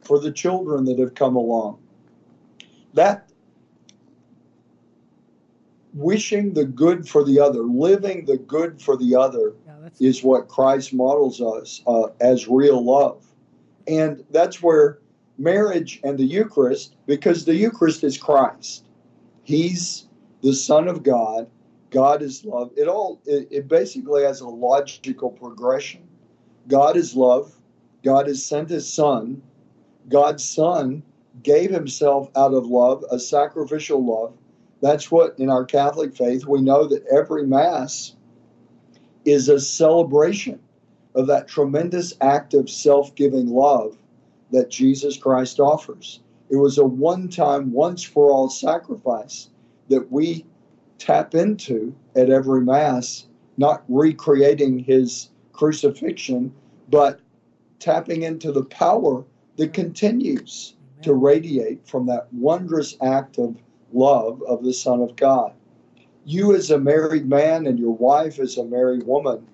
for 0.02 0.20
the 0.20 0.32
children 0.32 0.86
that 0.86 1.00
have 1.00 1.16
come 1.16 1.36
along. 1.36 1.80
That 2.94 3.29
wishing 5.94 6.54
the 6.54 6.66
good 6.66 7.08
for 7.08 7.24
the 7.24 7.40
other, 7.40 7.62
living 7.62 8.26
the 8.26 8.38
good 8.38 8.82
for 8.82 8.96
the 8.98 9.16
other, 9.16 9.54
yeah, 9.66 9.90
is 10.00 10.24
what 10.24 10.48
Christ 10.48 10.94
models 10.94 11.42
us 11.42 11.82
uh, 11.88 12.08
as 12.22 12.48
real 12.48 12.84
love. 12.84 13.26
And 13.88 14.24
that's 14.30 14.62
where 14.62 15.00
marriage 15.38 16.00
and 16.04 16.18
the 16.18 16.26
Eucharist, 16.26 16.96
because 17.06 17.46
the 17.46 17.56
Eucharist 17.56 18.04
is 18.04 18.18
Christ, 18.18 18.86
He's 19.44 20.08
the 20.42 20.54
Son 20.54 20.88
of 20.88 21.04
God 21.04 21.50
God 21.92 22.22
is 22.22 22.46
love. 22.46 22.72
It 22.76 22.88
all 22.88 23.22
it, 23.26 23.48
it 23.52 23.68
basically 23.68 24.24
has 24.24 24.42
a 24.42 24.48
logical 24.48 25.32
progression. 25.32 26.08
God 26.68 26.98
is 26.98 27.16
love. 27.16 27.56
God 28.04 28.28
has 28.28 28.46
sent 28.46 28.70
his 28.70 28.92
son. 28.92 29.42
God's 30.08 30.48
son 30.48 31.04
gave 31.44 31.72
himself 31.72 32.30
out 32.36 32.54
of 32.54 32.68
love, 32.68 33.04
a 33.12 33.20
sacrificial 33.20 34.06
love. 34.06 34.34
That's 34.82 35.12
what 35.12 35.38
in 35.40 35.50
our 35.50 35.66
Catholic 35.66 36.16
faith 36.16 36.46
we 36.46 36.62
know 36.62 36.88
that 36.88 37.06
every 37.08 37.46
mass 37.46 38.16
is 39.26 39.50
a 39.50 39.60
celebration 39.60 40.60
of 41.16 41.28
that 41.28 41.48
tremendous 41.48 42.14
act 42.22 42.54
of 42.54 42.70
self-giving 42.70 43.48
love 43.48 43.98
that 44.52 44.70
Jesus 44.70 45.18
Christ 45.18 45.60
offers. 45.60 46.22
It 46.50 46.56
was 46.56 46.78
a 46.78 46.86
one-time, 46.86 47.72
once 47.72 48.04
for 48.04 48.32
all 48.32 48.50
sacrifice 48.50 49.50
that 49.90 50.12
we 50.12 50.46
tap 50.98 51.36
into 51.36 51.94
at 52.16 52.30
every 52.30 52.62
Mass, 52.62 53.28
not 53.58 53.84
recreating 53.88 54.80
his 54.80 55.30
crucifixion, 55.54 56.54
but 56.90 57.20
tapping 57.80 58.24
into 58.24 58.52
the 58.52 58.66
power 58.66 59.24
that 59.58 59.74
continues 59.74 60.76
to 61.02 61.14
radiate 61.14 61.88
from 61.88 62.06
that 62.08 62.32
wondrous 62.34 62.96
act 63.02 63.38
of 63.38 63.56
love 63.94 64.42
of 64.44 64.64
the 64.64 64.74
Son 64.74 65.02
of 65.02 65.16
God. 65.16 65.54
You, 66.26 66.56
as 66.56 66.72
a 66.72 66.80
married 66.80 67.28
man, 67.28 67.68
and 67.68 67.80
your 67.80 67.96
wife, 67.96 68.40
as 68.40 68.58
a 68.58 68.66
married 68.66 69.04
woman, 69.04 69.48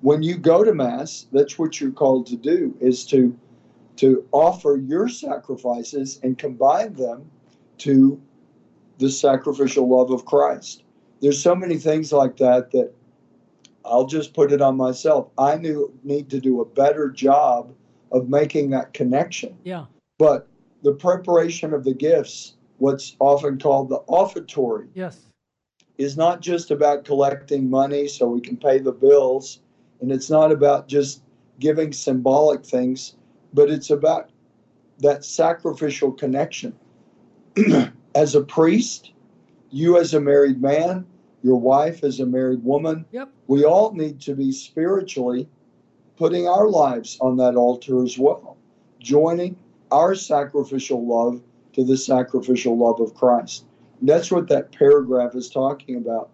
when 0.00 0.22
you 0.22 0.36
go 0.36 0.62
to 0.62 0.74
Mass, 0.74 1.26
that's 1.32 1.58
what 1.58 1.80
you're 1.80 1.90
called 1.90 2.26
to 2.26 2.36
do, 2.36 2.76
is 2.80 3.04
to, 3.06 3.36
to 3.96 4.24
offer 4.32 4.76
your 4.76 5.08
sacrifices 5.08 6.20
and 6.22 6.38
combine 6.38 6.94
them 6.94 7.30
to 7.78 8.20
the 8.98 9.10
sacrificial 9.10 9.88
love 9.88 10.10
of 10.10 10.24
Christ 10.24 10.82
there's 11.20 11.42
so 11.42 11.54
many 11.54 11.76
things 11.76 12.12
like 12.12 12.36
that 12.36 12.70
that 12.72 12.92
I'll 13.84 14.06
just 14.06 14.34
put 14.34 14.52
it 14.52 14.60
on 14.60 14.76
myself. 14.76 15.30
I 15.38 15.56
knew 15.56 15.92
need 16.04 16.30
to 16.30 16.40
do 16.40 16.60
a 16.60 16.64
better 16.64 17.10
job 17.10 17.74
of 18.12 18.28
making 18.28 18.70
that 18.70 18.92
connection. 18.92 19.56
Yeah. 19.64 19.86
But 20.18 20.48
the 20.82 20.92
preparation 20.92 21.72
of 21.72 21.84
the 21.84 21.94
gifts, 21.94 22.54
what's 22.78 23.16
often 23.20 23.58
called 23.58 23.88
the 23.88 24.00
offertory, 24.08 24.88
yes, 24.94 25.18
is 25.98 26.16
not 26.16 26.40
just 26.40 26.70
about 26.70 27.04
collecting 27.04 27.68
money 27.68 28.08
so 28.08 28.28
we 28.28 28.40
can 28.40 28.56
pay 28.56 28.78
the 28.78 28.92
bills, 28.92 29.60
and 30.00 30.10
it's 30.10 30.30
not 30.30 30.50
about 30.52 30.88
just 30.88 31.22
giving 31.58 31.92
symbolic 31.92 32.64
things, 32.64 33.16
but 33.52 33.70
it's 33.70 33.90
about 33.90 34.30
that 34.98 35.24
sacrificial 35.24 36.12
connection. 36.12 36.74
As 38.14 38.34
a 38.34 38.40
priest, 38.40 39.12
you 39.70 39.98
as 39.98 40.14
a 40.14 40.20
married 40.20 40.60
man, 40.60 41.06
your 41.42 41.60
wife 41.60 42.02
as 42.02 42.20
a 42.20 42.26
married 42.26 42.64
woman. 42.64 43.04
Yep. 43.12 43.30
We 43.46 43.64
all 43.64 43.92
need 43.92 44.20
to 44.22 44.34
be 44.34 44.50
spiritually 44.50 45.48
putting 46.16 46.48
our 46.48 46.68
lives 46.68 47.18
on 47.20 47.36
that 47.36 47.54
altar 47.54 48.02
as 48.02 48.18
well, 48.18 48.56
joining 48.98 49.56
our 49.90 50.14
sacrificial 50.14 51.06
love 51.06 51.42
to 51.78 51.84
the 51.84 51.96
sacrificial 51.96 52.76
love 52.76 52.98
of 52.98 53.14
Christ. 53.14 53.64
That's 54.02 54.32
what 54.32 54.48
that 54.48 54.72
paragraph 54.72 55.36
is 55.36 55.48
talking 55.48 55.94
about. 55.94 56.30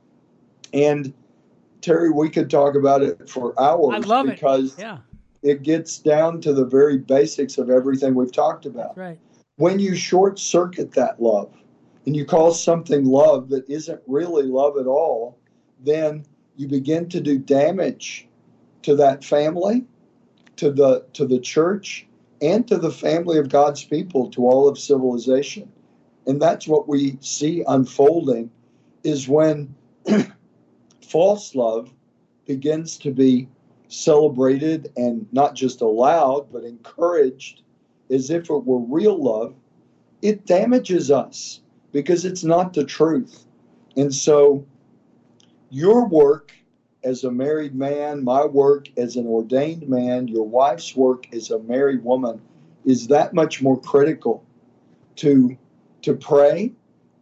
And 0.72 1.12
Terry, 1.82 2.10
we 2.10 2.30
could 2.30 2.48
talk 2.48 2.74
about 2.74 3.02
it 3.02 3.28
for 3.28 3.58
hours 3.60 4.06
because 4.24 4.72
it. 4.72 4.80
Yeah. 4.80 4.98
it 5.42 5.62
gets 5.62 5.98
down 5.98 6.40
to 6.40 6.54
the 6.54 6.64
very 6.64 6.96
basics 6.96 7.58
of 7.58 7.68
everything 7.68 8.14
we've 8.14 8.32
talked 8.32 8.64
about. 8.64 8.96
Right. 8.96 9.18
When 9.56 9.78
you 9.78 9.94
short 9.94 10.38
circuit 10.38 10.92
that 10.92 11.20
love, 11.20 11.52
and 12.06 12.16
you 12.16 12.24
call 12.24 12.52
something 12.52 13.04
love 13.04 13.50
that 13.50 13.68
isn't 13.68 14.00
really 14.06 14.44
love 14.44 14.78
at 14.78 14.86
all, 14.86 15.38
then 15.84 16.24
you 16.56 16.68
begin 16.68 17.06
to 17.10 17.20
do 17.20 17.38
damage 17.38 18.28
to 18.82 18.96
that 18.96 19.22
family, 19.22 19.84
to 20.56 20.70
the 20.70 21.04
to 21.12 21.26
the 21.26 21.38
church, 21.38 22.06
and 22.44 22.68
to 22.68 22.76
the 22.76 22.90
family 22.90 23.38
of 23.38 23.48
God's 23.48 23.84
people, 23.84 24.28
to 24.30 24.46
all 24.46 24.68
of 24.68 24.78
civilization. 24.78 25.72
And 26.26 26.40
that's 26.40 26.68
what 26.68 26.86
we 26.86 27.16
see 27.20 27.64
unfolding 27.66 28.50
is 29.02 29.28
when 29.28 29.74
false 31.08 31.54
love 31.54 31.90
begins 32.46 32.98
to 32.98 33.10
be 33.10 33.48
celebrated 33.88 34.92
and 34.96 35.26
not 35.32 35.54
just 35.54 35.80
allowed, 35.80 36.52
but 36.52 36.64
encouraged 36.64 37.62
as 38.10 38.28
if 38.28 38.50
it 38.50 38.64
were 38.64 38.80
real 38.80 39.22
love, 39.22 39.54
it 40.20 40.44
damages 40.44 41.10
us 41.10 41.60
because 41.92 42.24
it's 42.26 42.44
not 42.44 42.74
the 42.74 42.84
truth. 42.84 43.46
And 43.96 44.14
so, 44.14 44.66
your 45.70 46.06
work 46.08 46.52
as 47.04 47.22
a 47.22 47.30
married 47.30 47.74
man, 47.74 48.24
my 48.24 48.44
work 48.46 48.88
as 48.96 49.16
an 49.16 49.26
ordained 49.26 49.88
man, 49.88 50.26
your 50.26 50.48
wife's 50.48 50.96
work 50.96 51.26
as 51.34 51.50
a 51.50 51.58
married 51.60 52.02
woman 52.02 52.40
is 52.84 53.08
that 53.08 53.34
much 53.34 53.62
more 53.62 53.80
critical 53.80 54.44
to 55.16 55.56
to 56.02 56.14
pray, 56.14 56.72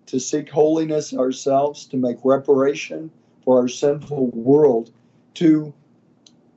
to 0.06 0.18
seek 0.18 0.48
holiness 0.48 1.12
ourselves, 1.14 1.86
to 1.86 1.96
make 1.96 2.18
reparation 2.24 3.10
for 3.44 3.60
our 3.60 3.68
sinful 3.68 4.28
world, 4.28 4.90
to 5.34 5.72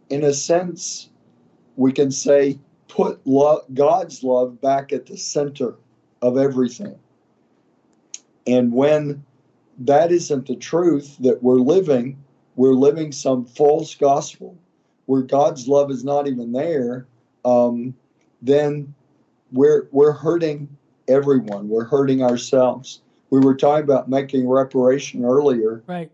in 0.10 0.24
a 0.24 0.34
sense 0.34 1.10
we 1.76 1.92
can 1.92 2.12
say 2.12 2.60
put 2.88 3.20
God's 3.74 4.24
love 4.24 4.62
back 4.62 4.94
at 4.94 5.08
the 5.08 5.18
center 5.18 5.76
of 6.22 6.38
everything. 6.38 6.98
And 8.48 8.72
when 8.72 9.24
that 9.80 10.12
isn't 10.12 10.48
the 10.48 10.56
truth 10.56 11.18
that 11.20 11.44
we're 11.44 11.60
living, 11.60 12.24
we're 12.56 12.74
living 12.74 13.12
some 13.12 13.46
false 13.46 13.96
gospel 13.96 14.58
where 15.06 15.22
God's 15.22 15.68
love 15.68 15.92
is 15.92 16.04
not 16.04 16.28
even 16.28 16.52
there, 16.52 17.06
um, 17.44 17.94
then 18.42 18.94
we're 19.52 19.88
we're 19.92 20.12
hurting 20.12 20.68
everyone. 21.08 21.70
We're 21.70 21.86
hurting 21.86 22.24
ourselves. 22.24 23.02
We 23.30 23.40
were 23.40 23.56
talking 23.56 23.84
about 23.84 24.10
making 24.10 24.48
reparation 24.48 25.26
earlier, 25.26 25.84
right? 25.88 26.12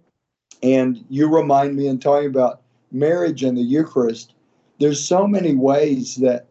And 0.64 1.04
you 1.10 1.34
remind 1.34 1.76
me 1.76 1.88
in 1.88 2.00
talking 2.00 2.30
about 2.30 2.62
marriage 2.92 3.44
and 3.44 3.58
the 3.58 3.62
Eucharist. 3.62 4.34
There's 4.80 5.04
so 5.04 5.28
many 5.28 5.56
ways 5.56 6.16
that 6.18 6.48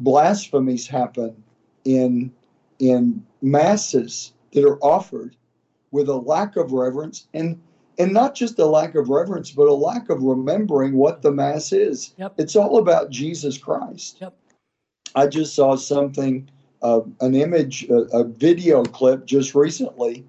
blasphemies 0.00 0.86
happen 0.86 1.42
in 1.84 2.32
in 2.78 3.24
masses 3.42 4.32
that 4.52 4.64
are 4.64 4.78
offered 4.78 5.36
with 5.90 6.08
a 6.08 6.14
lack 6.16 6.56
of 6.56 6.72
reverence 6.72 7.26
and 7.34 7.60
and 7.98 8.12
not 8.12 8.34
just 8.34 8.58
a 8.58 8.66
lack 8.66 8.94
of 8.94 9.08
reverence 9.08 9.50
but 9.50 9.68
a 9.68 9.74
lack 9.74 10.08
of 10.08 10.22
remembering 10.22 10.94
what 10.94 11.22
the 11.22 11.32
mass 11.32 11.72
is. 11.72 12.14
Yep. 12.16 12.34
it's 12.38 12.56
all 12.56 12.78
about 12.78 13.10
jesus 13.10 13.58
christ. 13.58 14.18
Yep. 14.20 14.34
i 15.14 15.26
just 15.26 15.54
saw 15.54 15.76
something 15.76 16.48
uh, 16.82 17.00
an 17.20 17.34
image 17.34 17.88
a, 17.90 18.02
a 18.16 18.24
video 18.24 18.84
clip 18.84 19.26
just 19.26 19.54
recently 19.54 20.24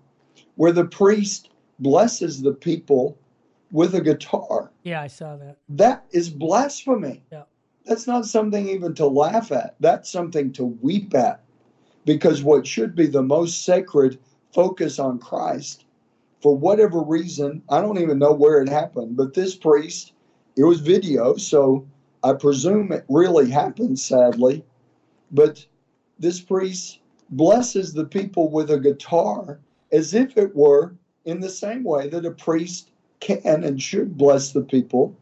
where 0.55 0.71
the 0.71 0.85
priest 0.85 1.49
blesses 1.79 2.41
the 2.41 2.53
people 2.53 3.17
with 3.71 3.93
a 3.93 4.01
guitar. 4.01 4.71
Yeah 4.83 5.01
i 5.01 5.07
saw 5.07 5.35
that. 5.37 5.57
That 5.69 6.05
is 6.11 6.29
blasphemy. 6.29 7.23
Yeah. 7.31 7.43
That's 7.85 8.07
not 8.07 8.25
something 8.25 8.67
even 8.69 8.93
to 8.95 9.07
laugh 9.07 9.51
at. 9.51 9.75
That's 9.79 10.11
something 10.11 10.51
to 10.53 10.65
weep 10.65 11.15
at. 11.15 11.43
Because 12.05 12.43
what 12.43 12.67
should 12.67 12.95
be 12.95 13.07
the 13.07 13.23
most 13.23 13.65
sacred 13.65 14.19
focus 14.53 14.99
on 14.99 15.19
Christ, 15.19 15.85
for 16.41 16.55
whatever 16.55 17.01
reason, 17.01 17.61
I 17.69 17.81
don't 17.81 17.99
even 17.99 18.19
know 18.19 18.33
where 18.33 18.61
it 18.61 18.69
happened, 18.69 19.17
but 19.17 19.33
this 19.33 19.55
priest, 19.55 20.13
it 20.55 20.63
was 20.63 20.79
video, 20.79 21.35
so 21.35 21.85
I 22.23 22.33
presume 22.33 22.91
it 22.91 23.05
really 23.09 23.49
happened, 23.49 23.99
sadly. 23.99 24.63
But 25.31 25.65
this 26.17 26.39
priest 26.39 26.99
blesses 27.29 27.93
the 27.93 28.05
people 28.05 28.49
with 28.49 28.71
a 28.71 28.79
guitar 28.79 29.59
as 29.91 30.13
if 30.13 30.37
it 30.37 30.55
were 30.55 30.93
in 31.25 31.39
the 31.39 31.49
same 31.49 31.83
way 31.83 32.07
that 32.07 32.25
a 32.25 32.31
priest 32.31 32.91
can 33.19 33.63
and 33.63 33.81
should 33.81 34.17
bless 34.17 34.51
the 34.51 34.61
people, 34.61 35.13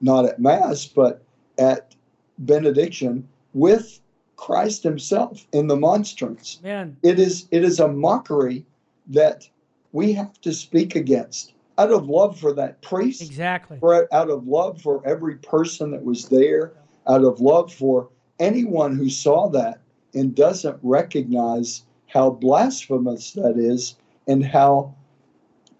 not 0.00 0.26
at 0.26 0.38
Mass, 0.38 0.86
but 0.86 1.22
at 1.58 1.94
benediction, 2.38 3.26
with 3.54 4.00
Christ 4.36 4.82
himself 4.82 5.46
in 5.52 5.66
the 5.66 5.76
monstrance. 5.76 6.60
Man. 6.62 6.96
It 7.02 7.18
is 7.18 7.48
it 7.50 7.64
is 7.64 7.80
a 7.80 7.88
mockery 7.88 8.64
that 9.08 9.48
we 9.92 10.12
have 10.12 10.40
to 10.40 10.52
speak 10.52 10.96
against 10.96 11.54
out 11.78 11.92
of 11.92 12.08
love 12.08 12.38
for 12.38 12.52
that 12.52 12.82
priest. 12.82 13.22
Exactly. 13.22 13.78
For, 13.78 14.12
out 14.12 14.30
of 14.30 14.46
love 14.46 14.82
for 14.82 15.00
every 15.06 15.36
person 15.36 15.92
that 15.92 16.04
was 16.04 16.28
there, 16.28 16.72
out 17.06 17.24
of 17.24 17.40
love 17.40 17.72
for 17.72 18.08
anyone 18.38 18.96
who 18.96 19.08
saw 19.08 19.48
that 19.50 19.80
and 20.14 20.34
doesn't 20.34 20.78
recognize 20.82 21.84
how 22.08 22.30
blasphemous 22.30 23.32
that 23.32 23.56
is 23.56 23.96
and 24.26 24.44
how 24.44 24.94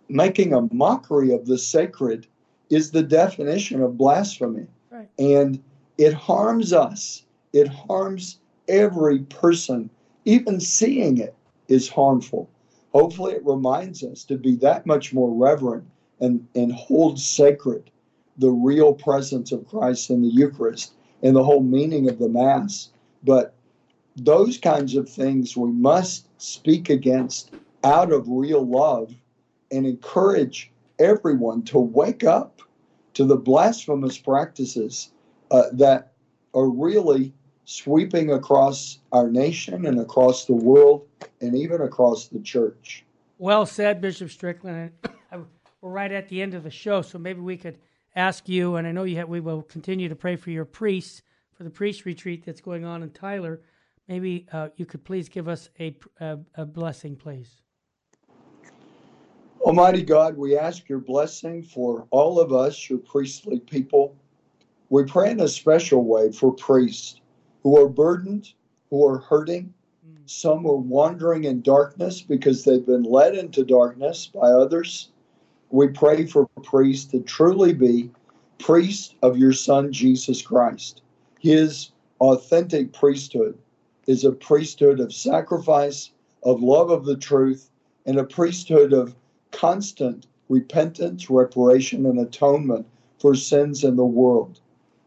making 0.08 0.54
a 0.54 0.72
mockery 0.72 1.32
of 1.32 1.46
the 1.46 1.58
sacred 1.58 2.26
is 2.70 2.90
the 2.90 3.02
definition 3.02 3.82
of 3.82 3.98
blasphemy. 3.98 4.66
Right. 4.90 5.08
And 5.18 5.62
it 5.98 6.14
harms 6.14 6.72
us. 6.72 7.24
It 7.52 7.68
harms 7.68 8.38
every 8.68 9.20
person, 9.20 9.90
even 10.24 10.60
seeing 10.60 11.18
it 11.18 11.34
is 11.68 11.88
harmful. 11.88 12.48
Hopefully, 12.92 13.34
it 13.34 13.44
reminds 13.44 14.02
us 14.02 14.24
to 14.24 14.36
be 14.36 14.56
that 14.56 14.86
much 14.86 15.12
more 15.12 15.30
reverent 15.30 15.84
and, 16.20 16.46
and 16.54 16.72
hold 16.72 17.18
sacred 17.18 17.90
the 18.38 18.50
real 18.50 18.94
presence 18.94 19.52
of 19.52 19.66
Christ 19.68 20.10
in 20.10 20.22
the 20.22 20.28
Eucharist 20.28 20.94
and 21.22 21.34
the 21.34 21.44
whole 21.44 21.62
meaning 21.62 22.08
of 22.08 22.18
the 22.18 22.28
Mass. 22.28 22.90
But 23.24 23.54
those 24.16 24.58
kinds 24.58 24.94
of 24.94 25.08
things 25.08 25.56
we 25.56 25.70
must 25.70 26.28
speak 26.40 26.88
against 26.88 27.50
out 27.84 28.12
of 28.12 28.28
real 28.28 28.64
love 28.66 29.14
and 29.70 29.86
encourage 29.86 30.70
everyone 30.98 31.62
to 31.62 31.78
wake 31.78 32.24
up 32.24 32.62
to 33.14 33.24
the 33.24 33.36
blasphemous 33.36 34.18
practices 34.18 35.10
uh, 35.50 35.64
that 35.72 36.12
are 36.54 36.68
really 36.68 37.32
sweeping 37.68 38.32
across 38.32 39.00
our 39.12 39.28
nation 39.28 39.84
and 39.84 40.00
across 40.00 40.46
the 40.46 40.54
world 40.54 41.06
and 41.42 41.54
even 41.54 41.82
across 41.82 42.26
the 42.28 42.40
church. 42.40 43.04
Well 43.36 43.66
said, 43.66 44.00
Bishop 44.00 44.30
Strickland. 44.30 44.92
We're 45.82 45.90
right 45.90 46.10
at 46.10 46.30
the 46.30 46.40
end 46.40 46.54
of 46.54 46.64
the 46.64 46.70
show, 46.70 47.02
so 47.02 47.18
maybe 47.18 47.40
we 47.40 47.58
could 47.58 47.78
ask 48.16 48.48
you, 48.48 48.76
and 48.76 48.86
I 48.86 48.92
know 48.92 49.04
you 49.04 49.16
have, 49.18 49.28
we 49.28 49.40
will 49.40 49.62
continue 49.62 50.08
to 50.08 50.16
pray 50.16 50.34
for 50.34 50.50
your 50.50 50.64
priests 50.64 51.22
for 51.52 51.62
the 51.62 51.70
priest 51.70 52.06
retreat 52.06 52.42
that's 52.46 52.62
going 52.62 52.86
on 52.86 53.02
in 53.02 53.10
Tyler. 53.10 53.60
Maybe 54.08 54.46
uh, 54.50 54.68
you 54.76 54.86
could 54.86 55.04
please 55.04 55.28
give 55.28 55.46
us 55.46 55.68
a, 55.78 55.94
a, 56.20 56.38
a 56.54 56.64
blessing, 56.64 57.16
please. 57.16 57.50
Almighty 59.60 60.02
God, 60.02 60.38
we 60.38 60.56
ask 60.56 60.88
your 60.88 61.00
blessing 61.00 61.62
for 61.62 62.06
all 62.10 62.40
of 62.40 62.50
us, 62.50 62.88
your 62.88 62.98
priestly 62.98 63.60
people. 63.60 64.16
We 64.88 65.04
pray 65.04 65.32
in 65.32 65.40
a 65.40 65.48
special 65.48 66.02
way 66.04 66.32
for 66.32 66.54
priests 66.54 67.20
who 67.68 67.78
are 67.78 67.88
burdened, 67.88 68.54
who 68.88 69.04
are 69.06 69.18
hurting. 69.18 69.74
Hmm. 70.02 70.22
Some 70.24 70.66
are 70.66 70.76
wandering 70.76 71.44
in 71.44 71.60
darkness 71.60 72.22
because 72.22 72.64
they've 72.64 72.86
been 72.86 73.02
led 73.02 73.34
into 73.34 73.62
darkness 73.62 74.26
by 74.26 74.48
others. 74.48 75.10
We 75.68 75.88
pray 75.88 76.24
for 76.24 76.48
priests 76.62 77.10
to 77.10 77.20
truly 77.20 77.74
be 77.74 78.10
priests 78.58 79.14
of 79.20 79.36
your 79.36 79.52
Son, 79.52 79.92
Jesus 79.92 80.40
Christ. 80.40 81.02
His 81.40 81.90
authentic 82.22 82.94
priesthood 82.94 83.58
is 84.06 84.24
a 84.24 84.32
priesthood 84.32 84.98
of 84.98 85.12
sacrifice, 85.12 86.10
of 86.44 86.62
love 86.62 86.88
of 86.88 87.04
the 87.04 87.18
truth, 87.18 87.68
and 88.06 88.18
a 88.18 88.24
priesthood 88.24 88.94
of 88.94 89.14
constant 89.50 90.26
repentance, 90.48 91.28
reparation, 91.28 92.06
and 92.06 92.18
atonement 92.18 92.86
for 93.18 93.34
sins 93.34 93.84
in 93.84 93.96
the 93.96 94.06
world. 94.06 94.58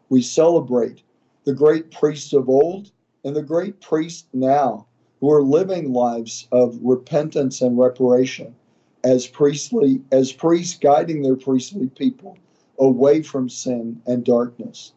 We 0.09 0.21
celebrate 0.21 1.01
the 1.43 1.53
great 1.53 1.91
priests 1.91 2.33
of 2.33 2.49
old 2.49 2.91
and 3.23 3.35
the 3.35 3.41
great 3.41 3.79
priests 3.81 4.27
now 4.33 4.85
who 5.19 5.31
are 5.31 5.41
living 5.41 5.93
lives 5.93 6.47
of 6.51 6.79
repentance 6.81 7.61
and 7.61 7.77
reparation 7.77 8.55
as 9.03 9.27
priestly 9.27 10.01
as 10.11 10.31
priests 10.31 10.77
guiding 10.77 11.21
their 11.21 11.35
priestly 11.35 11.87
people 11.89 12.37
away 12.79 13.21
from 13.21 13.49
sin 13.49 14.01
and 14.05 14.23
darkness. 14.23 14.93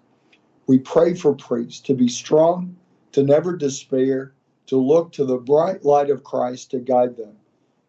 We 0.67 0.79
pray 0.79 1.15
for 1.15 1.35
priests 1.35 1.81
to 1.83 1.95
be 1.95 2.09
strong, 2.09 2.77
to 3.13 3.23
never 3.23 3.57
despair, 3.57 4.33
to 4.67 4.77
look 4.79 5.13
to 5.13 5.25
the 5.25 5.37
bright 5.37 5.85
light 5.85 6.11
of 6.11 6.25
Christ 6.25 6.71
to 6.71 6.79
guide 6.79 7.17
them. 7.17 7.37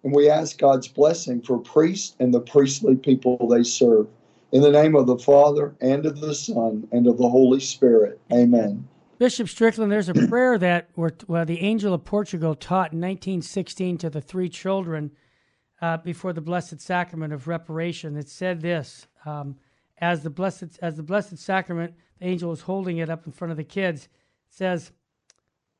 And 0.04 0.14
we 0.14 0.30
ask 0.30 0.58
God's 0.58 0.88
blessing 0.88 1.42
for 1.42 1.58
priests 1.58 2.16
and 2.20 2.34
the 2.34 2.42
priestly 2.42 2.96
people 2.96 3.48
they 3.48 3.64
serve. 3.64 4.08
In 4.56 4.62
the 4.62 4.72
name 4.72 4.96
of 4.96 5.06
the 5.06 5.18
Father, 5.18 5.76
and 5.82 6.06
of 6.06 6.22
the 6.22 6.34
Son, 6.34 6.88
and 6.94 7.08
of 7.08 7.18
the 7.18 7.28
Holy 7.28 7.60
Spirit. 7.60 8.22
Amen. 8.32 8.88
Bishop 9.18 9.50
Strickland, 9.50 9.92
there's 9.92 10.08
a 10.08 10.14
prayer 10.30 10.58
that 10.58 10.88
well, 10.96 11.44
the 11.44 11.60
angel 11.60 11.94
of 11.94 12.06
Portugal 12.06 12.56
taught 12.56 12.94
in 12.94 13.02
1916 13.02 13.98
to 13.98 14.10
the 14.10 14.22
three 14.22 14.48
children 14.48 15.12
uh, 15.82 15.98
before 15.98 16.32
the 16.32 16.40
Blessed 16.40 16.80
Sacrament 16.80 17.34
of 17.34 17.50
Reparation. 17.50 18.16
It 18.16 18.30
said 18.30 18.62
this: 18.62 19.08
um, 19.26 19.58
as 19.98 20.24
the 20.24 20.30
blessed 20.30 20.80
as 20.82 20.96
the 20.96 21.04
Blessed 21.04 21.38
Sacrament, 21.38 21.94
the 22.22 22.28
angel 22.28 22.50
was 22.50 22.62
holding 22.62 23.00
it 23.00 23.10
up 23.10 23.26
in 23.26 23.34
front 23.34 23.52
of 23.52 23.58
the 23.58 23.64
kids. 23.66 24.08
Says, 24.48 24.94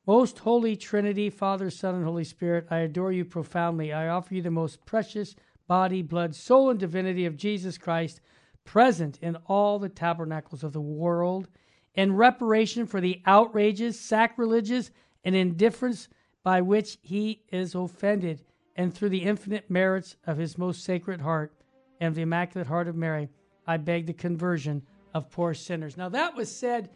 "Most 0.06 0.40
Holy 0.40 0.76
Trinity, 0.76 1.30
Father, 1.30 1.70
Son, 1.70 1.94
and 1.94 2.04
Holy 2.04 2.24
Spirit, 2.24 2.66
I 2.70 2.80
adore 2.80 3.12
you 3.12 3.24
profoundly. 3.24 3.94
I 3.94 4.08
offer 4.08 4.34
you 4.34 4.42
the 4.42 4.50
most 4.50 4.84
precious 4.84 5.34
body, 5.66 6.02
blood, 6.02 6.34
soul, 6.34 6.68
and 6.68 6.78
divinity 6.78 7.24
of 7.24 7.38
Jesus 7.38 7.78
Christ." 7.78 8.20
Present 8.66 9.18
in 9.22 9.36
all 9.46 9.78
the 9.78 9.88
tabernacles 9.88 10.62
of 10.62 10.74
the 10.74 10.80
world 10.80 11.48
in 11.94 12.14
reparation 12.14 12.86
for 12.86 13.00
the 13.00 13.22
outrages, 13.24 13.98
sacrileges, 13.98 14.90
and 15.24 15.34
indifference 15.34 16.08
by 16.42 16.60
which 16.60 16.98
he 17.00 17.42
is 17.50 17.74
offended 17.74 18.42
and 18.76 18.94
through 18.94 19.08
the 19.08 19.22
infinite 19.22 19.70
merits 19.70 20.16
of 20.26 20.36
his 20.36 20.58
most 20.58 20.84
sacred 20.84 21.20
heart 21.20 21.52
and 22.00 22.14
the 22.14 22.22
Immaculate 22.22 22.68
Heart 22.68 22.88
of 22.88 22.94
Mary, 22.94 23.28
I 23.66 23.78
beg 23.78 24.06
the 24.06 24.12
conversion 24.12 24.82
of 25.14 25.30
poor 25.30 25.54
sinners. 25.54 25.96
Now, 25.96 26.10
that 26.10 26.36
was 26.36 26.54
said 26.54 26.90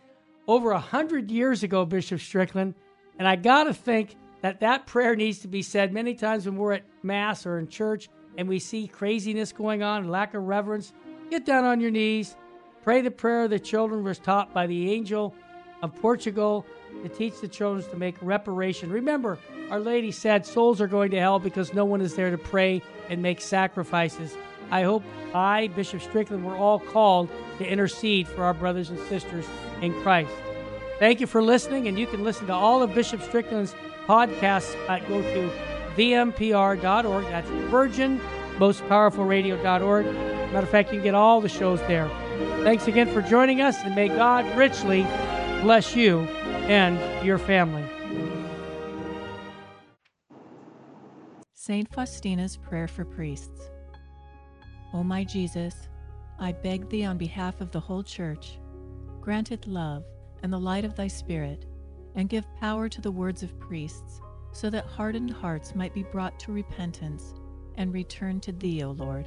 over 0.46 0.72
a 0.72 0.78
hundred 0.78 1.30
years 1.30 1.62
ago, 1.62 1.86
Bishop 1.86 2.20
Strickland, 2.20 2.74
and 3.18 3.26
I 3.26 3.36
got 3.36 3.64
to 3.64 3.74
think 3.74 4.16
that 4.42 4.60
that 4.60 4.86
prayer 4.86 5.16
needs 5.16 5.40
to 5.40 5.48
be 5.48 5.62
said 5.62 5.92
many 5.92 6.14
times 6.14 6.46
when 6.46 6.56
we're 6.56 6.74
at 6.74 6.84
Mass 7.02 7.46
or 7.46 7.58
in 7.58 7.68
church 7.68 8.08
and 8.36 8.48
we 8.48 8.58
see 8.58 8.86
craziness 8.86 9.52
going 9.52 9.82
on, 9.82 10.08
lack 10.08 10.34
of 10.34 10.44
reverence. 10.44 10.92
Get 11.30 11.46
down 11.46 11.62
on 11.62 11.80
your 11.80 11.92
knees, 11.92 12.34
pray 12.82 13.02
the 13.02 13.10
prayer 13.12 13.46
the 13.46 13.60
children 13.60 14.02
was 14.02 14.18
taught 14.18 14.52
by 14.52 14.66
the 14.66 14.90
angel 14.90 15.32
of 15.80 15.94
Portugal 15.94 16.66
to 17.04 17.08
teach 17.08 17.40
the 17.40 17.46
children 17.46 17.88
to 17.88 17.96
make 17.96 18.16
reparation. 18.20 18.90
Remember, 18.90 19.38
Our 19.70 19.78
Lady 19.78 20.10
said 20.10 20.44
souls 20.44 20.80
are 20.80 20.88
going 20.88 21.12
to 21.12 21.20
hell 21.20 21.38
because 21.38 21.72
no 21.72 21.84
one 21.84 22.00
is 22.00 22.16
there 22.16 22.32
to 22.32 22.36
pray 22.36 22.82
and 23.08 23.22
make 23.22 23.40
sacrifices. 23.40 24.36
I 24.72 24.82
hope 24.82 25.04
I, 25.32 25.68
Bishop 25.68 26.02
Strickland, 26.02 26.44
we're 26.44 26.58
all 26.58 26.80
called 26.80 27.28
to 27.58 27.64
intercede 27.64 28.26
for 28.26 28.42
our 28.42 28.54
brothers 28.54 28.90
and 28.90 28.98
sisters 29.08 29.46
in 29.82 29.92
Christ. 30.02 30.32
Thank 30.98 31.20
you 31.20 31.28
for 31.28 31.44
listening, 31.44 31.86
and 31.86 31.96
you 31.96 32.08
can 32.08 32.24
listen 32.24 32.48
to 32.48 32.54
all 32.54 32.82
of 32.82 32.92
Bishop 32.92 33.22
Strickland's 33.22 33.76
podcasts 34.08 34.74
at 34.88 35.06
go 35.08 35.22
to 35.22 35.50
vmpr.org. 35.96 37.24
That's 37.26 37.48
Virgin 37.70 38.20
Most 38.60 38.86
Powerful 38.88 39.24
Radio.org. 39.24 40.04
Matter 40.04 40.58
of 40.58 40.68
fact, 40.68 40.90
you 40.90 40.98
can 40.98 41.02
get 41.02 41.14
all 41.14 41.40
the 41.40 41.48
shows 41.48 41.80
there. 41.86 42.10
Thanks 42.62 42.86
again 42.88 43.08
for 43.10 43.22
joining 43.22 43.62
us, 43.62 43.78
and 43.78 43.94
may 43.94 44.08
God 44.08 44.44
richly 44.54 45.04
bless 45.62 45.96
you 45.96 46.20
and 46.68 47.24
your 47.24 47.38
family. 47.38 47.82
St. 51.54 51.90
Faustina's 51.90 52.58
Prayer 52.58 52.86
for 52.86 53.06
Priests. 53.06 53.70
O 54.92 55.02
my 55.02 55.24
Jesus, 55.24 55.88
I 56.38 56.52
beg 56.52 56.90
thee 56.90 57.06
on 57.06 57.16
behalf 57.16 57.62
of 57.62 57.70
the 57.70 57.80
whole 57.80 58.02
Church, 58.02 58.58
grant 59.22 59.52
it 59.52 59.66
love 59.66 60.04
and 60.42 60.52
the 60.52 60.60
light 60.60 60.84
of 60.84 60.94
thy 60.96 61.06
Spirit, 61.06 61.64
and 62.14 62.28
give 62.28 62.44
power 62.60 62.90
to 62.90 63.00
the 63.00 63.10
words 63.10 63.42
of 63.42 63.58
priests, 63.58 64.20
so 64.52 64.68
that 64.68 64.84
hardened 64.84 65.30
hearts 65.30 65.74
might 65.74 65.94
be 65.94 66.02
brought 66.02 66.38
to 66.40 66.52
repentance 66.52 67.39
and 67.80 67.94
return 67.94 68.38
to 68.40 68.52
thee, 68.52 68.82
O 68.82 68.90
Lord. 68.90 69.26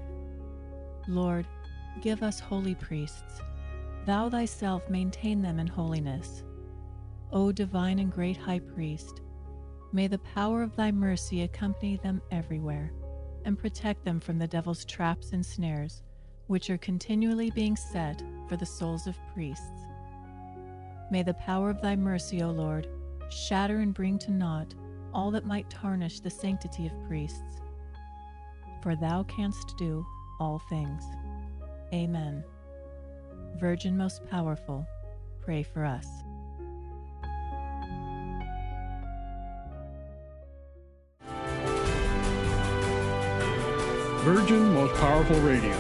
Lord, 1.07 1.47
give 2.03 2.21
us 2.21 2.39
holy 2.39 2.75
priests. 2.75 3.41
Thou 4.05 4.29
thyself 4.29 4.87
maintain 4.87 5.41
them 5.41 5.59
in 5.59 5.65
holiness. 5.65 6.43
O 7.31 7.51
divine 7.51 7.97
and 7.97 8.11
great 8.11 8.37
High 8.37 8.59
Priest, 8.59 9.21
may 9.91 10.05
the 10.05 10.19
power 10.19 10.61
of 10.61 10.75
thy 10.75 10.91
mercy 10.91 11.41
accompany 11.41 11.97
them 11.97 12.21
everywhere 12.29 12.93
and 13.43 13.57
protect 13.57 14.05
them 14.05 14.19
from 14.19 14.37
the 14.37 14.47
devil's 14.47 14.85
traps 14.85 15.31
and 15.31 15.43
snares, 15.43 16.03
which 16.45 16.69
are 16.69 16.77
continually 16.77 17.49
being 17.49 17.75
set 17.75 18.21
for 18.47 18.55
the 18.55 18.67
souls 18.67 19.07
of 19.07 19.17
priests. 19.33 19.87
May 21.09 21.23
the 21.23 21.33
power 21.33 21.71
of 21.71 21.81
thy 21.81 21.95
mercy, 21.95 22.43
O 22.43 22.51
Lord, 22.51 22.87
shatter 23.31 23.79
and 23.79 23.95
bring 23.95 24.19
to 24.19 24.31
naught 24.31 24.75
all 25.11 25.31
that 25.31 25.47
might 25.47 25.71
tarnish 25.71 26.19
the 26.19 26.29
sanctity 26.29 26.85
of 26.85 27.07
priests. 27.07 27.62
For 28.83 28.97
thou 28.97 29.23
canst 29.23 29.77
do 29.77 30.05
all 30.41 30.59
things. 30.69 31.05
Amen. 31.93 32.43
Virgin 33.55 33.95
most 33.95 34.27
powerful, 34.29 34.85
pray 35.41 35.63
for 35.63 35.85
us. 35.85 36.05
Virgin 44.25 44.73
Most 44.73 44.93
Powerful 44.95 45.39
Radio, 45.39 45.77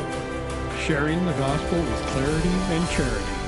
sharing 0.85 1.25
the 1.25 1.33
gospel 1.33 1.79
with 1.79 2.01
clarity 2.07 2.47
and 2.47 2.89
charity. 2.89 3.42